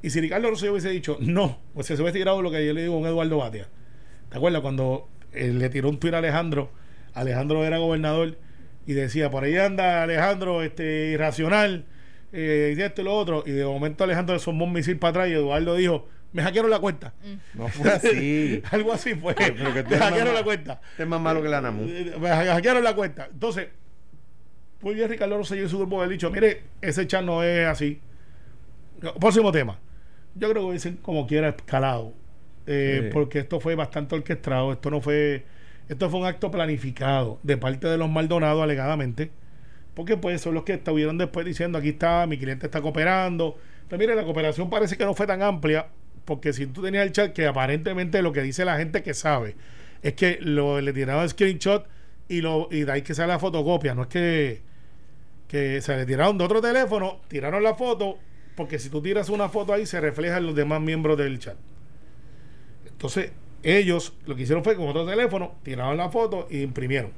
Y 0.03 0.11
si 0.11 0.21
Ricardo 0.21 0.49
Rosselló 0.49 0.73
hubiese 0.73 0.89
dicho, 0.89 1.17
no, 1.19 1.57
pues 1.73 1.87
se 1.87 1.95
hubiese 1.95 2.19
tirado 2.19 2.43
lo 2.43 2.51
que 2.51 2.65
yo 2.65 2.73
le 2.73 2.83
digo 2.83 2.95
a 2.95 2.97
un 2.99 3.07
Eduardo 3.07 3.37
Batia. 3.37 3.67
¿Te 4.29 4.37
acuerdas? 4.37 4.61
Cuando 4.61 5.07
él 5.33 5.57
le 5.57 5.69
tiró 5.69 5.89
un 5.89 5.99
tuit 5.99 6.13
a 6.13 6.19
Alejandro, 6.19 6.69
Alejandro 7.13 7.65
era 7.65 7.79
gobernador 7.79 8.37
y 8.89 8.93
decía, 8.95 9.29
por 9.29 9.43
ahí 9.43 9.55
anda 9.55 10.01
Alejandro 10.01 10.63
este 10.63 11.11
irracional, 11.11 11.85
eh, 12.33 12.73
y 12.75 12.81
esto 12.81 13.01
y 13.01 13.05
lo 13.05 13.15
otro, 13.15 13.43
y 13.45 13.51
de 13.51 13.63
momento 13.63 14.03
Alejandro 14.03 14.33
le 14.33 14.39
somó 14.39 14.65
un 14.65 14.73
misil 14.73 14.97
para 14.97 15.09
atrás 15.11 15.29
y 15.29 15.33
Eduardo 15.33 15.75
dijo, 15.75 16.07
me 16.33 16.41
hackearon 16.41 16.71
la 16.71 16.79
cuenta. 16.79 17.13
Mm. 17.23 17.57
No 17.59 17.67
fue 17.67 17.91
así. 17.91 18.63
Algo 18.71 18.91
así 18.91 19.13
fue. 19.13 19.35
me 19.37 19.97
hackearon 19.97 20.33
la 20.33 20.43
cuenta. 20.43 20.81
es 20.97 21.07
más 21.07 21.21
malo 21.21 21.41
que 21.43 21.49
la 21.49 21.61
NAMU. 21.61 21.83
Eh, 21.87 22.15
me 22.19 22.29
hackearon 22.29 22.83
la 22.83 22.95
cuenta. 22.95 23.27
Entonces, 23.31 23.67
muy 24.81 24.95
bien 24.95 25.07
Ricardo 25.09 25.37
Rosselló 25.37 25.65
y 25.65 25.69
su 25.69 25.77
grupo 25.77 26.01
ha 26.01 26.07
dicho, 26.07 26.31
mire, 26.31 26.63
ese 26.81 27.05
chat 27.05 27.23
no 27.23 27.43
es 27.43 27.67
así. 27.67 27.99
Próximo 29.19 29.51
tema. 29.51 29.79
yo 30.35 30.49
creo 30.49 30.63
que 30.63 30.69
hubiesen 30.69 30.97
como 30.97 31.27
quiera 31.27 31.49
escalado. 31.49 32.13
eh, 32.65 33.01
Sí. 33.03 33.09
Porque 33.13 33.39
esto 33.39 33.59
fue 33.59 33.75
bastante 33.75 34.15
orquestado. 34.15 34.71
Esto 34.73 34.89
no 34.89 34.99
fue. 35.01 35.45
Esto 35.89 36.09
fue 36.09 36.21
un 36.21 36.25
acto 36.25 36.51
planificado 36.51 37.39
de 37.43 37.57
parte 37.57 37.87
de 37.87 37.97
los 37.97 38.09
Maldonado, 38.09 38.63
alegadamente. 38.63 39.31
Porque 39.95 40.15
pues 40.15 40.39
son 40.39 40.53
los 40.53 40.63
que 40.63 40.73
estuvieron 40.73 41.17
después 41.17 41.45
diciendo: 41.45 41.77
aquí 41.77 41.89
está, 41.89 42.25
mi 42.27 42.37
cliente 42.37 42.67
está 42.67 42.81
cooperando. 42.81 43.57
Pero 43.89 43.99
mire, 43.99 44.15
la 44.15 44.23
cooperación 44.23 44.69
parece 44.69 44.95
que 44.95 45.03
no 45.03 45.13
fue 45.13 45.27
tan 45.27 45.41
amplia. 45.41 45.87
Porque 46.23 46.53
si 46.53 46.67
tú 46.67 46.81
tenías 46.83 47.05
el 47.05 47.11
chat, 47.11 47.33
que 47.33 47.47
aparentemente 47.47 48.21
lo 48.21 48.31
que 48.31 48.41
dice 48.43 48.63
la 48.63 48.77
gente 48.77 49.03
que 49.03 49.13
sabe 49.13 49.55
es 50.01 50.13
que 50.13 50.37
lo, 50.41 50.79
le 50.79 50.93
tiraron 50.93 51.27
screenshot 51.27 51.85
y, 52.29 52.41
lo, 52.41 52.69
y 52.71 52.83
de 52.83 52.91
ahí 52.91 53.01
que 53.01 53.13
sale 53.13 53.33
la 53.33 53.39
fotocopia. 53.39 53.95
No 53.95 54.03
es 54.03 54.07
que 54.07 54.69
que 55.49 55.81
se 55.81 55.97
le 55.97 56.05
tiraron 56.05 56.37
de 56.37 56.45
otro 56.45 56.61
teléfono, 56.61 57.21
tiraron 57.27 57.63
la 57.63 57.73
foto, 57.73 58.19
porque 58.55 58.77
si 58.77 58.89
tú 58.89 59.01
tiras 59.01 59.29
una 59.29 59.49
foto 59.49 59.73
ahí 59.73 59.85
se 59.87 59.99
reflejan 59.99 60.45
los 60.45 60.55
demás 60.55 60.79
miembros 60.79 61.17
del 61.17 61.39
chat. 61.39 61.57
Entonces, 62.87 63.31
ellos 63.63 64.13
lo 64.25 64.35
que 64.35 64.43
hicieron 64.43 64.63
fue 64.63 64.75
con 64.75 64.87
otro 64.87 65.05
teléfono, 65.05 65.55
tiraron 65.63 65.97
la 65.97 66.09
foto 66.09 66.47
y 66.49 66.61
imprimieron. 66.61 67.11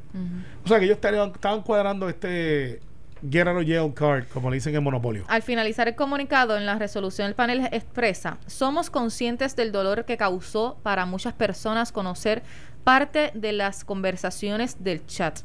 O 0.63 0.67
sea 0.67 0.79
que 0.79 0.85
ellos 0.85 0.95
estaban, 0.95 1.31
estaban 1.31 1.61
cuadrando 1.61 2.09
este 2.09 2.81
Get 3.29 3.47
out 3.47 3.57
of 3.57 3.67
jail 3.67 3.93
card, 3.93 4.25
como 4.33 4.49
le 4.49 4.55
dicen 4.55 4.75
en 4.75 4.83
Monopolio. 4.83 5.25
Al 5.27 5.43
finalizar 5.43 5.87
el 5.87 5.95
comunicado 5.95 6.57
en 6.57 6.65
la 6.65 6.79
resolución, 6.79 7.27
el 7.27 7.35
panel 7.35 7.67
expresa, 7.71 8.39
somos 8.47 8.89
conscientes 8.89 9.55
del 9.55 9.71
dolor 9.71 10.05
que 10.05 10.17
causó 10.17 10.77
para 10.81 11.05
muchas 11.05 11.33
personas 11.33 11.91
conocer 11.91 12.41
parte 12.83 13.31
de 13.35 13.51
las 13.51 13.83
conversaciones 13.83 14.83
del 14.83 15.05
chat. 15.05 15.41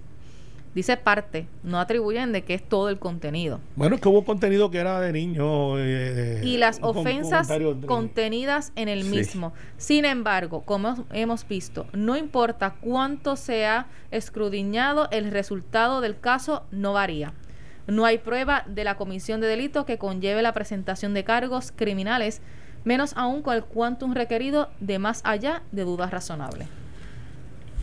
Dice 0.76 0.98
parte, 0.98 1.46
no 1.62 1.80
atribuyen 1.80 2.32
de 2.32 2.42
que 2.44 2.52
es 2.52 2.62
todo 2.62 2.90
el 2.90 2.98
contenido. 2.98 3.60
Bueno, 3.76 3.94
es 3.94 4.00
que 4.02 4.10
hubo 4.10 4.26
contenido 4.26 4.70
que 4.70 4.76
era 4.76 5.00
de 5.00 5.10
niños. 5.10 5.78
eh, 5.78 5.82
de- 6.42 6.46
y 6.46 6.58
las 6.58 6.80
ofensas 6.82 7.48
de- 7.48 7.78
contenidas 7.86 8.72
en 8.76 8.90
el 8.90 9.04
Sí. 9.04 9.08
mismo. 9.08 9.54
Sin 9.78 10.04
embargo, 10.04 10.60
como 10.66 11.06
hemos 11.14 11.48
visto, 11.48 11.86
no 11.94 12.14
importa 12.14 12.74
cuánto 12.78 13.36
sea 13.36 13.86
escrudiñado, 14.10 15.08
el 15.12 15.30
resultado 15.30 16.02
del 16.02 16.20
caso 16.20 16.64
no 16.70 16.92
varía. 16.92 17.32
No 17.86 18.04
hay 18.04 18.18
prueba 18.18 18.62
de 18.66 18.84
la 18.84 18.96
comisión 18.98 19.40
de 19.40 19.46
delito 19.46 19.86
que 19.86 19.96
conlleve 19.96 20.42
la 20.42 20.52
presentación 20.52 21.14
de 21.14 21.24
cargos 21.24 21.72
criminales, 21.74 22.42
menos 22.84 23.14
aún 23.16 23.40
con 23.40 23.54
el 23.56 23.64
quantum 23.64 24.12
requerido 24.12 24.68
de 24.80 24.98
más 24.98 25.22
allá 25.24 25.62
de 25.72 25.84
dudas 25.84 26.10
razonables. 26.10 26.68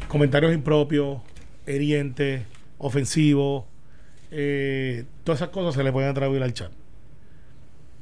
comentarios 0.10 0.54
impropios, 0.54 1.18
hirientes, 1.66 2.44
ofensivos, 2.84 3.64
eh, 4.32 5.06
todas 5.24 5.40
esas 5.42 5.50
cosas 5.50 5.74
se 5.76 5.84
le 5.84 5.92
pueden 5.92 6.10
atribuir 6.10 6.44
al 6.44 6.54
chat. 6.54 6.72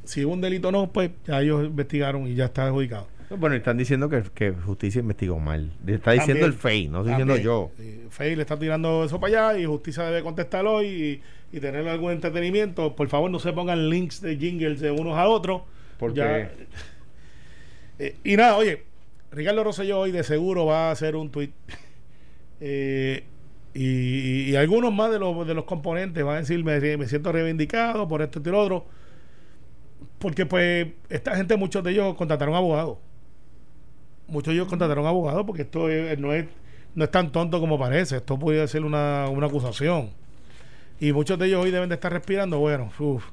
Si 0.04 0.26
hubo 0.26 0.34
un 0.34 0.42
delito 0.42 0.70
o 0.70 0.72
no, 0.72 0.92
pues 0.92 1.12
ya 1.28 1.42
ellos 1.42 1.64
investigaron 1.66 2.28
y 2.28 2.36
ya 2.36 2.46
está 2.46 2.66
adjudicado. 2.68 3.08
Bueno, 3.38 3.56
están 3.56 3.78
diciendo 3.78 4.10
que, 4.10 4.24
que 4.34 4.52
justicia 4.52 5.00
investigó 5.00 5.40
mal. 5.40 5.72
Está 5.88 6.12
diciendo 6.12 6.42
También, 6.42 6.46
el 6.46 6.54
FEI, 6.54 6.88
no 6.90 6.98
estoy 7.00 7.12
diciendo 7.14 7.38
yo. 7.38 7.72
Eh, 7.80 8.08
Fey 8.10 8.36
le 8.36 8.42
está 8.42 8.60
tirando 8.60 9.06
eso 9.06 9.20
para 9.22 9.52
allá 9.52 9.60
y 9.60 9.66
justicia 9.66 10.04
debe 10.04 10.22
contestar 10.22 10.66
hoy 10.66 11.22
y, 11.52 11.56
y 11.58 11.60
tener 11.62 11.88
algún 11.88 12.12
entretenimiento. 12.12 12.94
Por 12.96 13.08
favor, 13.08 13.32
no 13.32 13.40
se 13.40 13.54
pongan 13.54 13.90
links 13.90 14.20
de 14.20 14.36
jingles 14.38 14.82
de 14.82 14.92
unos 14.92 15.18
a 15.18 15.28
otros. 15.30 15.62
¿Por 15.98 16.14
Ya- 16.14 16.50
qué? 16.50 16.50
Eh, 18.00 18.16
y 18.24 18.36
nada, 18.36 18.58
oye, 18.58 18.82
Ricardo 19.32 19.64
Rosselló 19.64 20.00
hoy 20.00 20.12
de 20.12 20.24
seguro 20.24 20.66
va 20.66 20.90
a 20.90 20.92
hacer 20.92 21.16
un 21.16 21.30
tweet. 21.30 21.52
Eh, 22.60 23.24
y, 23.74 24.56
algunos 24.56 24.94
más 24.94 25.12
de 25.12 25.20
los, 25.20 25.48
de 25.48 25.54
los 25.54 25.64
componentes 25.66 26.24
van 26.24 26.36
a 26.36 26.40
decir, 26.40 26.64
me, 26.64 26.80
me 26.98 27.08
siento 27.08 27.32
reivindicado 27.32 28.08
por 28.08 28.22
esto 28.22 28.42
y 28.44 28.50
lo 28.50 28.60
otro. 28.60 28.86
Porque 30.20 30.46
pues 30.46 30.88
esta 31.10 31.36
gente, 31.36 31.56
muchos 31.58 31.84
de 31.84 31.92
ellos 31.92 32.16
contrataron 32.16 32.54
abogados. 32.56 32.98
Muchos 34.28 34.52
de 34.52 34.56
ellos 34.56 34.68
contrataron 34.68 35.06
abogados 35.06 35.44
porque 35.46 35.64
esto 35.64 35.90
es- 35.90 36.18
no, 36.20 36.34
es, 36.34 36.46
no 36.96 37.04
es 37.04 37.12
tan 37.12 37.32
tonto 37.32 37.60
como 37.60 37.80
parece. 37.80 38.18
Esto 38.18 38.38
puede 38.38 38.68
ser 38.68 38.84
una, 38.84 39.28
una 39.30 39.48
acusación. 39.48 40.10
Y 41.00 41.14
muchos 41.14 41.40
de 41.40 41.48
ellos 41.48 41.64
hoy 41.64 41.72
deben 41.72 41.90
de 41.90 41.96
estar 41.96 42.12
respirando. 42.14 42.60
Bueno, 42.60 42.92
uf. 43.00 43.24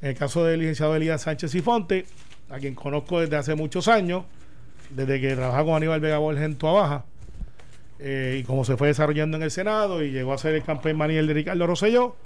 en 0.00 0.10
el 0.10 0.14
caso 0.16 0.44
del 0.44 0.60
licenciado 0.60 0.96
Elías 0.96 1.22
Sánchez 1.22 1.54
y 1.54 1.60
Fonte, 1.60 2.06
a 2.48 2.58
quien 2.58 2.74
conozco 2.74 3.20
desde 3.20 3.36
hace 3.36 3.54
muchos 3.54 3.88
años, 3.88 4.24
desde 4.88 5.20
que 5.20 5.34
trabajaba 5.36 5.64
con 5.64 5.74
Aníbal 5.74 6.00
Vega 6.00 6.18
Borges 6.18 6.42
en 6.42 6.56
Tua 6.56 6.72
Baja, 6.72 7.04
eh, 8.00 8.38
y 8.40 8.44
como 8.44 8.64
se 8.64 8.76
fue 8.76 8.88
desarrollando 8.88 9.36
en 9.36 9.42
el 9.42 9.50
Senado 9.50 10.02
y 10.02 10.10
llegó 10.10 10.32
a 10.32 10.38
ser 10.38 10.54
el 10.54 10.62
campaign 10.62 10.96
manager 10.96 11.26
de 11.26 11.34
Ricardo 11.34 11.66
Rosselló, 11.66 12.16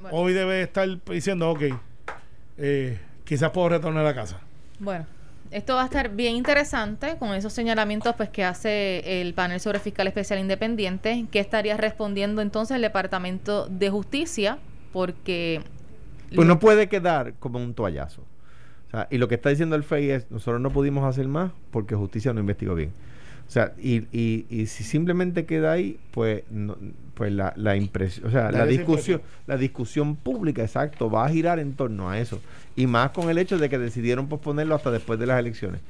Bueno. 0.00 0.16
hoy 0.16 0.32
debe 0.32 0.62
estar 0.62 0.88
diciendo, 1.04 1.50
ok, 1.50 1.62
eh, 2.58 2.98
quizás 3.24 3.50
puedo 3.50 3.68
retornar 3.68 4.04
a 4.04 4.08
la 4.08 4.14
casa. 4.14 4.40
Bueno, 4.78 5.06
esto 5.50 5.74
va 5.74 5.82
a 5.82 5.84
estar 5.86 6.10
bien 6.10 6.34
interesante 6.36 7.16
con 7.18 7.34
esos 7.34 7.52
señalamientos 7.52 8.14
pues 8.16 8.28
que 8.30 8.44
hace 8.44 9.20
el 9.20 9.34
panel 9.34 9.60
sobre 9.60 9.78
fiscal 9.80 10.06
especial 10.06 10.38
independiente, 10.38 11.26
que 11.30 11.40
estaría 11.40 11.76
respondiendo 11.76 12.42
entonces 12.42 12.76
el 12.76 12.82
Departamento 12.82 13.66
de 13.66 13.90
Justicia, 13.90 14.58
porque 14.92 15.60
Pues 16.34 16.46
no 16.46 16.58
puede 16.58 16.88
quedar 16.88 17.34
como 17.38 17.58
un 17.58 17.74
toallazo. 17.74 18.22
O 18.88 18.90
sea, 18.90 19.06
y 19.10 19.18
lo 19.18 19.28
que 19.28 19.34
está 19.34 19.50
diciendo 19.50 19.76
el 19.76 19.84
FEI 19.84 20.10
es, 20.10 20.30
nosotros 20.30 20.60
no 20.62 20.70
pudimos 20.70 21.04
hacer 21.04 21.28
más 21.28 21.50
porque 21.70 21.94
justicia 21.94 22.32
no 22.32 22.40
investigó 22.40 22.74
bien. 22.74 22.92
O 23.48 23.50
sea, 23.50 23.72
y, 23.78 24.02
y, 24.12 24.44
y 24.50 24.66
si 24.66 24.84
simplemente 24.84 25.46
queda 25.46 25.72
ahí, 25.72 25.98
pues, 26.10 26.42
no- 26.50 26.76
pues 27.14 27.32
la, 27.32 27.52
la 27.56 27.74
impresión, 27.76 28.26
o 28.26 28.30
sea, 28.30 28.52
la 28.52 28.66
discusión, 28.66 29.22
la 29.46 29.56
discusión 29.56 30.16
pública, 30.16 30.62
exacto, 30.62 31.10
va 31.10 31.24
a 31.24 31.28
girar 31.30 31.58
en 31.58 31.72
torno 31.72 32.10
a 32.10 32.18
eso. 32.18 32.40
Y 32.76 32.86
más 32.86 33.10
con 33.10 33.28
el 33.30 33.38
hecho 33.38 33.58
de 33.58 33.68
que 33.68 33.78
decidieron 33.78 34.28
posponerlo 34.28 34.74
hasta 34.74 34.90
después 34.90 35.18
de 35.18 35.26
las 35.26 35.38
elecciones. 35.40 35.80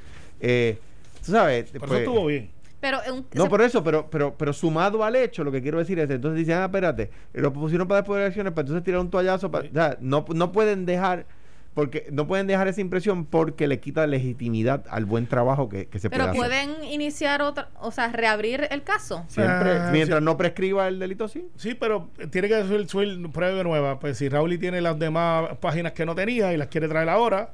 Eh, 0.41 0.79
tú 1.27 1.33
sabes, 1.33 1.71
Por 1.73 1.81
pues, 1.81 1.91
eso 1.91 1.99
estuvo 1.99 2.27
bien. 2.27 2.49
pero 2.81 2.99
un- 3.13 3.27
no, 3.35 3.49
por 3.49 3.61
eso, 3.61 3.83
pero, 3.83 4.09
pero, 4.09 4.35
pero 4.39 4.53
sumado 4.53 5.03
al 5.05 5.17
hecho, 5.17 5.43
lo 5.43 5.51
que 5.53 5.61
quiero 5.61 5.79
decir 5.79 5.99
es, 5.99 6.09
entonces 6.09 6.39
dicen, 6.39 6.55
ah, 6.63 6.67
espérate, 6.67 7.11
lo 7.35 7.53
pusieron 7.53 7.89
para 7.89 8.03
después 8.03 8.19
de 8.21 8.25
elecciones, 8.27 8.53
para 8.53 8.63
entonces 8.67 8.85
tirar 8.85 9.01
un 9.01 9.11
toallazo, 9.11 9.51
para, 9.51 9.65
Sí. 9.65 9.71
o 9.71 9.75
sea, 9.75 9.99
no, 10.01 10.25
no 10.33 10.53
pueden 10.53 10.87
dejar, 10.87 11.27
porque 11.75 12.09
no 12.11 12.27
pueden 12.27 12.47
dejar 12.49 12.67
esa 12.67 12.81
impresión 12.81 13.25
porque 13.25 13.69
le 13.69 13.79
quita 13.79 14.07
legitimidad 14.07 14.85
al 14.91 15.05
buen 15.05 15.27
trabajo 15.29 15.69
que, 15.69 15.87
que 15.87 15.99
se 16.01 16.11
pero 16.11 16.33
puede 16.33 16.47
hacer. 16.47 16.67
pueden 16.75 16.85
iniciar 16.93 17.41
otra, 17.43 17.69
o 17.81 17.93
sea, 17.93 18.09
reabrir 18.11 18.67
el 18.71 18.83
caso. 18.83 19.25
Siempre, 19.29 19.77
Ah, 19.79 19.91
mientras 19.93 20.19
sí. 20.19 20.25
no 20.25 20.37
prescriba 20.37 20.89
el 20.89 20.99
delito, 20.99 21.29
sí. 21.29 21.47
Sí, 21.57 21.75
pero 21.75 22.09
tiene 22.31 22.49
que 22.49 22.63
subir, 22.65 22.89
subir 22.89 23.31
prueba 23.31 23.63
nueva. 23.63 24.01
Pues 24.01 24.19
si 24.19 24.29
Raúl 24.29 24.59
tiene 24.59 24.81
las 24.81 24.99
demás 24.99 25.57
páginas 25.61 25.93
que 25.93 26.05
no 26.05 26.15
tenía 26.17 26.53
y 26.53 26.57
las 26.57 26.67
quiere 26.69 26.89
traer 26.89 27.09
ahora, 27.09 27.51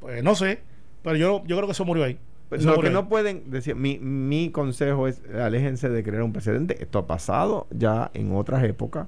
pues 0.00 0.22
no 0.24 0.34
sé. 0.34 0.60
Pero 1.02 1.16
yo, 1.16 1.42
yo 1.46 1.56
creo 1.56 1.66
que 1.68 1.72
eso 1.72 1.84
murió 1.84 2.04
ahí. 2.04 2.18
Pues 2.48 2.64
lo 2.64 2.80
que 2.80 2.90
no 2.90 3.08
pueden 3.08 3.50
decir, 3.50 3.74
mi, 3.74 3.98
mi 3.98 4.50
consejo 4.50 5.06
es 5.08 5.20
aléjense 5.34 5.88
de 5.88 6.02
crear 6.02 6.22
un 6.22 6.32
precedente. 6.32 6.82
Esto 6.82 6.98
ha 7.00 7.06
pasado 7.06 7.66
ya 7.70 8.10
en 8.14 8.34
otras 8.34 8.62
épocas. 8.64 9.06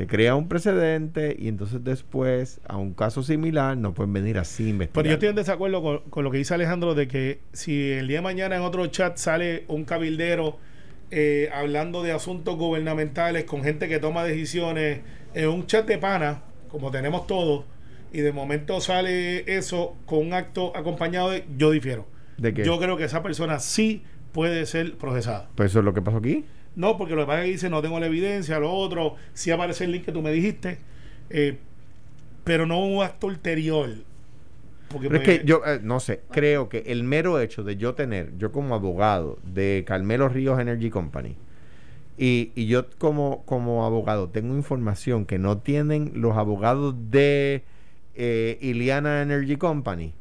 Se 0.00 0.06
crea 0.06 0.34
un 0.34 0.48
precedente 0.48 1.36
y 1.38 1.48
entonces 1.48 1.84
después, 1.84 2.62
a 2.66 2.78
un 2.78 2.94
caso 2.94 3.22
similar, 3.22 3.76
no 3.76 3.92
pueden 3.92 4.14
venir 4.14 4.38
así 4.38 4.70
investigar. 4.70 4.94
Pero 4.94 5.08
yo 5.10 5.12
estoy 5.12 5.28
en 5.28 5.36
desacuerdo 5.36 5.82
con, 5.82 5.98
con 6.08 6.24
lo 6.24 6.30
que 6.30 6.38
dice 6.38 6.54
Alejandro 6.54 6.94
de 6.94 7.06
que 7.06 7.40
si 7.52 7.90
el 7.90 8.08
día 8.08 8.16
de 8.16 8.22
mañana 8.22 8.56
en 8.56 8.62
otro 8.62 8.86
chat 8.86 9.18
sale 9.18 9.64
un 9.68 9.84
cabildero 9.84 10.56
eh, 11.10 11.50
hablando 11.52 12.02
de 12.02 12.12
asuntos 12.12 12.56
gubernamentales 12.56 13.44
con 13.44 13.62
gente 13.62 13.88
que 13.88 13.98
toma 13.98 14.24
decisiones 14.24 15.00
en 15.34 15.48
un 15.50 15.66
chat 15.66 15.86
de 15.86 15.98
pana, 15.98 16.44
como 16.70 16.90
tenemos 16.90 17.26
todos, 17.26 17.66
y 18.10 18.20
de 18.22 18.32
momento 18.32 18.80
sale 18.80 19.54
eso 19.54 19.98
con 20.06 20.20
un 20.20 20.32
acto 20.32 20.74
acompañado 20.74 21.28
de 21.28 21.44
yo 21.58 21.72
difiero. 21.72 22.06
¿De 22.38 22.54
qué? 22.54 22.64
Yo 22.64 22.78
creo 22.78 22.96
que 22.96 23.04
esa 23.04 23.22
persona 23.22 23.58
sí 23.58 24.02
puede 24.32 24.64
ser 24.64 24.96
procesada. 24.96 25.50
Pues 25.56 25.72
eso 25.72 25.80
es 25.80 25.84
lo 25.84 25.92
que 25.92 26.00
pasó 26.00 26.16
aquí. 26.16 26.46
No, 26.76 26.96
porque 26.96 27.14
lo 27.14 27.22
que 27.22 27.26
pasa 27.26 27.40
es 27.40 27.46
que 27.46 27.52
dice 27.52 27.70
no 27.70 27.82
tengo 27.82 27.98
la 28.00 28.06
evidencia, 28.06 28.58
lo 28.58 28.72
otro, 28.72 29.16
sí 29.34 29.50
aparece 29.50 29.84
el 29.84 29.92
link 29.92 30.04
que 30.04 30.12
tú 30.12 30.22
me 30.22 30.32
dijiste, 30.32 30.78
eh, 31.30 31.58
pero 32.44 32.66
no 32.66 32.84
un 32.84 33.02
acto 33.02 33.26
ulterior. 33.26 33.90
Porque 34.88 35.08
Pero 35.08 35.20
es 35.20 35.26
pues, 35.26 35.40
que 35.40 35.46
yo, 35.46 35.62
eh, 35.64 35.80
no 35.82 36.00
sé, 36.00 36.20
creo 36.30 36.68
que 36.68 36.84
el 36.86 37.04
mero 37.04 37.40
hecho 37.40 37.62
de 37.62 37.76
yo 37.76 37.94
tener, 37.94 38.36
yo 38.38 38.50
como 38.50 38.74
abogado 38.74 39.38
de 39.44 39.84
Carmelo 39.86 40.28
Ríos 40.28 40.58
Energy 40.58 40.90
Company, 40.90 41.36
y, 42.18 42.50
y 42.54 42.66
yo 42.66 42.84
como, 42.98 43.42
como 43.46 43.86
abogado 43.86 44.28
tengo 44.28 44.54
información 44.54 45.26
que 45.26 45.38
no 45.38 45.58
tienen 45.58 46.12
los 46.16 46.36
abogados 46.36 46.94
de 47.10 47.62
eh, 48.14 48.58
Iliana 48.60 49.22
Energy 49.22 49.56
Company, 49.56 50.12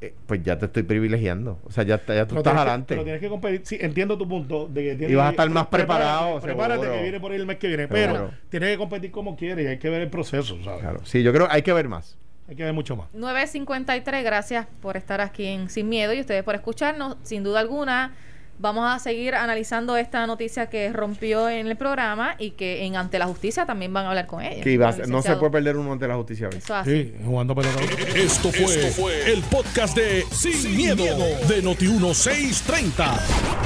eh, 0.00 0.14
pues 0.26 0.42
ya 0.42 0.56
te 0.58 0.66
estoy 0.66 0.84
privilegiando. 0.84 1.58
O 1.64 1.70
sea, 1.72 1.82
ya, 1.84 1.96
está- 1.96 2.14
ya 2.14 2.22
tú 2.24 2.30
pero 2.36 2.40
estás 2.40 2.52
que- 2.54 2.58
adelante. 2.60 2.86
pero 2.94 3.02
tienes 3.04 3.20
que 3.20 3.28
competir. 3.28 3.60
Sí, 3.64 3.78
entiendo 3.80 4.16
tu 4.16 4.28
punto. 4.28 4.68
De 4.68 4.82
que 4.82 4.90
tienes 4.94 5.10
Y 5.10 5.14
vas 5.16 5.26
a 5.26 5.30
que- 5.30 5.34
estar 5.34 5.50
más 5.50 5.66
preparado, 5.66 6.40
Prepárate 6.40 6.80
seguro. 6.80 6.96
que 6.98 7.02
viene 7.02 7.20
por 7.20 7.32
ahí 7.32 7.38
el 7.38 7.46
mes 7.46 7.56
que 7.58 7.68
viene. 7.68 7.88
Seguro. 7.88 8.12
Pero 8.28 8.30
tienes 8.48 8.70
que 8.70 8.76
competir 8.78 9.10
como 9.10 9.36
quieres 9.36 9.64
y 9.64 9.68
hay 9.68 9.78
que 9.78 9.90
ver 9.90 10.02
el 10.02 10.08
proceso, 10.10 10.56
¿sabes? 10.62 10.80
Claro. 10.80 11.00
Sí, 11.04 11.22
yo 11.22 11.32
creo 11.32 11.48
que 11.48 11.54
hay 11.54 11.62
que 11.62 11.72
ver 11.72 11.88
más. 11.88 12.16
Hay 12.48 12.56
que 12.56 12.64
ver 12.64 12.72
mucho 12.72 12.96
más. 12.96 13.08
9.53, 13.14 14.22
gracias 14.24 14.66
por 14.80 14.96
estar 14.96 15.20
aquí 15.20 15.44
en 15.46 15.68
Sin 15.68 15.88
Miedo 15.88 16.14
y 16.14 16.20
ustedes 16.20 16.42
por 16.44 16.54
escucharnos. 16.54 17.16
Sin 17.22 17.42
duda 17.42 17.60
alguna, 17.60 18.14
Vamos 18.60 18.84
a 18.92 18.98
seguir 18.98 19.34
analizando 19.36 19.96
esta 19.96 20.26
noticia 20.26 20.68
que 20.68 20.92
rompió 20.92 21.48
en 21.48 21.68
el 21.68 21.76
programa 21.76 22.34
y 22.38 22.50
que 22.50 22.84
en 22.84 22.96
ante 22.96 23.18
la 23.20 23.26
justicia 23.26 23.66
también 23.66 23.92
van 23.92 24.06
a 24.06 24.08
hablar 24.08 24.26
con 24.26 24.42
ella. 24.42 24.62
Que 24.64 24.72
iba 24.72 24.88
a 24.88 24.90
con 24.90 25.00
el 25.00 25.06
ser- 25.06 25.12
no 25.14 25.22
se 25.22 25.36
puede 25.36 25.52
perder 25.52 25.76
uno 25.76 25.92
ante 25.92 26.08
la 26.08 26.16
justicia. 26.16 26.48
¿ves? 26.48 26.64
Eso 26.64 26.74
así. 26.74 26.90
Sí, 26.90 27.14
jugando 27.24 27.54
pelota. 27.54 27.80
Esto 28.16 28.50
fue, 28.50 29.32
el 29.32 29.42
podcast 29.42 29.96
de 29.96 30.24
Sin, 30.32 30.76
miedo, 30.76 31.04
de 31.46 31.62
Noti1630. 31.62 33.20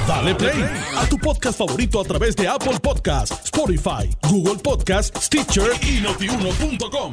Dale 0.06 0.34
play 0.34 0.62
a 0.96 1.06
tu 1.08 1.16
podcast 1.18 1.58
favorito 1.58 2.00
a 2.00 2.04
través 2.04 2.36
de 2.36 2.48
Apple 2.48 2.78
Podcasts, 2.82 3.40
Spotify, 3.44 4.10
Google 4.28 4.58
Podcasts, 4.62 5.24
Stitcher 5.26 5.70
y 5.82 6.00
notiuno.com. 6.02 7.12